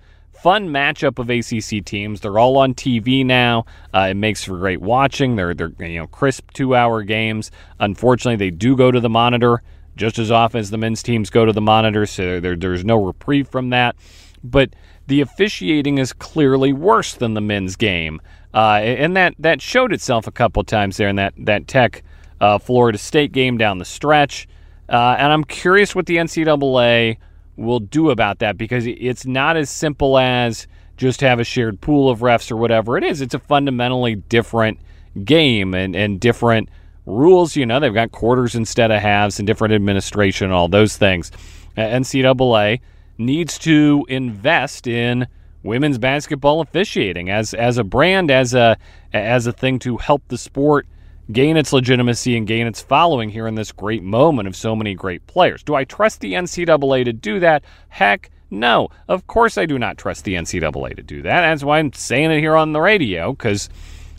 fun 0.43 0.67
matchup 0.67 1.19
of 1.19 1.29
ACC 1.29 1.85
teams. 1.85 2.19
They're 2.19 2.37
all 2.37 2.57
on 2.57 2.73
TV 2.73 3.25
now. 3.25 3.65
Uh, 3.93 4.09
it 4.11 4.15
makes 4.15 4.43
for 4.43 4.57
great 4.57 4.81
watching. 4.81 5.37
They're 5.37 5.53
they're 5.53 5.71
you 5.79 5.99
know 5.99 6.07
crisp 6.07 6.51
two 6.51 6.75
hour 6.75 7.01
games. 7.01 7.49
Unfortunately, 7.79 8.35
they 8.35 8.51
do 8.51 8.75
go 8.75 8.91
to 8.91 8.99
the 8.99 9.09
monitor 9.09 9.63
just 9.95 10.19
as 10.19 10.31
often 10.31 10.59
as 10.59 10.69
the 10.69 10.77
men's 10.77 11.01
teams 11.01 11.29
go 11.29 11.45
to 11.45 11.53
the 11.53 11.61
monitor, 11.61 12.05
so 12.05 12.39
there, 12.39 12.55
there's 12.55 12.83
no 12.83 12.95
reprieve 12.97 13.47
from 13.47 13.69
that. 13.69 13.95
But 14.43 14.75
the 15.07 15.21
officiating 15.21 15.97
is 15.97 16.11
clearly 16.11 16.73
worse 16.73 17.13
than 17.13 17.35
the 17.35 17.41
men's 17.41 17.77
game, 17.77 18.21
uh, 18.53 18.81
and 18.83 19.15
that 19.15 19.35
that 19.39 19.61
showed 19.61 19.93
itself 19.93 20.27
a 20.27 20.31
couple 20.31 20.61
times 20.65 20.97
there 20.97 21.07
in 21.07 21.15
that 21.15 21.33
that 21.37 21.69
Tech 21.69 22.03
uh, 22.41 22.57
Florida 22.57 22.97
State 22.97 23.31
game 23.31 23.57
down 23.57 23.77
the 23.77 23.85
stretch. 23.85 24.49
Uh, 24.89 25.15
and 25.17 25.31
I'm 25.31 25.45
curious 25.45 25.95
what 25.95 26.05
the 26.05 26.17
NCAA 26.17 27.17
will 27.55 27.79
do 27.79 28.09
about 28.09 28.39
that 28.39 28.57
because 28.57 28.85
it's 28.85 29.25
not 29.25 29.57
as 29.57 29.69
simple 29.69 30.17
as 30.17 30.67
just 30.97 31.21
have 31.21 31.39
a 31.39 31.43
shared 31.43 31.81
pool 31.81 32.09
of 32.09 32.19
refs 32.19 32.51
or 32.51 32.55
whatever 32.55 32.97
it 32.97 33.03
is. 33.03 33.21
It's 33.21 33.33
a 33.33 33.39
fundamentally 33.39 34.15
different 34.15 34.79
game 35.23 35.73
and, 35.73 35.95
and 35.95 36.19
different 36.19 36.69
rules. 37.05 37.55
You 37.55 37.65
know, 37.65 37.79
they've 37.79 37.93
got 37.93 38.11
quarters 38.11 38.55
instead 38.55 38.91
of 38.91 39.01
halves 39.01 39.39
and 39.39 39.47
different 39.47 39.73
administration 39.73 40.51
all 40.51 40.67
those 40.67 40.97
things. 40.97 41.31
NCAA 41.77 42.79
needs 43.17 43.57
to 43.59 44.05
invest 44.09 44.87
in 44.87 45.27
women's 45.63 45.97
basketball 45.97 46.61
officiating 46.61 47.29
as 47.29 47.53
as 47.53 47.77
a 47.77 47.83
brand, 47.83 48.29
as 48.29 48.53
a 48.53 48.77
as 49.13 49.47
a 49.47 49.51
thing 49.51 49.79
to 49.79 49.97
help 49.97 50.21
the 50.27 50.37
sport 50.37 50.87
gain 51.33 51.57
its 51.57 51.73
legitimacy 51.73 52.37
and 52.37 52.47
gain 52.47 52.67
its 52.67 52.81
following 52.81 53.29
here 53.29 53.47
in 53.47 53.55
this 53.55 53.71
great 53.71 54.03
moment 54.03 54.47
of 54.47 54.55
so 54.55 54.75
many 54.75 54.93
great 54.93 55.25
players. 55.27 55.63
Do 55.63 55.75
I 55.75 55.83
trust 55.83 56.21
the 56.21 56.33
NCAA 56.33 57.05
to 57.05 57.13
do 57.13 57.39
that? 57.39 57.63
Heck, 57.89 58.29
no. 58.49 58.89
Of 59.07 59.27
course, 59.27 59.57
I 59.57 59.65
do 59.65 59.79
not 59.79 59.97
trust 59.97 60.23
the 60.23 60.35
NCAA 60.35 60.95
to 60.95 61.03
do 61.03 61.21
that. 61.23 61.41
That's 61.41 61.63
why 61.63 61.79
I'm 61.79 61.91
saying 61.93 62.31
it 62.31 62.39
here 62.39 62.55
on 62.55 62.73
the 62.73 62.81
radio 62.81 63.33
because 63.33 63.69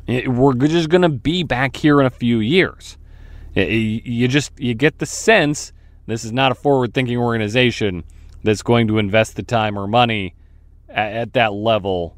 we're 0.06 0.54
just 0.54 0.88
going 0.88 1.02
to 1.02 1.08
be 1.08 1.42
back 1.42 1.76
here 1.76 2.00
in 2.00 2.06
a 2.06 2.10
few 2.10 2.40
years. 2.40 2.98
You 3.54 4.28
just 4.28 4.50
you 4.58 4.74
get 4.74 4.98
the 4.98 5.06
sense 5.06 5.72
this 6.06 6.24
is 6.24 6.32
not 6.32 6.52
a 6.52 6.54
forward-thinking 6.54 7.16
organization 7.16 8.04
that's 8.42 8.62
going 8.62 8.88
to 8.88 8.98
invest 8.98 9.36
the 9.36 9.42
time 9.42 9.78
or 9.78 9.86
money 9.86 10.34
at 10.88 11.32
that 11.32 11.54
level 11.54 12.16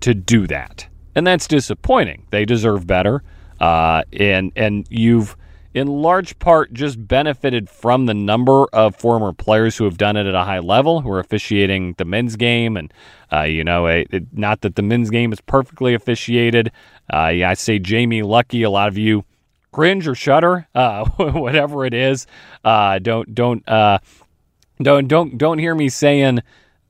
to 0.00 0.14
do 0.14 0.46
that, 0.46 0.86
and 1.14 1.26
that's 1.26 1.46
disappointing. 1.48 2.26
They 2.30 2.44
deserve 2.44 2.86
better. 2.86 3.22
Uh, 3.60 4.02
and 4.12 4.52
and 4.56 4.86
you've 4.90 5.36
in 5.74 5.86
large 5.86 6.38
part 6.38 6.72
just 6.72 7.06
benefited 7.06 7.68
from 7.68 8.06
the 8.06 8.14
number 8.14 8.64
of 8.72 8.96
former 8.96 9.32
players 9.32 9.76
who 9.76 9.84
have 9.84 9.98
done 9.98 10.16
it 10.16 10.26
at 10.26 10.34
a 10.34 10.44
high 10.44 10.58
level, 10.58 11.02
who 11.02 11.10
are 11.10 11.20
officiating 11.20 11.94
the 11.98 12.04
men's 12.04 12.36
game, 12.36 12.76
and 12.76 12.92
uh, 13.32 13.42
you 13.42 13.62
know, 13.62 13.86
it, 13.86 14.08
not 14.32 14.62
that 14.62 14.76
the 14.76 14.82
men's 14.82 15.10
game 15.10 15.32
is 15.32 15.40
perfectly 15.40 15.94
officiated. 15.94 16.72
Uh, 17.12 17.28
yeah, 17.28 17.50
I 17.50 17.54
say 17.54 17.78
Jamie 17.78 18.22
Luckie. 18.22 18.62
A 18.62 18.70
lot 18.70 18.88
of 18.88 18.96
you 18.98 19.24
cringe 19.72 20.08
or 20.08 20.14
shudder, 20.14 20.66
uh, 20.74 21.04
whatever 21.16 21.84
it 21.84 21.94
is. 21.94 22.26
Uh, 22.64 22.98
don't 22.98 23.34
don't 23.34 23.68
uh, 23.68 23.98
don't 24.80 25.08
don't 25.08 25.36
don't 25.38 25.58
hear 25.58 25.74
me 25.74 25.88
saying 25.88 26.40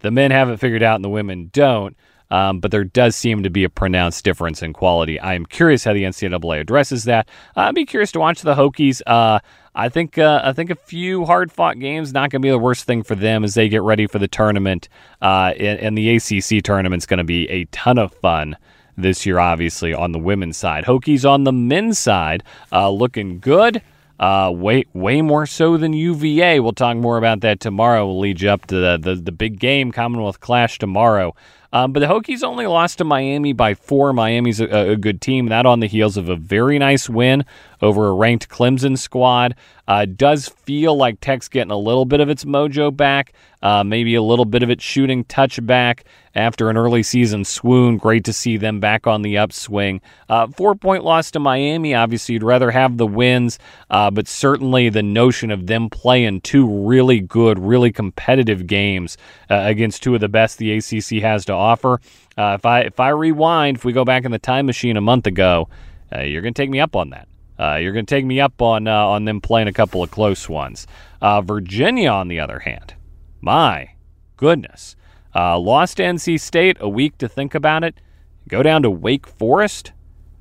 the 0.00 0.10
men 0.10 0.30
have 0.30 0.48
it 0.48 0.60
figured 0.60 0.82
out 0.82 0.96
and 0.96 1.04
the 1.04 1.08
women 1.08 1.50
don't. 1.52 1.96
Um, 2.30 2.60
but 2.60 2.70
there 2.70 2.84
does 2.84 3.16
seem 3.16 3.42
to 3.42 3.50
be 3.50 3.64
a 3.64 3.70
pronounced 3.70 4.24
difference 4.24 4.62
in 4.62 4.72
quality. 4.72 5.18
I 5.18 5.34
am 5.34 5.46
curious 5.46 5.84
how 5.84 5.92
the 5.92 6.04
NCAA 6.04 6.60
addresses 6.60 7.04
that. 7.04 7.28
Uh, 7.56 7.62
I'd 7.62 7.74
be 7.74 7.86
curious 7.86 8.12
to 8.12 8.20
watch 8.20 8.42
the 8.42 8.54
Hokies. 8.54 9.00
Uh, 9.06 9.40
I 9.74 9.88
think 9.88 10.18
uh, 10.18 10.40
I 10.44 10.52
think 10.52 10.70
a 10.70 10.74
few 10.74 11.24
hard 11.24 11.52
fought 11.52 11.78
games 11.78 12.12
not 12.12 12.30
going 12.30 12.42
to 12.42 12.46
be 12.46 12.50
the 12.50 12.58
worst 12.58 12.84
thing 12.84 13.02
for 13.02 13.14
them 13.14 13.44
as 13.44 13.54
they 13.54 13.68
get 13.68 13.82
ready 13.82 14.06
for 14.06 14.18
the 14.18 14.28
tournament. 14.28 14.88
Uh, 15.22 15.54
and, 15.56 15.78
and, 15.78 15.98
the 15.98 16.16
ACC 16.16 16.64
tournament's 16.64 17.06
going 17.06 17.18
to 17.18 17.24
be 17.24 17.48
a 17.48 17.64
ton 17.66 17.96
of 17.96 18.12
fun 18.14 18.56
this 18.96 19.24
year. 19.24 19.38
Obviously 19.38 19.94
on 19.94 20.12
the 20.12 20.18
women's 20.18 20.56
side, 20.56 20.84
Hokies 20.84 21.28
on 21.28 21.44
the 21.44 21.52
men's 21.52 21.98
side 21.98 22.42
uh, 22.72 22.90
looking 22.90 23.38
good. 23.38 23.80
Uh, 24.20 24.50
way 24.52 24.84
way 24.94 25.22
more 25.22 25.46
so 25.46 25.76
than 25.76 25.92
UVA. 25.92 26.58
We'll 26.58 26.72
talk 26.72 26.96
more 26.96 27.18
about 27.18 27.40
that 27.42 27.60
tomorrow. 27.60 28.04
We'll 28.04 28.18
lead 28.18 28.40
you 28.40 28.50
up 28.50 28.66
to 28.66 28.74
the 28.74 28.98
the, 29.00 29.14
the 29.14 29.30
big 29.30 29.60
game, 29.60 29.92
Commonwealth 29.92 30.40
Clash 30.40 30.80
tomorrow. 30.80 31.36
Um, 31.72 31.92
but 31.92 32.00
the 32.00 32.06
Hokies 32.06 32.42
only 32.42 32.66
lost 32.66 32.98
to 32.98 33.04
Miami 33.04 33.52
by 33.52 33.74
four. 33.74 34.12
Miami's 34.12 34.60
a, 34.60 34.92
a, 34.92 34.96
good 34.96 35.20
team. 35.20 35.46
That 35.46 35.66
on 35.66 35.80
the 35.80 35.86
heels 35.86 36.16
of 36.16 36.28
a 36.28 36.36
very 36.36 36.78
nice 36.78 37.10
win 37.10 37.44
over 37.82 38.08
a 38.08 38.12
ranked 38.12 38.48
Clemson 38.48 38.98
squad. 38.98 39.54
Uh, 39.86 40.04
does 40.04 40.48
feel 40.48 40.94
like 40.94 41.18
Tech's 41.20 41.48
getting 41.48 41.70
a 41.70 41.76
little 41.76 42.04
bit 42.04 42.20
of 42.20 42.28
its 42.28 42.44
mojo 42.44 42.94
back, 42.94 43.32
uh, 43.62 43.82
maybe 43.82 44.14
a 44.14 44.22
little 44.22 44.44
bit 44.44 44.62
of 44.62 44.68
its 44.68 44.84
shooting 44.84 45.24
touch 45.24 45.64
back 45.64 46.04
after 46.34 46.68
an 46.68 46.76
early 46.76 47.02
season 47.02 47.42
swoon. 47.42 47.96
Great 47.96 48.22
to 48.24 48.32
see 48.34 48.58
them 48.58 48.80
back 48.80 49.06
on 49.06 49.22
the 49.22 49.38
upswing. 49.38 50.02
Uh, 50.28 50.46
four 50.46 50.74
point 50.74 51.04
loss 51.04 51.30
to 51.30 51.40
Miami. 51.40 51.94
Obviously, 51.94 52.34
you'd 52.34 52.42
rather 52.42 52.70
have 52.70 52.98
the 52.98 53.06
wins, 53.06 53.58
uh, 53.88 54.10
but 54.10 54.28
certainly 54.28 54.90
the 54.90 55.02
notion 55.02 55.50
of 55.50 55.66
them 55.66 55.88
playing 55.88 56.42
two 56.42 56.86
really 56.86 57.20
good, 57.20 57.58
really 57.58 57.90
competitive 57.90 58.66
games 58.66 59.16
uh, 59.48 59.62
against 59.64 60.02
two 60.02 60.14
of 60.14 60.20
the 60.20 60.28
best 60.28 60.58
the 60.58 60.76
ACC 60.76 61.22
has 61.22 61.46
to 61.46 61.54
offer. 61.54 61.98
Uh, 62.36 62.56
if 62.58 62.66
I 62.66 62.80
if 62.80 63.00
I 63.00 63.08
rewind, 63.08 63.78
if 63.78 63.86
we 63.86 63.94
go 63.94 64.04
back 64.04 64.26
in 64.26 64.32
the 64.32 64.38
time 64.38 64.66
machine 64.66 64.98
a 64.98 65.00
month 65.00 65.26
ago, 65.26 65.68
you're 66.14 66.42
going 66.42 66.52
to 66.52 66.62
take 66.62 66.70
me 66.70 66.80
up 66.80 66.94
on 66.94 67.10
that. 67.10 67.26
Uh, 67.58 67.76
you're 67.76 67.92
going 67.92 68.06
to 68.06 68.14
take 68.14 68.24
me 68.24 68.40
up 68.40 68.60
on 68.62 68.86
uh, 68.86 69.06
on 69.06 69.24
them 69.24 69.40
playing 69.40 69.68
a 69.68 69.72
couple 69.72 70.02
of 70.02 70.10
close 70.10 70.48
ones. 70.48 70.86
Uh, 71.20 71.40
Virginia, 71.40 72.10
on 72.10 72.28
the 72.28 72.40
other 72.40 72.60
hand, 72.60 72.94
my 73.40 73.90
goodness, 74.36 74.96
lost 75.34 75.98
NC 75.98 76.40
State 76.40 76.76
a 76.80 76.88
week 76.88 77.18
to 77.18 77.28
think 77.28 77.54
about 77.54 77.84
it. 77.84 78.00
Go 78.48 78.62
down 78.62 78.82
to 78.82 78.90
Wake 78.90 79.26
Forest 79.26 79.92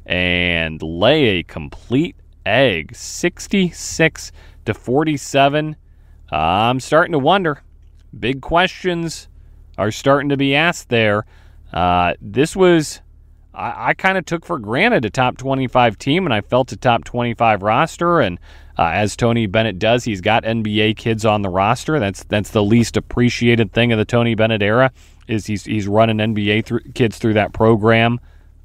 and 0.05 0.81
lay 0.81 1.25
a 1.25 1.43
complete 1.43 2.15
egg, 2.45 2.95
66 2.95 4.31
to 4.65 4.73
47. 4.73 5.75
I'm 6.31 6.79
starting 6.79 7.11
to 7.11 7.19
wonder. 7.19 7.63
Big 8.17 8.41
questions 8.41 9.27
are 9.77 9.91
starting 9.91 10.29
to 10.29 10.37
be 10.37 10.55
asked 10.55 10.89
there. 10.89 11.25
Uh, 11.73 12.13
this 12.21 12.55
was 12.55 13.01
I, 13.57 13.89
I 13.89 13.93
kind 13.95 14.17
of 14.17 14.25
took 14.25 14.45
for 14.45 14.59
granted 14.59 15.03
a 15.03 15.09
top 15.09 15.37
25 15.37 15.97
team, 15.97 16.25
and 16.25 16.33
I 16.33 16.41
felt 16.41 16.71
a 16.71 16.77
top 16.77 17.03
25 17.03 17.63
roster. 17.63 18.21
And 18.21 18.39
uh, 18.77 18.91
as 18.93 19.15
Tony 19.15 19.47
Bennett 19.47 19.79
does, 19.79 20.03
he's 20.03 20.21
got 20.21 20.43
NBA 20.43 20.95
kids 20.95 21.25
on 21.25 21.41
the 21.41 21.49
roster. 21.49 21.99
That's 21.99 22.23
that's 22.25 22.51
the 22.51 22.63
least 22.63 22.95
appreciated 22.95 23.73
thing 23.73 23.91
of 23.91 23.97
the 23.97 24.05
Tony 24.05 24.35
Bennett 24.35 24.61
era 24.61 24.91
is 25.27 25.47
he's 25.47 25.65
he's 25.65 25.87
running 25.87 26.17
NBA 26.17 26.65
th- 26.65 26.93
kids 26.93 27.17
through 27.17 27.33
that 27.33 27.51
program 27.51 28.19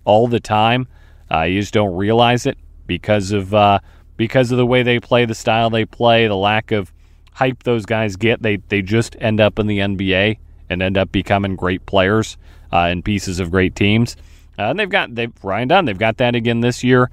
all 0.04 0.28
the 0.28 0.40
time. 0.40 0.86
Uh, 1.30 1.42
you 1.42 1.60
just 1.60 1.72
don't 1.72 1.96
realize 1.96 2.44
it 2.44 2.58
because 2.86 3.32
of 3.32 3.54
uh, 3.54 3.78
because 4.16 4.52
of 4.52 4.58
the 4.58 4.66
way 4.66 4.82
they 4.82 5.00
play, 5.00 5.24
the 5.24 5.34
style 5.34 5.70
they 5.70 5.86
play, 5.86 6.28
the 6.28 6.36
lack 6.36 6.70
of 6.70 6.92
hype 7.32 7.62
those 7.62 7.86
guys 7.86 8.16
get. 8.16 8.42
They 8.42 8.56
they 8.56 8.82
just 8.82 9.16
end 9.18 9.40
up 9.40 9.58
in 9.58 9.66
the 9.66 9.78
NBA 9.78 10.36
and 10.68 10.82
end 10.82 10.98
up 10.98 11.10
becoming 11.10 11.56
great 11.56 11.86
players 11.86 12.36
uh, 12.70 12.88
and 12.90 13.02
pieces 13.02 13.40
of 13.40 13.50
great 13.50 13.74
teams. 13.74 14.16
Uh, 14.58 14.70
and 14.70 14.78
they've 14.78 14.90
got 14.90 15.14
they've 15.14 15.32
Ryan 15.42 15.68
Dunn. 15.68 15.84
They've 15.86 15.98
got 15.98 16.18
that 16.18 16.34
again 16.34 16.60
this 16.60 16.84
year. 16.84 17.10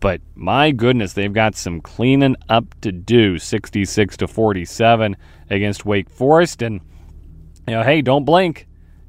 But 0.00 0.20
my 0.34 0.72
goodness, 0.72 1.14
they've 1.14 1.32
got 1.32 1.56
some 1.56 1.80
cleaning 1.80 2.36
up 2.48 2.78
to 2.82 2.92
do. 2.92 3.38
66 3.38 4.16
to 4.18 4.26
47 4.26 5.16
against 5.48 5.86
Wake 5.86 6.10
Forest, 6.10 6.62
and 6.62 6.80
you 7.66 7.74
know, 7.74 7.82
hey, 7.82 8.02
don't 8.02 8.24
blink. 8.24 8.66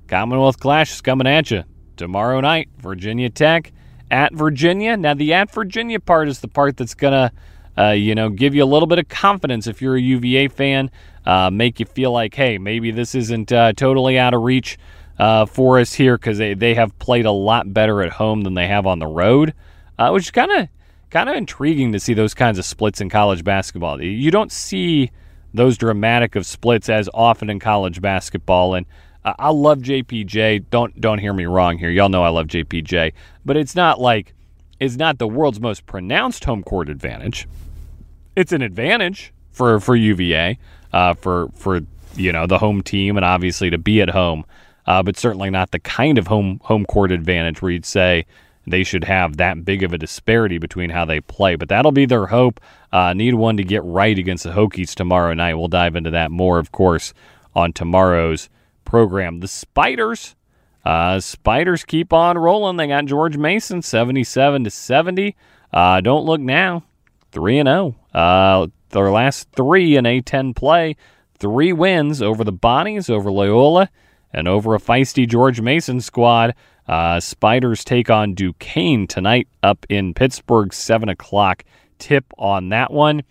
Commonwealth 0.08 0.60
Clash 0.60 0.94
is 0.94 1.02
coming 1.02 1.28
at 1.28 1.52
you 1.52 1.64
tomorrow 1.98 2.40
night. 2.40 2.70
Virginia 2.78 3.30
Tech 3.30 3.74
at 4.10 4.34
Virginia. 4.34 4.96
Now, 4.96 5.14
the 5.14 5.34
at 5.34 5.52
Virginia 5.52 6.00
part 6.00 6.30
is 6.30 6.40
the 6.40 6.48
part 6.48 6.78
that's 6.78 6.94
gonna, 6.94 7.32
uh, 7.78 7.90
you 7.90 8.16
know, 8.16 8.30
give 8.30 8.56
you 8.56 8.64
a 8.64 8.66
little 8.66 8.88
bit 8.88 9.00
of 9.00 9.10
confidence 9.10 9.68
if 9.68 9.82
you're 9.82 9.98
a 9.98 10.02
UVA 10.02 10.48
fan. 10.48 10.90
Uh, 11.26 11.50
make 11.50 11.80
you 11.80 11.86
feel 11.86 12.14
like, 12.14 12.34
hey, 12.34 12.58
maybe 12.58 12.92
this 12.92 13.14
isn't 13.14 13.52
uh, 13.52 13.74
totally 13.74 14.18
out 14.18 14.34
of 14.34 14.42
reach 14.42 14.78
uh, 15.20 15.46
for 15.46 15.80
us 15.80 15.94
here 15.94 16.18
because 16.18 16.38
they, 16.38 16.54
they 16.54 16.74
have 16.76 16.98
played 17.00 17.26
a 17.26 17.32
lot 17.32 17.74
better 17.74 18.02
at 18.02 18.12
home 18.12 18.42
than 18.42 18.54
they 18.54 18.68
have 18.68 18.86
on 18.86 19.00
the 19.00 19.08
road, 19.08 19.54
uh, 19.98 20.10
which 20.10 20.26
is 20.26 20.32
kind 20.32 20.52
of 20.52 20.68
kind 21.10 21.30
of 21.30 21.36
intriguing 21.36 21.92
to 21.94 22.00
see 22.00 22.14
those 22.14 22.34
kinds 22.34 22.60
of 22.60 22.66
splits 22.66 23.02
in 23.02 23.10
college 23.10 23.44
basketball. 23.44 24.02
You 24.02 24.30
don't 24.30 24.52
see 24.52 25.12
those 25.54 25.78
dramatic 25.78 26.36
of 26.36 26.46
splits 26.46 26.90
as 26.90 27.10
often 27.14 27.50
in 27.50 27.60
college 27.60 28.02
basketball, 28.02 28.76
and 28.76 28.86
uh, 29.26 29.34
I 29.40 29.50
love 29.50 29.80
JPJ. 29.80 30.66
Don't 30.70 31.00
don't 31.00 31.20
hear 31.20 31.34
me 31.34 31.46
wrong 31.46 31.78
here. 31.78 31.90
Y'all 31.90 32.10
know 32.10 32.24
I 32.24 32.30
love 32.30 32.48
JPJ, 32.48 33.14
but 33.46 33.58
it's 33.58 33.76
not 33.76 34.00
like 34.00 34.34
it's 34.80 34.98
not 34.98 35.18
the 35.18 35.28
world's 35.28 35.60
most 35.60 35.86
pronounced 35.86 36.46
home 36.46 36.64
court 36.64 36.90
advantage. 36.90 37.48
It's 38.36 38.52
an 38.52 38.62
advantage 38.62 39.34
for 39.52 39.80
for 39.80 39.96
UVA, 39.96 40.60
uh, 40.94 41.16
for 41.16 41.50
for 41.56 41.82
you 42.16 42.32
know 42.32 42.46
the 42.46 42.60
home 42.60 42.84
team, 42.84 43.18
and 43.18 43.26
obviously 43.26 43.72
to 43.72 43.80
be 43.80 44.02
at 44.02 44.12
home 44.12 44.46
uh, 44.88 45.04
but 45.04 45.18
certainly 45.18 45.50
not 45.50 45.72
the 45.72 45.80
kind 45.80 46.18
of 46.18 46.28
home 46.28 46.60
home 46.64 46.86
court 46.86 47.12
advantage 47.12 47.62
where 47.62 47.72
you'd 47.72 47.86
say 47.86 48.26
they 48.66 48.84
should 48.84 49.04
have 49.06 49.38
that 49.38 49.64
big 49.64 49.84
of 49.84 49.94
a 49.94 49.98
disparity 49.98 50.58
between 50.58 50.90
how 50.90 51.06
they 51.06 51.22
play. 51.22 51.56
But 51.56 51.70
that'll 51.70 51.92
be 51.92 52.06
their 52.06 52.28
hope. 52.28 52.60
Uh, 52.92 53.14
need 53.14 53.34
one 53.36 53.58
to 53.58 53.64
get 53.64 53.84
right 53.84 54.18
against 54.18 54.44
the 54.44 54.52
Hokies 54.52 54.94
tomorrow 54.94 55.34
night. 55.34 55.56
We'll 55.56 55.70
dive 55.70 55.96
into 55.96 56.12
that 56.12 56.32
more, 56.32 56.60
of 56.60 56.72
course, 56.72 57.14
on 57.56 57.72
tomorrow's 57.74 58.50
program. 58.84 59.40
The 59.40 59.48
Spiders. 59.48 60.36
Uh, 60.84 61.20
Spiders 61.20 61.84
keep 61.84 62.12
on 62.12 62.38
rolling. 62.38 62.78
They 62.78 62.88
got 62.88 63.06
George 63.06 63.38
Mason 63.38 63.82
77 63.82 64.66
to 64.66 64.70
70. 64.70 65.36
Uh, 65.72 66.02
don't 66.02 66.26
look 66.26 66.42
now. 66.42 66.84
3 67.32 67.60
and 67.60 67.68
0. 67.68 67.96
Uh, 68.14 68.68
their 68.90 69.12
last 69.12 69.50
three 69.52 69.98
in 69.98 70.06
A10 70.06 70.56
play. 70.56 70.96
Three 71.40 71.72
wins 71.74 72.22
over 72.22 72.44
the 72.44 72.54
Bonnies, 72.54 73.10
over 73.10 73.32
Loyola, 73.32 73.90
and 74.34 74.48
over 74.48 74.76
a 74.76 74.80
feisty 74.80 75.28
George 75.28 75.62
Mason 75.62 76.02
squad. 76.02 76.56
Uh, 76.88 77.20
Spiders 77.20 77.84
take 77.84 78.10
on 78.10 78.34
Duquesne 78.34 79.08
tonight 79.08 79.48
up 79.64 79.86
in 79.90 80.14
Pittsburgh, 80.14 80.74
7 80.74 81.10
o'clock. 81.10 81.64
Tip 82.00 82.26
on 82.38 82.70
that 82.70 82.92
one. 82.92 83.24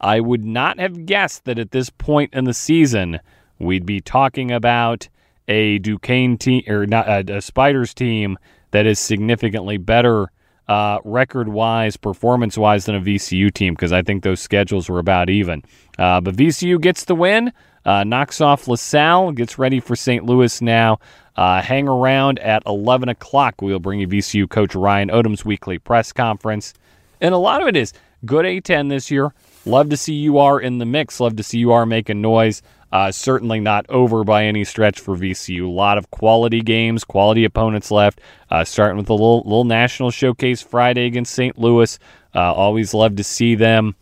I 0.00 0.20
would 0.20 0.44
not 0.44 0.78
have 0.78 1.06
guessed 1.06 1.44
that 1.44 1.58
at 1.58 1.70
this 1.70 1.90
point 1.90 2.34
in 2.34 2.44
the 2.44 2.54
season 2.54 3.20
we'd 3.58 3.86
be 3.86 4.00
talking 4.00 4.50
about 4.50 5.08
a 5.48 5.78
Duquesne 5.78 6.38
team 6.38 6.62
or 6.68 6.86
not 6.86 7.08
a, 7.08 7.36
a 7.36 7.40
Spiders 7.40 7.94
team 7.94 8.38
that 8.70 8.86
is 8.86 8.98
significantly 8.98 9.76
better 9.76 10.30
uh, 10.68 10.98
record 11.04 11.48
wise, 11.48 11.96
performance 11.96 12.56
wise 12.56 12.86
than 12.86 12.94
a 12.94 13.00
VCU 13.00 13.52
team 13.52 13.74
because 13.74 13.92
I 13.92 14.02
think 14.02 14.22
those 14.22 14.40
schedules 14.40 14.88
were 14.88 14.98
about 14.98 15.30
even. 15.30 15.62
Uh, 15.98 16.20
but 16.20 16.36
VCU 16.36 16.80
gets 16.80 17.04
the 17.04 17.14
win. 17.14 17.52
Uh, 17.84 18.04
knocks 18.04 18.40
off 18.40 18.66
LaSalle, 18.66 19.32
gets 19.32 19.58
ready 19.58 19.80
for 19.80 19.94
St. 19.94 20.24
Louis 20.24 20.60
now. 20.62 20.98
Uh, 21.36 21.60
hang 21.60 21.88
around 21.88 22.38
at 22.38 22.62
11 22.66 23.08
o'clock. 23.08 23.60
We'll 23.60 23.78
bring 23.78 24.00
you 24.00 24.08
VCU 24.08 24.48
coach 24.48 24.74
Ryan 24.74 25.08
Odom's 25.08 25.44
weekly 25.44 25.78
press 25.78 26.12
conference. 26.12 26.74
And 27.20 27.34
a 27.34 27.38
lot 27.38 27.60
of 27.60 27.68
it 27.68 27.76
is 27.76 27.92
good 28.24 28.44
A10 28.44 28.88
this 28.88 29.10
year. 29.10 29.32
Love 29.66 29.88
to 29.90 29.96
see 29.96 30.28
UR 30.28 30.60
in 30.60 30.78
the 30.78 30.84
mix. 30.84 31.20
Love 31.20 31.36
to 31.36 31.42
see 31.42 31.64
UR 31.64 31.86
making 31.86 32.20
noise. 32.20 32.62
Uh, 32.92 33.10
certainly 33.10 33.58
not 33.58 33.84
over 33.88 34.22
by 34.22 34.44
any 34.44 34.62
stretch 34.62 35.00
for 35.00 35.16
VCU. 35.16 35.66
A 35.66 35.68
lot 35.68 35.98
of 35.98 36.12
quality 36.12 36.60
games, 36.60 37.02
quality 37.02 37.44
opponents 37.44 37.90
left. 37.90 38.20
Uh, 38.50 38.62
starting 38.62 38.96
with 38.96 39.10
a 39.10 39.12
little, 39.12 39.42
little 39.42 39.64
national 39.64 40.12
showcase 40.12 40.62
Friday 40.62 41.06
against 41.06 41.34
St. 41.34 41.58
Louis. 41.58 41.98
Uh, 42.34 42.52
always 42.52 42.94
love 42.94 43.16
to 43.16 43.24
see 43.24 43.56
them 43.56 43.96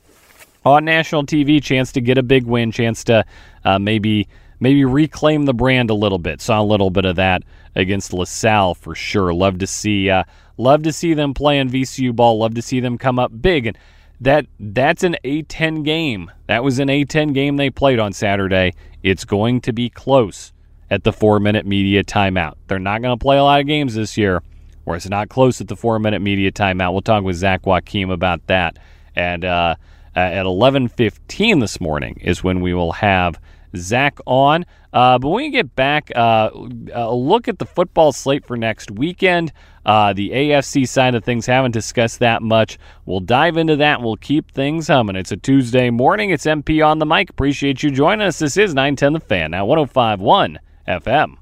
on 0.64 0.84
national 0.84 1.24
TV. 1.24 1.62
Chance 1.62 1.92
to 1.92 2.02
get 2.02 2.18
a 2.18 2.22
big 2.22 2.44
win. 2.44 2.70
Chance 2.70 3.04
to 3.04 3.24
uh, 3.64 3.78
maybe 3.78 4.28
maybe 4.60 4.84
reclaim 4.84 5.44
the 5.44 5.54
brand 5.54 5.90
a 5.90 5.94
little 5.94 6.18
bit. 6.18 6.40
Saw 6.40 6.60
a 6.60 6.64
little 6.64 6.90
bit 6.90 7.04
of 7.04 7.16
that 7.16 7.42
against 7.74 8.12
LaSalle 8.12 8.74
for 8.74 8.94
sure. 8.94 9.32
Love 9.32 9.58
to 9.58 9.66
see 9.66 10.10
uh, 10.10 10.24
love 10.56 10.82
to 10.84 10.92
see 10.92 11.14
them 11.14 11.34
playing 11.34 11.70
VCU 11.70 12.14
ball. 12.14 12.38
Love 12.38 12.54
to 12.54 12.62
see 12.62 12.80
them 12.80 12.98
come 12.98 13.18
up 13.18 13.30
big 13.42 13.66
and 13.66 13.78
that 14.22 14.46
that's 14.60 15.02
an 15.02 15.16
A10 15.24 15.84
game. 15.84 16.30
That 16.46 16.62
was 16.62 16.78
an 16.78 16.88
A10 16.88 17.34
game 17.34 17.56
they 17.56 17.70
played 17.70 17.98
on 17.98 18.12
Saturday. 18.12 18.72
It's 19.02 19.24
going 19.24 19.60
to 19.62 19.72
be 19.72 19.90
close 19.90 20.52
at 20.90 21.02
the 21.02 21.10
4-minute 21.10 21.66
media 21.66 22.04
timeout. 22.04 22.54
They're 22.68 22.78
not 22.78 23.02
going 23.02 23.18
to 23.18 23.22
play 23.22 23.36
a 23.36 23.42
lot 23.42 23.60
of 23.60 23.66
games 23.66 23.96
this 23.96 24.16
year 24.16 24.42
where 24.84 24.96
it's 24.96 25.08
not 25.08 25.28
close 25.28 25.60
at 25.60 25.66
the 25.66 25.74
4-minute 25.74 26.22
media 26.22 26.52
timeout. 26.52 26.92
We'll 26.92 27.02
talk 27.02 27.24
with 27.24 27.36
Zach 27.36 27.66
Joachim 27.66 28.10
about 28.10 28.46
that. 28.46 28.78
And 29.16 29.44
uh, 29.44 29.74
at 30.14 30.44
11:15 30.46 31.60
this 31.60 31.80
morning 31.80 32.18
is 32.20 32.44
when 32.44 32.60
we 32.60 32.74
will 32.74 32.92
have 32.92 33.40
Zach 33.76 34.18
on. 34.26 34.64
Uh, 34.92 35.18
but 35.18 35.28
when 35.28 35.44
we 35.44 35.50
get 35.50 35.74
back, 35.74 36.10
uh, 36.14 36.50
a 36.92 37.14
look 37.14 37.48
at 37.48 37.58
the 37.58 37.66
football 37.66 38.12
slate 38.12 38.44
for 38.44 38.56
next 38.56 38.90
weekend. 38.90 39.52
Uh, 39.84 40.12
the 40.12 40.30
AFC 40.30 40.86
side 40.86 41.14
of 41.14 41.24
things 41.24 41.46
haven't 41.46 41.72
discussed 41.72 42.20
that 42.20 42.42
much. 42.42 42.78
We'll 43.06 43.20
dive 43.20 43.56
into 43.56 43.76
that. 43.76 44.00
We'll 44.02 44.16
keep 44.16 44.52
things 44.52 44.88
humming. 44.88 45.16
It's 45.16 45.32
a 45.32 45.36
Tuesday 45.36 45.90
morning. 45.90 46.30
It's 46.30 46.44
MP 46.44 46.86
on 46.86 46.98
the 46.98 47.06
mic. 47.06 47.30
Appreciate 47.30 47.82
you 47.82 47.90
joining 47.90 48.26
us. 48.26 48.38
This 48.38 48.56
is 48.56 48.74
910 48.74 49.14
The 49.14 49.20
Fan, 49.20 49.50
now 49.52 49.64
1051 49.64 50.58
FM. 50.86 51.36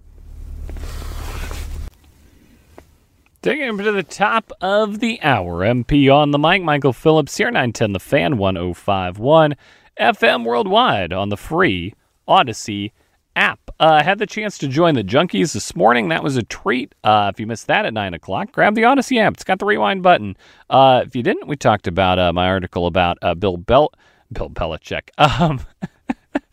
Taking 3.43 3.69
him 3.69 3.79
to 3.79 3.93
the 3.93 4.03
top 4.03 4.53
of 4.61 5.01
the 5.01 5.21
hour. 5.23 5.61
MP 5.61 6.15
on 6.15 6.31
the 6.31 6.39
mic. 6.39 6.63
Michael 6.63 6.93
Phillips 6.93 7.39
here, 7.39 7.51
910 7.51 7.93
The 7.93 8.01
Fan, 8.01 8.37
1051 8.37 9.57
FM 9.99 10.45
worldwide 10.45 11.13
on 11.13 11.31
the 11.31 11.37
free 11.37 11.95
Audacy 12.31 12.93
app. 13.37 13.59
uh, 13.81 14.03
had 14.03 14.19
the 14.19 14.27
chance 14.27 14.57
to 14.59 14.69
join 14.69 14.95
the 14.95 15.03
Junkies 15.03 15.53
this 15.53 15.75
morning. 15.75 16.09
That 16.09 16.23
was 16.23 16.37
a 16.37 16.43
treat. 16.43 16.95
Uh, 17.03 17.31
if 17.35 17.41
you 17.41 17.47
missed 17.47 17.67
that 17.67 17.85
at 17.87 17.93
9 17.95 18.15
o'clock, 18.15 18.53
grab 18.53 18.75
the 18.75 18.83
Audacy 18.83 19.19
app. 19.19 19.35
It's 19.35 19.45
got 19.45 19.59
the 19.59 19.65
rewind 19.67 20.03
button. 20.03 20.37
Uh, 20.69 21.03
if 21.07 21.17
you 21.17 21.23
didn't, 21.23 21.49
we 21.49 21.57
talked 21.57 21.87
about 21.87 22.19
uh, 22.19 22.33
my 22.33 22.47
article 22.47 22.87
about 22.87 23.19
uh, 23.23 23.35
Bill 23.35 23.57
Bel- 23.57 23.93
Bill 24.33 24.49
Belichick. 24.51 25.11
Um, 25.19 25.61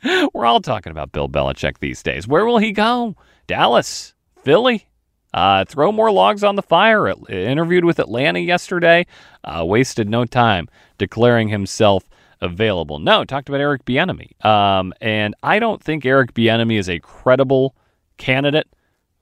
we're 0.34 0.45
all 0.45 0.61
talking 0.61 0.91
about 0.91 1.11
Bill 1.11 1.30
Belichick 1.30 1.80
these 1.80 2.01
days. 2.01 2.28
Where 2.28 2.45
will 2.45 2.57
he 2.57 2.71
go? 2.71 3.15
Dallas, 3.45 4.13
Philly, 4.43 4.88
uh, 5.34 5.65
throw 5.65 5.91
more 5.91 6.11
logs 6.11 6.43
on 6.43 6.55
the 6.55 6.61
fire. 6.61 7.07
Interviewed 7.30 7.86
with 7.86 7.99
Atlanta 7.99 8.39
yesterday. 8.39 9.05
Wasted 9.45 10.09
no 10.09 10.25
time 10.25 10.67
declaring 10.97 11.49
himself 11.49 12.03
available. 12.41 12.99
No, 12.99 13.23
talked 13.23 13.49
about 13.49 13.61
Eric 13.61 13.85
Bieniemy. 13.85 14.43
Um, 14.45 14.93
and 15.01 15.35
I 15.43 15.59
don't 15.59 15.81
think 15.81 16.05
Eric 16.05 16.33
Bieniemy 16.33 16.77
is 16.77 16.89
a 16.89 16.99
credible 16.99 17.75
candidate 18.17 18.67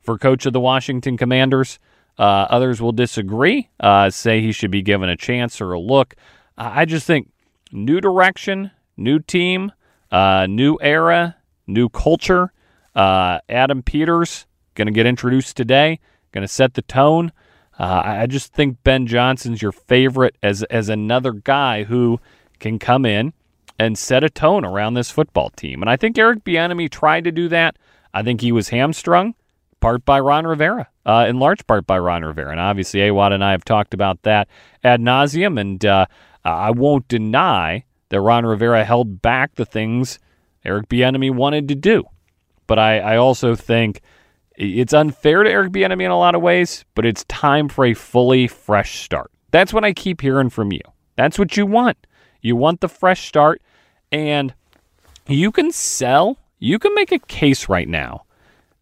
for 0.02 0.18
coach 0.18 0.46
of 0.46 0.54
the 0.54 0.60
Washington 0.60 1.18
Commanders. 1.18 1.80
Uh, 2.18 2.48
others 2.50 2.82
will 2.82 2.94
disagree, 2.94 3.70
uh, 3.80 4.10
say 4.10 4.40
he 4.40 4.52
should 4.52 4.72
be 4.72 4.82
given 4.82 5.10
a 5.10 5.18
chance 5.18 5.60
or 5.60 5.74
a 5.74 5.80
look. 5.80 6.16
I 6.58 6.86
just 6.86 7.06
think 7.06 7.30
new 7.72 8.00
direction, 8.00 8.72
new 8.96 9.20
team, 9.20 9.74
uh, 10.12 10.48
new 10.50 10.78
era, 10.82 11.36
new 11.68 11.90
culture. 11.90 12.54
Uh, 12.96 13.40
Adam 13.50 13.84
Peters 13.84 14.46
going 14.76 14.88
to 14.88 14.94
get 14.94 15.06
introduced 15.06 15.58
today, 15.58 16.00
going 16.32 16.44
to 16.44 16.48
set 16.48 16.76
the 16.76 16.82
tone. 16.82 17.34
Uh, 17.78 18.02
I 18.06 18.28
just 18.28 18.54
think 18.54 18.78
Ben 18.84 19.06
Johnson's 19.06 19.62
your 19.62 19.74
favorite 19.74 20.38
as 20.42 20.64
as 20.64 20.88
another 20.88 21.34
guy 21.34 21.84
who 21.84 22.22
can 22.60 22.80
come 22.80 23.06
in 23.06 23.34
and 23.78 23.98
set 23.98 24.24
a 24.24 24.30
tone 24.30 24.64
around 24.64 24.94
this 24.94 25.12
football 25.12 25.50
team. 25.50 25.82
And 25.82 25.90
I 25.90 25.98
think 25.98 26.18
Eric 26.18 26.44
Bieniemy 26.44 26.90
tried 26.90 27.26
to 27.26 27.32
do 27.32 27.48
that. 27.50 27.78
I 28.14 28.24
think 28.24 28.42
he 28.42 28.52
was 28.52 28.70
hamstrung, 28.70 29.36
part 29.82 30.06
by 30.06 30.20
Ron 30.20 30.48
Rivera, 30.48 30.88
uh, 31.06 31.26
in 31.28 31.40
large 31.40 31.66
part 31.68 31.86
by 31.86 32.00
Ron 32.00 32.24
Rivera. 32.24 32.52
And 32.52 32.60
obviously, 32.60 33.06
Awad 33.06 33.34
and 33.34 33.44
I 33.44 33.52
have 33.52 33.66
talked 33.66 33.94
about 33.94 34.22
that 34.24 34.48
ad 34.84 35.02
nauseum. 35.02 35.60
And 35.60 35.86
uh, 35.86 36.06
I 36.46 36.72
won't 36.72 37.08
deny 37.08 37.84
that 38.10 38.22
Ron 38.22 38.46
Rivera 38.46 38.86
held 38.86 39.22
back 39.22 39.56
the 39.56 39.66
things 39.66 40.20
Eric 40.64 40.88
Bieniemy 40.88 41.32
wanted 41.32 41.68
to 41.68 41.76
do. 41.76 42.06
But 42.68 42.80
I, 42.80 43.00
I 43.00 43.18
also 43.18 43.56
think 43.56 44.02
it's 44.56 44.94
unfair 44.94 45.44
to 45.44 45.50
Eric 45.50 45.74
Bieniemy 45.74 46.06
in 46.06 46.12
a 46.12 46.18
lot 46.18 46.36
of 46.36 46.42
ways, 46.42 46.86
but 46.96 47.06
it's 47.06 47.26
time 47.26 47.68
for 47.68 47.86
a 47.86 47.94
fully 47.94 48.48
fresh 48.48 49.02
start. 49.04 49.32
That's 49.52 49.74
what 49.74 49.84
I 49.84 49.94
keep 49.94 50.22
hearing 50.22 50.50
from 50.50 50.72
you. 50.72 50.82
That's 51.16 51.38
what 51.38 51.58
you 51.58 51.66
want. 51.66 51.98
You 52.46 52.56
want 52.56 52.82
the 52.82 52.88
fresh 52.88 53.28
start, 53.28 53.62
and 54.12 54.54
you 55.28 55.52
can 55.52 55.72
sell, 55.72 56.38
you 56.60 56.78
can 56.78 56.94
make 56.94 57.12
a 57.12 57.18
case 57.18 57.68
right 57.68 57.88
now 57.88 58.26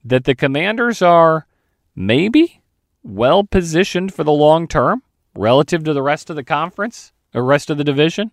that 0.03 0.26
the 0.26 0.36
commanders 0.36 1.01
are 1.01 1.47
maybe 1.95 2.61
well 3.03 3.45
positioned 3.45 4.14
for 4.14 4.26
the 4.26 4.34
long 4.34 4.68
term 4.68 5.01
relative 5.34 5.84
to 5.86 5.93
the 5.93 6.01
rest 6.01 6.30
of 6.30 6.36
the 6.36 6.43
conference 6.43 7.14
the 7.32 7.41
rest 7.41 7.70
of 7.70 7.78
the 7.78 7.84
division. 7.84 8.32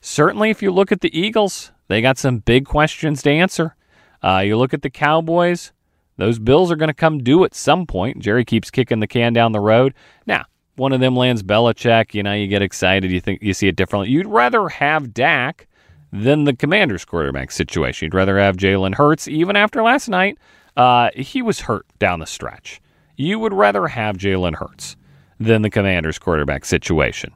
Certainly, 0.00 0.50
if 0.50 0.62
you 0.62 0.70
look 0.70 0.92
at 0.92 1.00
the 1.00 1.18
Eagles, 1.18 1.72
they 1.88 2.00
got 2.00 2.18
some 2.18 2.38
big 2.38 2.66
questions 2.66 3.22
to 3.22 3.30
answer. 3.30 3.74
Uh, 4.22 4.42
you 4.44 4.56
look 4.56 4.74
at 4.74 4.82
the 4.82 4.90
Cowboys, 4.90 5.72
those 6.16 6.38
bills 6.38 6.70
are 6.70 6.76
going 6.76 6.88
to 6.88 6.94
come 6.94 7.18
due 7.18 7.44
at 7.44 7.54
some 7.54 7.86
point. 7.86 8.18
Jerry 8.18 8.44
keeps 8.44 8.70
kicking 8.70 9.00
the 9.00 9.06
can 9.06 9.32
down 9.32 9.52
the 9.52 9.60
road. 9.60 9.94
Now, 10.26 10.44
one 10.76 10.92
of 10.92 11.00
them 11.00 11.16
lands 11.16 11.42
Belichick, 11.42 12.14
you 12.14 12.22
know, 12.22 12.32
you 12.32 12.46
get 12.46 12.62
excited, 12.62 13.10
you 13.10 13.20
think 13.20 13.42
you 13.42 13.54
see 13.54 13.68
it 13.68 13.76
differently. 13.76 14.10
You'd 14.10 14.26
rather 14.26 14.68
have 14.68 15.12
Dak 15.12 15.66
than 16.12 16.44
the 16.44 16.54
Commanders 16.54 17.04
quarterback 17.04 17.50
situation. 17.50 18.06
You'd 18.06 18.14
rather 18.14 18.38
have 18.38 18.56
Jalen 18.56 18.94
Hurts, 18.94 19.28
even 19.28 19.56
after 19.56 19.82
last 19.82 20.08
night. 20.08 20.38
Uh, 20.76 21.10
he 21.14 21.42
was 21.42 21.60
hurt 21.60 21.86
down 21.98 22.20
the 22.20 22.26
stretch. 22.26 22.80
You 23.16 23.38
would 23.38 23.54
rather 23.54 23.88
have 23.88 24.18
Jalen 24.18 24.56
Hurts 24.56 24.96
than 25.40 25.62
the 25.62 25.70
Commanders 25.70 26.18
quarterback 26.18 26.64
situation. 26.64 27.32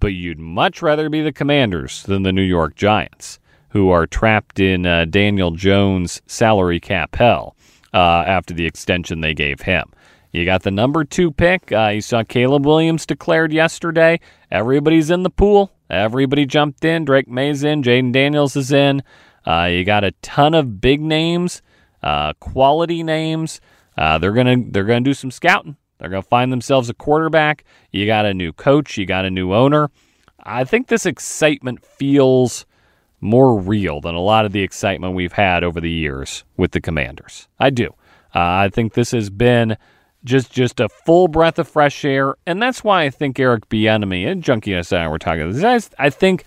But 0.00 0.08
you'd 0.08 0.38
much 0.38 0.82
rather 0.82 1.08
be 1.08 1.22
the 1.22 1.32
Commanders 1.32 2.02
than 2.04 2.22
the 2.22 2.32
New 2.32 2.42
York 2.42 2.74
Giants, 2.74 3.38
who 3.70 3.90
are 3.90 4.06
trapped 4.06 4.58
in 4.58 4.86
uh, 4.86 5.04
Daniel 5.04 5.52
Jones' 5.52 6.22
salary 6.26 6.80
cap 6.80 7.14
hell 7.14 7.54
uh, 7.94 8.24
after 8.26 8.54
the 8.54 8.66
extension 8.66 9.20
they 9.20 9.34
gave 9.34 9.60
him. 9.60 9.90
You 10.32 10.44
got 10.44 10.62
the 10.62 10.70
number 10.70 11.04
two 11.04 11.32
pick. 11.32 11.72
Uh, 11.72 11.88
you 11.94 12.00
saw 12.00 12.22
Caleb 12.22 12.64
Williams 12.64 13.04
declared 13.04 13.52
yesterday. 13.52 14.20
Everybody's 14.50 15.10
in 15.10 15.22
the 15.24 15.30
pool. 15.30 15.72
Everybody 15.88 16.46
jumped 16.46 16.84
in. 16.84 17.04
Drake 17.04 17.28
Maye's 17.28 17.64
in. 17.64 17.82
Jayden 17.82 18.12
Daniels 18.12 18.54
is 18.54 18.70
in. 18.70 19.02
Uh, 19.44 19.64
you 19.64 19.84
got 19.84 20.04
a 20.04 20.12
ton 20.22 20.54
of 20.54 20.80
big 20.80 21.00
names, 21.00 21.62
uh, 22.02 22.32
quality 22.34 23.02
names. 23.02 23.60
Uh, 23.96 24.18
they're 24.18 24.32
gonna 24.32 24.56
they're 24.68 24.84
gonna 24.84 25.00
do 25.00 25.14
some 25.14 25.30
scouting. 25.30 25.76
They're 25.98 26.10
gonna 26.10 26.22
find 26.22 26.52
themselves 26.52 26.88
a 26.88 26.94
quarterback. 26.94 27.64
You 27.90 28.06
got 28.06 28.24
a 28.24 28.34
new 28.34 28.52
coach. 28.52 28.96
You 28.96 29.06
got 29.06 29.24
a 29.24 29.30
new 29.30 29.52
owner. 29.52 29.90
I 30.42 30.64
think 30.64 30.86
this 30.88 31.06
excitement 31.06 31.84
feels 31.84 32.66
more 33.20 33.58
real 33.58 34.00
than 34.00 34.14
a 34.14 34.20
lot 34.20 34.46
of 34.46 34.52
the 34.52 34.62
excitement 34.62 35.14
we've 35.14 35.32
had 35.32 35.64
over 35.64 35.80
the 35.80 35.90
years 35.90 36.44
with 36.56 36.72
the 36.72 36.80
Commanders. 36.80 37.48
I 37.58 37.70
do. 37.70 37.88
Uh, 38.34 38.64
I 38.64 38.70
think 38.72 38.94
this 38.94 39.10
has 39.10 39.28
been 39.28 39.76
just 40.24 40.52
just 40.52 40.80
a 40.80 40.88
full 40.88 41.28
breath 41.28 41.58
of 41.58 41.68
fresh 41.68 42.04
air, 42.04 42.34
and 42.46 42.60
that's 42.62 42.84
why 42.84 43.04
I 43.04 43.10
think 43.10 43.38
Eric 43.38 43.68
Bieniemy 43.68 44.26
and 44.26 44.42
Junkie 44.42 44.74
and 44.74 44.92
I 44.92 45.08
were 45.08 45.18
talking 45.18 45.42
about 45.42 45.54
this. 45.54 45.90
I 45.98 46.10
think 46.10 46.44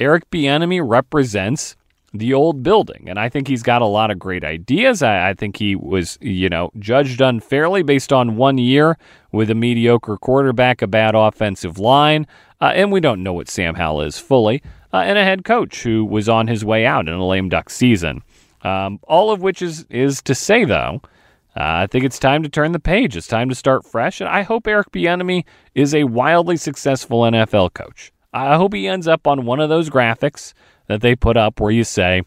Eric 0.00 0.30
Bieniemy 0.30 0.80
represents 0.84 1.76
the 2.12 2.32
old 2.32 2.62
building, 2.62 3.04
and 3.08 3.18
I 3.18 3.28
think 3.28 3.48
he's 3.48 3.62
got 3.62 3.82
a 3.82 3.86
lot 3.86 4.10
of 4.10 4.18
great 4.18 4.44
ideas. 4.44 5.02
I, 5.02 5.30
I, 5.30 5.34
think 5.34 5.56
he 5.56 5.74
was, 5.74 6.16
you 6.20 6.48
know, 6.48 6.70
judged 6.78 7.20
unfairly 7.20 7.82
based 7.82 8.12
on 8.12 8.36
one 8.36 8.56
year 8.56 8.96
with 9.32 9.50
a 9.50 9.54
mediocre 9.54 10.16
quarterback, 10.16 10.80
a 10.80 10.86
bad 10.86 11.16
offensive 11.16 11.78
line, 11.80 12.26
uh, 12.60 12.72
and 12.74 12.92
we 12.92 13.00
don't 13.00 13.24
know 13.24 13.32
what 13.32 13.48
Sam 13.48 13.74
Howell 13.74 14.02
is 14.02 14.16
fully, 14.16 14.62
uh, 14.92 14.98
and 14.98 15.18
a 15.18 15.24
head 15.24 15.44
coach 15.44 15.82
who 15.82 16.04
was 16.04 16.28
on 16.28 16.46
his 16.46 16.64
way 16.64 16.86
out 16.86 17.08
in 17.08 17.14
a 17.14 17.26
lame 17.26 17.48
duck 17.48 17.68
season. 17.68 18.22
Um, 18.62 19.00
all 19.02 19.30
of 19.30 19.42
which 19.42 19.60
is 19.60 19.84
is 19.90 20.22
to 20.22 20.34
say 20.34 20.64
though 20.64 21.02
uh, 21.56 21.84
I 21.84 21.86
think 21.86 22.04
it's 22.04 22.18
time 22.18 22.42
to 22.42 22.48
turn 22.48 22.72
the 22.72 22.80
page. 22.80 23.16
It's 23.16 23.28
time 23.28 23.48
to 23.48 23.54
start 23.54 23.86
fresh. 23.86 24.20
And 24.20 24.28
I 24.28 24.42
hope 24.42 24.66
Eric 24.66 24.90
Bieniemy 24.90 25.44
is 25.74 25.94
a 25.94 26.04
wildly 26.04 26.56
successful 26.56 27.20
NFL 27.20 27.74
coach. 27.74 28.12
I 28.32 28.56
hope 28.56 28.74
he 28.74 28.88
ends 28.88 29.06
up 29.06 29.26
on 29.26 29.46
one 29.46 29.60
of 29.60 29.68
those 29.68 29.88
graphics 29.88 30.52
that 30.88 31.00
they 31.00 31.14
put 31.14 31.36
up 31.36 31.60
where 31.60 31.70
you 31.70 31.84
say, 31.84 32.22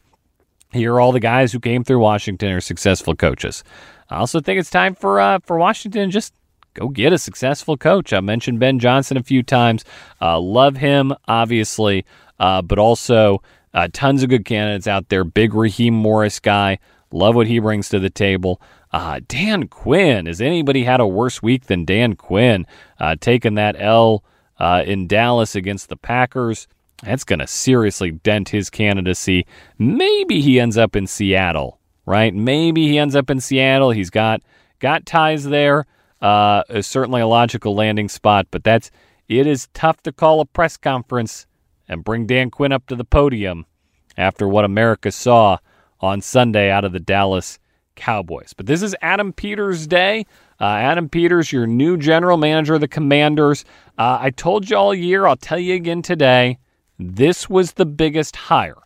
here 0.72 0.94
are 0.94 1.02
all 1.02 1.12
the 1.12 1.20
guys 1.20 1.52
who 1.52 1.60
came 1.60 1.84
through 1.84 2.00
Washington 2.00 2.52
are 2.52 2.62
successful 2.62 3.16
coaches. 3.16 3.64
I 4.10 4.18
also 4.18 4.40
think 4.40 4.60
it's 4.60 4.70
time 4.70 4.96
for 4.96 5.20
uh, 5.20 5.40
for 5.44 5.58
Washington 5.58 6.12
just 6.12 6.34
go 6.74 6.88
get 6.88 7.14
a 7.14 7.18
successful 7.18 7.76
coach. 7.78 8.14
I 8.14 8.22
mentioned 8.22 8.60
Ben 8.60 8.80
Johnson 8.80 9.18
a 9.18 9.24
few 9.24 9.44
times. 9.44 9.84
Uh, 10.22 10.40
love 10.40 10.78
him, 10.78 11.14
obviously, 11.28 12.06
uh, 12.40 12.62
but 12.62 12.80
also 12.80 13.42
uh, 13.74 13.88
tons 13.92 14.24
of 14.24 14.30
good 14.30 14.46
candidates 14.46 14.88
out 14.88 15.10
there. 15.10 15.24
Big 15.24 15.54
Raheem 15.54 15.94
Morris 15.94 16.40
guy. 16.40 16.80
Love 17.12 17.36
what 17.36 17.48
he 17.48 17.60
brings 17.60 17.90
to 17.90 18.00
the 18.00 18.10
table. 18.10 18.62
Uh, 18.92 19.20
Dan 19.28 19.68
Quinn. 19.68 20.26
Has 20.26 20.42
anybody 20.42 20.84
had 20.84 21.00
a 21.00 21.08
worse 21.08 21.42
week 21.42 21.66
than 21.66 21.86
Dan 21.86 22.16
Quinn? 22.16 22.66
Uh, 23.00 23.16
taking 23.20 23.56
that 23.56 23.76
L 23.80 24.24
uh, 24.60 24.84
in 24.86 25.08
Dallas 25.08 25.56
against 25.56 25.90
the 25.90 25.98
Packers. 25.98 26.68
That's 27.04 27.24
going 27.24 27.40
to 27.40 27.48
seriously 27.48 28.12
dent 28.12 28.50
his 28.50 28.70
candidacy. 28.70 29.46
Maybe 29.78 30.42
he 30.42 30.60
ends 30.60 30.78
up 30.78 30.96
in 30.96 31.06
Seattle, 31.06 31.80
right? 32.06 32.34
Maybe 32.34 32.88
he 32.88 32.98
ends 32.98 33.16
up 33.16 33.30
in 33.30 33.40
Seattle. 33.40 33.92
He's 33.92 34.10
got 34.10 34.42
got 34.80 35.06
ties 35.06 35.44
there. 35.44 35.86
Uh, 36.22 36.64
certainly 36.82 37.22
a 37.22 37.28
logical 37.28 37.76
landing 37.76 38.10
spot, 38.10 38.48
but 38.50 38.64
that's 38.64 38.90
it 39.28 39.46
is 39.46 39.68
tough 39.74 40.02
to 40.04 40.12
call 40.12 40.40
a 40.40 40.46
press 40.46 40.78
conference 40.78 41.46
and 41.88 42.04
bring 42.04 42.26
Dan 42.26 42.50
Quinn 42.50 42.72
up 42.72 42.88
to 42.88 42.96
the 42.96 43.04
podium 43.04 43.66
after 44.18 44.48
what 44.48 44.66
America 44.66 45.12
saw 45.12 45.58
on 46.00 46.22
Sunday 46.22 46.72
out 46.72 46.86
of 46.86 46.92
the 46.92 47.00
Dallas 47.00 47.60
Cowboys. 47.98 48.54
But 48.56 48.68
this 48.68 48.82
is 48.82 48.96
Adam 49.02 49.34
Peters' 49.34 49.86
day. 49.86 50.26
Uh, 50.62 50.66
Adam 50.66 51.10
Peters, 51.10 51.52
your 51.52 51.68
new 51.68 51.98
general 51.98 52.38
manager 52.38 52.76
of 52.76 52.82
the 52.82 52.88
Commanders. 52.88 53.66
Uh, 53.98 54.18
I 54.22 54.30
told 54.30 54.70
you 54.70 54.78
all 54.78 54.94
year, 54.94 55.28
I'll 55.28 55.36
tell 55.36 55.60
you 55.60 55.76
again 55.76 56.02
today, 56.02 56.58
this 56.98 57.50
was 57.50 57.74
the 57.74 57.86
biggest 57.86 58.36
hire. 58.36 58.78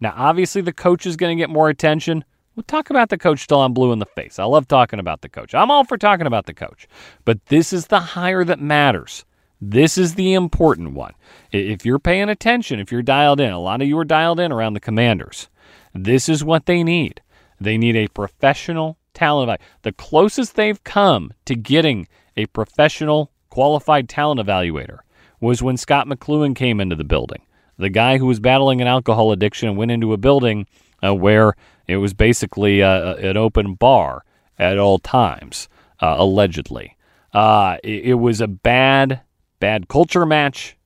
Now, 0.00 0.14
obviously, 0.16 0.62
the 0.62 0.72
coach 0.72 1.04
is 1.04 1.16
going 1.16 1.36
to 1.36 1.42
get 1.42 1.50
more 1.50 1.68
attention. 1.68 2.24
We'll 2.54 2.64
talk 2.64 2.90
about 2.90 3.08
the 3.08 3.18
coach 3.18 3.46
till 3.46 3.60
I'm 3.60 3.74
blue 3.74 3.92
in 3.92 3.98
the 3.98 4.06
face. 4.06 4.38
I 4.38 4.44
love 4.44 4.68
talking 4.68 5.00
about 5.00 5.20
the 5.22 5.28
coach. 5.28 5.54
I'm 5.54 5.70
all 5.70 5.84
for 5.84 5.98
talking 5.98 6.26
about 6.26 6.46
the 6.46 6.54
coach. 6.54 6.86
But 7.24 7.44
this 7.46 7.72
is 7.72 7.88
the 7.88 8.00
hire 8.00 8.44
that 8.44 8.60
matters. 8.60 9.24
This 9.60 9.98
is 9.98 10.14
the 10.14 10.34
important 10.34 10.92
one. 10.92 11.14
If 11.50 11.84
you're 11.84 11.98
paying 11.98 12.28
attention, 12.28 12.78
if 12.78 12.92
you're 12.92 13.02
dialed 13.02 13.40
in, 13.40 13.50
a 13.50 13.60
lot 13.60 13.82
of 13.82 13.88
you 13.88 13.98
are 13.98 14.04
dialed 14.04 14.40
in 14.40 14.52
around 14.52 14.74
the 14.74 14.80
commanders. 14.80 15.48
This 15.94 16.28
is 16.28 16.44
what 16.44 16.66
they 16.66 16.84
need. 16.84 17.20
They 17.60 17.78
need 17.78 17.96
a 17.96 18.08
professional 18.08 18.98
talent. 19.14 19.50
evaluator. 19.50 19.64
The 19.82 19.92
closest 19.92 20.54
they've 20.54 20.82
come 20.84 21.32
to 21.44 21.54
getting 21.54 22.08
a 22.36 22.46
professional 22.46 23.32
qualified 23.50 24.08
talent 24.08 24.40
evaluator 24.40 25.00
was 25.40 25.62
when 25.62 25.76
Scott 25.76 26.06
McCloughan 26.06 26.54
came 26.54 26.80
into 26.80 26.96
the 26.96 27.04
building. 27.04 27.42
The 27.78 27.88
guy 27.90 28.18
who 28.18 28.26
was 28.26 28.40
battling 28.40 28.80
an 28.80 28.88
alcohol 28.88 29.32
addiction 29.32 29.76
went 29.76 29.90
into 29.90 30.12
a 30.12 30.16
building 30.16 30.66
uh, 31.04 31.14
where 31.14 31.54
It 31.86 31.96
was 31.96 32.12
basically 32.12 32.80
a, 32.80 33.14
an 33.16 33.36
open 33.36 33.74
bar 33.74 34.24
at 34.58 34.78
all 34.78 34.98
times, 34.98 35.68
uh, 36.00 36.16
allegedly. 36.18 36.96
Uh, 37.32 37.78
it, 37.82 38.04
it, 38.04 38.14
was 38.14 38.40
a 38.40 38.48
bad, 38.48 39.20
bad 39.58 39.88
culture 39.88 40.26
match, 40.26 40.76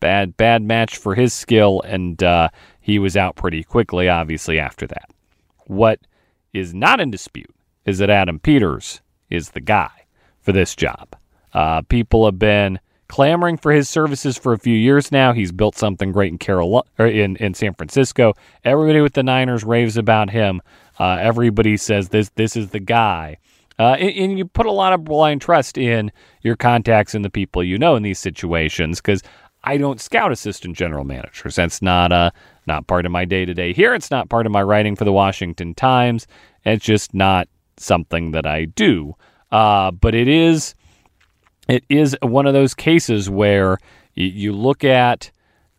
bad, 0.00 0.36
bad 0.36 0.62
match 0.62 0.96
for 0.96 1.14
his 1.14 1.32
skill, 1.32 1.80
and 1.82 2.22
uh, 2.22 2.48
he 2.80 2.98
was 2.98 3.16
out 3.16 3.36
pretty 3.36 3.62
quickly, 3.62 4.08
obviously, 4.08 4.58
after 4.58 4.86
that. 4.86 5.08
What 5.66 6.00
is 6.52 6.74
not 6.74 7.00
in 7.00 7.10
dispute 7.10 7.54
is 7.84 7.98
that 7.98 8.10
Adam 8.10 8.38
Peters 8.38 9.00
is 9.28 9.50
the 9.50 9.60
guy 9.60 9.90
for 10.40 10.52
this 10.52 10.74
job. 10.74 11.16
Uh, 11.52 11.82
people 11.82 12.24
have 12.24 12.38
been 12.38 12.78
clamoring 13.08 13.56
for 13.56 13.72
his 13.72 13.88
services 13.88 14.38
for 14.38 14.52
a 14.52 14.58
few 14.58 14.76
years 14.76 15.10
now. 15.10 15.32
He's 15.32 15.50
built 15.50 15.76
something 15.76 16.12
great 16.12 16.32
in 16.32 16.38
Carolina, 16.38 16.86
in 16.98 17.36
in 17.36 17.54
San 17.54 17.74
Francisco. 17.74 18.34
Everybody 18.64 19.00
with 19.00 19.14
the 19.14 19.22
Niners 19.22 19.64
raves 19.64 19.96
about 19.96 20.30
him. 20.30 20.62
Uh, 20.98 21.18
everybody 21.20 21.76
says 21.76 22.10
this 22.10 22.30
this 22.36 22.56
is 22.56 22.70
the 22.70 22.80
guy. 22.80 23.38
Uh, 23.78 23.96
and, 23.98 24.10
and, 24.10 24.38
you 24.38 24.44
put 24.44 24.66
a 24.66 24.70
lot 24.70 24.92
of 24.92 25.04
blind 25.04 25.40
trust 25.40 25.78
in 25.78 26.12
your 26.42 26.54
contacts 26.54 27.14
and 27.14 27.24
the 27.24 27.30
people 27.30 27.64
you 27.64 27.78
know 27.78 27.96
in 27.96 28.02
these 28.02 28.18
situations 28.18 29.00
because 29.00 29.22
I 29.62 29.76
don't 29.76 30.00
scout 30.00 30.32
assistant 30.32 30.76
general 30.76 31.04
managers. 31.04 31.56
That's 31.56 31.82
not 31.82 32.12
uh, 32.12 32.30
not 32.66 32.86
part 32.86 33.06
of 33.06 33.12
my 33.12 33.24
day 33.24 33.44
to 33.44 33.54
day 33.54 33.72
here. 33.72 33.94
It's 33.94 34.10
not 34.10 34.28
part 34.28 34.46
of 34.46 34.52
my 34.52 34.62
writing 34.62 34.96
for 34.96 35.04
the 35.04 35.12
Washington 35.12 35.74
Times. 35.74 36.26
It's 36.64 36.84
just 36.84 37.14
not 37.14 37.48
something 37.76 38.30
that 38.32 38.46
I 38.46 38.66
do. 38.66 39.14
Uh, 39.50 39.90
but 39.90 40.14
it 40.14 40.28
is 40.28 40.74
it 41.68 41.84
is 41.88 42.16
one 42.22 42.46
of 42.46 42.54
those 42.54 42.74
cases 42.74 43.28
where 43.30 43.78
you 44.14 44.52
look 44.52 44.82
at, 44.82 45.30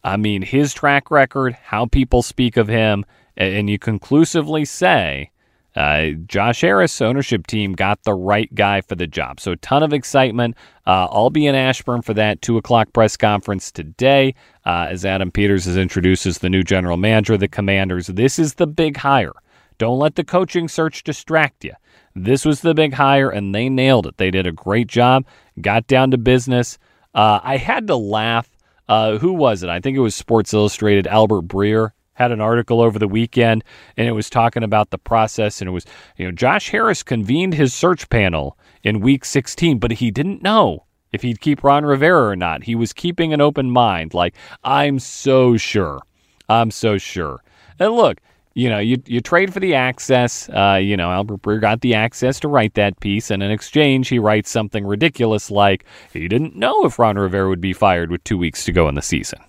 I 0.04 0.18
mean, 0.18 0.42
his 0.42 0.74
track 0.74 1.12
record, 1.12 1.54
how 1.54 1.86
people 1.86 2.22
speak 2.22 2.58
of 2.58 2.68
him, 2.68 3.06
and 3.36 3.70
you 3.70 3.78
conclusively 3.78 4.66
say, 4.66 5.31
uh, 5.76 6.10
Josh 6.28 6.62
Harris 6.62 7.02
ownership 7.02 7.48
team 7.48 7.74
got 7.74 8.04
the 8.04 8.14
right 8.14 8.54
guy 8.54 8.82
for 8.82 8.96
the 8.96 9.08
job. 9.08 9.40
So 9.40 9.54
a 9.54 9.58
ton 9.58 9.84
of 9.84 9.94
excitement. 9.94 10.56
Uh, 10.86 11.08
I'll 11.10 11.30
be 11.30 11.48
in 11.48 11.56
Ashburn 11.56 12.02
for 12.02 12.14
that 12.16 12.42
two 12.42 12.58
o'clock 12.58 12.92
press 12.94 13.16
conference 13.16 13.72
today 13.72 14.36
uh, 14.66 14.88
as 14.90 15.06
Adam 15.06 15.32
Peters 15.32 15.68
introduces 15.78 16.40
the 16.40 16.50
new 16.50 16.64
general 16.64 16.98
manager 16.98 17.34
of 17.34 17.40
the 17.40 17.48
Commanders. 17.48 18.08
This 18.08 18.38
is 18.38 18.56
the 18.56 18.68
big 18.68 18.98
hire. 18.98 19.34
Don't 19.78 20.00
let 20.00 20.16
the 20.16 20.24
coaching 20.24 20.68
search 20.68 21.04
distract 21.04 21.64
you. 21.64 21.74
This 22.16 22.46
was 22.46 22.62
the 22.62 22.74
big 22.74 22.94
hire, 22.94 23.30
and 23.30 23.56
they 23.56 23.70
nailed 23.70 24.06
it. 24.06 24.18
They 24.18 24.32
did 24.32 24.46
a 24.46 24.52
great 24.52 24.88
job, 24.88 25.26
got 25.62 25.88
down 25.88 26.12
to 26.12 26.18
business. 26.18 26.78
Uh, 27.16 27.40
I 27.42 27.58
had 27.58 27.88
to 27.88 27.96
laugh. 27.96 28.50
Uh, 28.90 29.18
who 29.18 29.32
was 29.32 29.64
it? 29.64 29.70
I 29.70 29.80
think 29.80 29.96
it 29.96 30.02
was 30.02 30.14
Sports 30.14 30.54
Illustrated. 30.54 31.08
Albert 31.08 31.44
Breer 31.44 31.92
had 32.22 32.32
an 32.32 32.42
article 32.42 32.82
over 32.82 33.00
the 33.00 33.08
weekend, 33.08 33.64
and 33.98 34.08
it 34.08 34.12
was 34.12 34.30
talking 34.30 34.64
about 34.64 34.92
the 34.92 34.98
process. 34.98 35.62
And 35.62 35.68
it 35.68 35.72
was, 35.72 35.86
you 36.18 36.26
know, 36.26 36.32
Josh 36.32 36.70
Harris 36.70 37.04
convened 37.04 37.56
his 37.56 37.74
search 37.74 38.10
panel 38.10 38.58
in 38.84 39.02
week 39.02 39.26
16, 39.26 39.80
but 39.80 39.92
he 39.92 40.12
didn't 40.12 40.44
know 40.44 40.86
if 41.12 41.22
he'd 41.24 41.42
keep 41.42 41.64
Ron 41.64 41.86
Rivera 41.86 42.30
or 42.30 42.36
not. 42.36 42.64
He 42.64 42.76
was 42.76 42.94
keeping 42.94 43.34
an 43.34 43.42
open 43.42 43.70
mind. 43.72 44.14
Like, 44.14 44.36
I'm 44.64 45.00
so 45.00 45.58
sure. 45.58 46.02
I'm 46.48 46.72
so 46.72 46.98
sure. 46.98 47.44
And 47.80 47.94
look, 47.94 48.22
you 48.54 48.70
know, 48.70 48.80
you 48.80 49.02
you 49.06 49.22
trade 49.22 49.54
for 49.54 49.62
the 49.62 49.76
access. 49.76 50.50
Uh, 50.50 50.80
you 50.82 50.98
know, 50.98 51.10
Albert 51.10 51.42
Breer 51.42 51.62
got 51.62 51.82
the 51.82 51.94
access 51.96 52.40
to 52.42 52.50
write 52.50 52.74
that 52.74 53.00
piece, 53.00 53.32
and 53.32 53.42
in 53.42 53.50
exchange, 53.50 54.10
he 54.10 54.20
writes 54.20 54.52
something 54.52 54.86
ridiculous 54.86 55.50
like 55.50 55.86
he 56.12 56.28
didn't 56.28 56.56
know 56.56 56.84
if 56.84 57.00
Ron 57.00 57.18
Rivera 57.18 57.48
would 57.48 57.62
be 57.62 57.74
fired 57.74 58.12
with 58.12 58.24
two 58.26 58.38
weeks 58.38 58.66
to 58.66 58.74
go 58.74 58.90
in 58.90 58.96
the 58.96 59.02
season. 59.02 59.40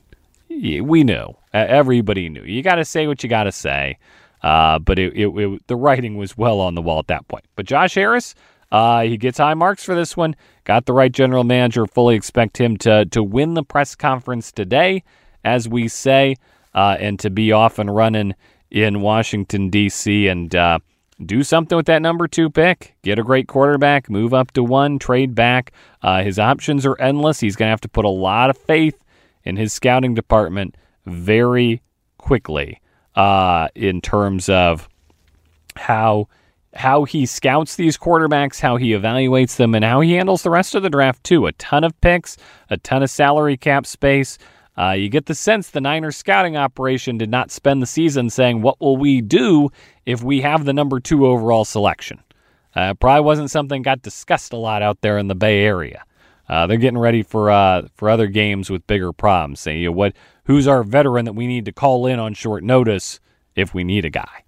We 0.62 1.02
knew. 1.02 1.36
Everybody 1.52 2.28
knew. 2.28 2.44
You 2.44 2.62
got 2.62 2.76
to 2.76 2.84
say 2.84 3.08
what 3.08 3.22
you 3.22 3.28
got 3.28 3.44
to 3.44 3.52
say. 3.52 3.98
Uh, 4.42 4.78
but 4.78 4.98
it, 4.98 5.12
it, 5.14 5.28
it, 5.28 5.66
the 5.66 5.76
writing 5.76 6.16
was 6.16 6.36
well 6.36 6.60
on 6.60 6.74
the 6.74 6.82
wall 6.82 6.98
at 6.98 7.08
that 7.08 7.26
point. 7.28 7.44
But 7.56 7.66
Josh 7.66 7.94
Harris, 7.94 8.34
uh, 8.70 9.02
he 9.02 9.16
gets 9.16 9.38
high 9.38 9.54
marks 9.54 9.84
for 9.84 9.94
this 9.94 10.16
one. 10.16 10.36
Got 10.64 10.86
the 10.86 10.92
right 10.92 11.12
general 11.12 11.44
manager. 11.44 11.86
Fully 11.86 12.14
expect 12.14 12.58
him 12.58 12.76
to 12.78 13.04
to 13.06 13.22
win 13.22 13.54
the 13.54 13.62
press 13.62 13.94
conference 13.94 14.52
today, 14.52 15.02
as 15.44 15.68
we 15.68 15.88
say, 15.88 16.36
uh, 16.74 16.96
and 16.98 17.18
to 17.20 17.30
be 17.30 17.52
off 17.52 17.78
and 17.78 17.94
running 17.94 18.34
in 18.70 19.00
Washington, 19.00 19.68
D.C., 19.68 20.28
and 20.28 20.54
uh, 20.54 20.78
do 21.24 21.42
something 21.42 21.76
with 21.76 21.86
that 21.86 22.02
number 22.02 22.26
two 22.26 22.48
pick. 22.50 22.94
Get 23.02 23.18
a 23.18 23.22
great 23.22 23.46
quarterback, 23.48 24.08
move 24.08 24.32
up 24.32 24.52
to 24.52 24.62
one, 24.62 24.98
trade 24.98 25.34
back. 25.34 25.72
Uh, 26.00 26.22
his 26.22 26.38
options 26.38 26.86
are 26.86 26.98
endless. 27.00 27.40
He's 27.40 27.54
going 27.54 27.66
to 27.66 27.70
have 27.70 27.80
to 27.82 27.88
put 27.88 28.04
a 28.04 28.08
lot 28.08 28.48
of 28.48 28.56
faith 28.56 29.01
in 29.44 29.56
his 29.56 29.72
scouting 29.72 30.14
department 30.14 30.76
very 31.06 31.82
quickly 32.18 32.80
uh, 33.14 33.68
in 33.74 34.00
terms 34.00 34.48
of 34.48 34.88
how 35.76 36.28
how 36.74 37.04
he 37.04 37.26
scouts 37.26 37.76
these 37.76 37.98
quarterbacks, 37.98 38.58
how 38.58 38.76
he 38.76 38.90
evaluates 38.92 39.56
them, 39.56 39.74
and 39.74 39.84
how 39.84 40.00
he 40.00 40.14
handles 40.14 40.42
the 40.42 40.50
rest 40.50 40.74
of 40.74 40.82
the 40.82 40.88
draft 40.88 41.22
too. 41.22 41.46
A 41.46 41.52
ton 41.52 41.84
of 41.84 41.98
picks, 42.00 42.38
a 42.70 42.78
ton 42.78 43.02
of 43.02 43.10
salary 43.10 43.56
cap 43.56 43.84
space. 43.86 44.38
Uh, 44.78 44.92
you 44.92 45.10
get 45.10 45.26
the 45.26 45.34
sense 45.34 45.68
the 45.68 45.82
Niners 45.82 46.16
scouting 46.16 46.56
operation 46.56 47.18
did 47.18 47.30
not 47.30 47.50
spend 47.50 47.82
the 47.82 47.86
season 47.86 48.30
saying, 48.30 48.62
What 48.62 48.80
will 48.80 48.96
we 48.96 49.20
do 49.20 49.68
if 50.06 50.22
we 50.22 50.40
have 50.40 50.64
the 50.64 50.72
number 50.72 50.98
two 50.98 51.26
overall 51.26 51.66
selection? 51.66 52.20
Uh, 52.74 52.94
probably 52.94 53.22
wasn't 53.22 53.50
something 53.50 53.82
got 53.82 54.00
discussed 54.00 54.54
a 54.54 54.56
lot 54.56 54.80
out 54.80 55.02
there 55.02 55.18
in 55.18 55.28
the 55.28 55.34
Bay 55.34 55.62
Area. 55.62 56.04
Uh, 56.52 56.66
they're 56.66 56.76
getting 56.76 56.98
ready 56.98 57.22
for 57.22 57.50
uh, 57.50 57.88
for 57.94 58.10
other 58.10 58.26
games 58.26 58.68
with 58.68 58.86
bigger 58.86 59.10
problems. 59.10 59.58
Saying, 59.60 59.80
you 59.80 59.86
know, 59.86 59.92
what, 59.92 60.12
who's 60.44 60.68
our 60.68 60.82
veteran 60.84 61.24
that 61.24 61.32
we 61.32 61.46
need 61.46 61.64
to 61.64 61.72
call 61.72 62.04
in 62.06 62.18
on 62.18 62.34
short 62.34 62.62
notice 62.62 63.20
if 63.56 63.72
we 63.72 63.84
need 63.84 64.04
a 64.04 64.10
guy? 64.10 64.44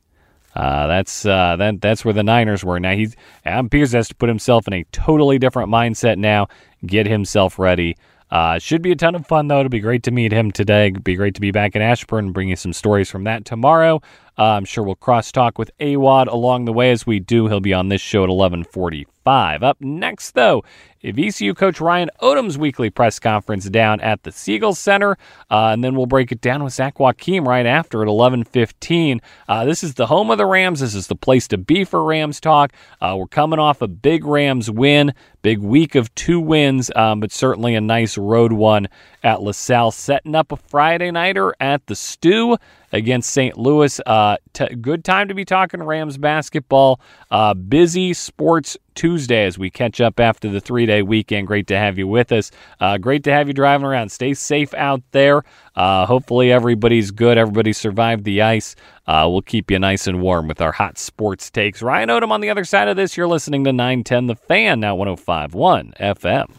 Uh, 0.54 0.86
that's 0.86 1.24
uh, 1.24 1.56
that, 1.56 1.80
that's 1.80 2.04
where 2.04 2.12
the 2.12 2.22
Niners 2.22 2.62
were. 2.62 2.78
Now 2.78 2.92
he's 2.92 3.16
Adam 3.46 3.70
Peters 3.70 3.92
has 3.92 4.08
to 4.08 4.14
put 4.14 4.28
himself 4.28 4.68
in 4.68 4.74
a 4.74 4.84
totally 4.92 5.38
different 5.38 5.70
mindset 5.70 6.18
now, 6.18 6.48
get 6.84 7.06
himself 7.06 7.58
ready. 7.58 7.96
Uh, 8.30 8.58
should 8.58 8.82
be 8.82 8.90
a 8.90 8.96
ton 8.96 9.14
of 9.14 9.26
fun, 9.26 9.46
though. 9.46 9.60
It'll 9.60 9.70
be 9.70 9.80
great 9.80 10.02
to 10.02 10.10
meet 10.10 10.32
him 10.32 10.50
today. 10.50 10.88
It'd 10.88 11.04
be 11.04 11.14
great 11.14 11.36
to 11.36 11.40
be 11.40 11.52
back 11.52 11.76
in 11.76 11.82
Ashburn 11.82 12.26
and 12.26 12.34
bring 12.34 12.48
you 12.48 12.56
some 12.56 12.72
stories 12.72 13.08
from 13.08 13.24
that 13.24 13.44
tomorrow. 13.44 14.02
Uh, 14.36 14.42
I'm 14.42 14.64
sure 14.64 14.82
we'll 14.82 14.96
cross 14.96 15.30
talk 15.30 15.56
with 15.56 15.70
Awad 15.80 16.26
along 16.26 16.64
the 16.64 16.72
way 16.72 16.90
as 16.90 17.06
we 17.06 17.20
do. 17.20 17.46
He'll 17.46 17.60
be 17.60 17.72
on 17.72 17.90
this 17.90 18.00
show 18.00 18.24
at 18.24 18.30
11:45. 18.30 19.62
Up 19.62 19.80
next, 19.80 20.32
though, 20.32 20.64
VCU 21.12 21.56
coach 21.56 21.80
Ryan 21.80 22.10
Odom's 22.22 22.56
weekly 22.56 22.90
press 22.90 23.18
conference 23.18 23.68
down 23.68 24.00
at 24.00 24.22
the 24.22 24.32
Siegel 24.32 24.74
Center, 24.74 25.18
uh, 25.50 25.68
and 25.68 25.84
then 25.84 25.94
we'll 25.94 26.06
break 26.06 26.32
it 26.32 26.40
down 26.40 26.64
with 26.64 26.72
Zach 26.72 26.98
Joachim 26.98 27.46
right 27.46 27.66
after 27.66 28.02
at 28.02 28.08
11:15. 28.08 29.20
Uh, 29.48 29.64
this 29.64 29.84
is 29.84 29.94
the 29.94 30.06
home 30.06 30.30
of 30.30 30.38
the 30.38 30.46
Rams. 30.46 30.80
This 30.80 30.94
is 30.94 31.06
the 31.06 31.16
place 31.16 31.46
to 31.48 31.58
be 31.58 31.84
for 31.84 32.02
Rams 32.04 32.40
talk. 32.40 32.72
Uh, 33.00 33.16
we're 33.18 33.26
coming 33.26 33.58
off 33.58 33.82
a 33.82 33.88
big 33.88 34.24
Rams 34.24 34.70
win, 34.70 35.12
big 35.42 35.58
week 35.58 35.94
of 35.94 36.14
two 36.14 36.40
wins, 36.40 36.90
um, 36.96 37.20
but 37.20 37.32
certainly 37.32 37.74
a 37.74 37.80
nice 37.80 38.16
road 38.16 38.52
one 38.52 38.88
at 39.22 39.42
LaSalle, 39.42 39.90
setting 39.90 40.34
up 40.34 40.52
a 40.52 40.56
Friday 40.56 41.10
nighter 41.10 41.54
at 41.60 41.86
the 41.86 41.94
Stew 41.94 42.56
against 42.92 43.32
St. 43.32 43.58
Louis. 43.58 44.00
Uh, 44.06 44.36
t- 44.52 44.74
good 44.76 45.04
time 45.04 45.28
to 45.28 45.34
be 45.34 45.44
talking 45.44 45.82
Rams 45.82 46.16
basketball. 46.16 47.00
Uh, 47.30 47.52
busy 47.52 48.14
sports 48.14 48.76
Tuesday 48.94 49.44
as 49.44 49.58
we 49.58 49.68
catch 49.70 50.00
up 50.00 50.20
after 50.20 50.48
the 50.48 50.60
three 50.60 50.86
day 50.86 50.93
weekend. 51.02 51.46
Great 51.46 51.66
to 51.68 51.76
have 51.76 51.98
you 51.98 52.06
with 52.06 52.32
us. 52.32 52.50
Uh, 52.80 52.98
great 52.98 53.24
to 53.24 53.32
have 53.32 53.48
you 53.48 53.54
driving 53.54 53.86
around. 53.86 54.10
Stay 54.10 54.34
safe 54.34 54.72
out 54.74 55.02
there. 55.12 55.42
Uh, 55.74 56.06
hopefully, 56.06 56.52
everybody's 56.52 57.10
good. 57.10 57.38
Everybody 57.38 57.72
survived 57.72 58.24
the 58.24 58.42
ice. 58.42 58.76
Uh, 59.06 59.28
we'll 59.30 59.42
keep 59.42 59.70
you 59.70 59.78
nice 59.78 60.06
and 60.06 60.20
warm 60.20 60.48
with 60.48 60.60
our 60.60 60.72
hot 60.72 60.98
sports 60.98 61.50
takes. 61.50 61.82
Ryan 61.82 62.08
Odom 62.08 62.30
on 62.30 62.40
the 62.40 62.50
other 62.50 62.64
side 62.64 62.88
of 62.88 62.96
this. 62.96 63.16
You're 63.16 63.28
listening 63.28 63.64
to 63.64 63.72
910 63.72 64.26
The 64.26 64.36
Fan, 64.36 64.80
now 64.80 64.94
1051 64.94 65.94
FM. 66.00 66.50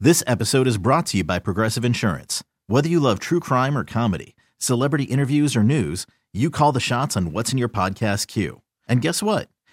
This 0.00 0.24
episode 0.26 0.66
is 0.66 0.78
brought 0.78 1.06
to 1.06 1.18
you 1.18 1.24
by 1.24 1.38
Progressive 1.38 1.84
Insurance. 1.84 2.42
Whether 2.66 2.88
you 2.88 2.98
love 2.98 3.20
true 3.20 3.38
crime 3.38 3.78
or 3.78 3.84
comedy, 3.84 4.34
celebrity 4.58 5.04
interviews 5.04 5.54
or 5.54 5.62
news, 5.62 6.06
you 6.32 6.50
call 6.50 6.72
the 6.72 6.80
shots 6.80 7.16
on 7.16 7.32
what's 7.32 7.52
in 7.52 7.58
your 7.58 7.68
podcast 7.68 8.26
queue. 8.26 8.62
And 8.88 9.00
guess 9.00 9.22
what? 9.22 9.48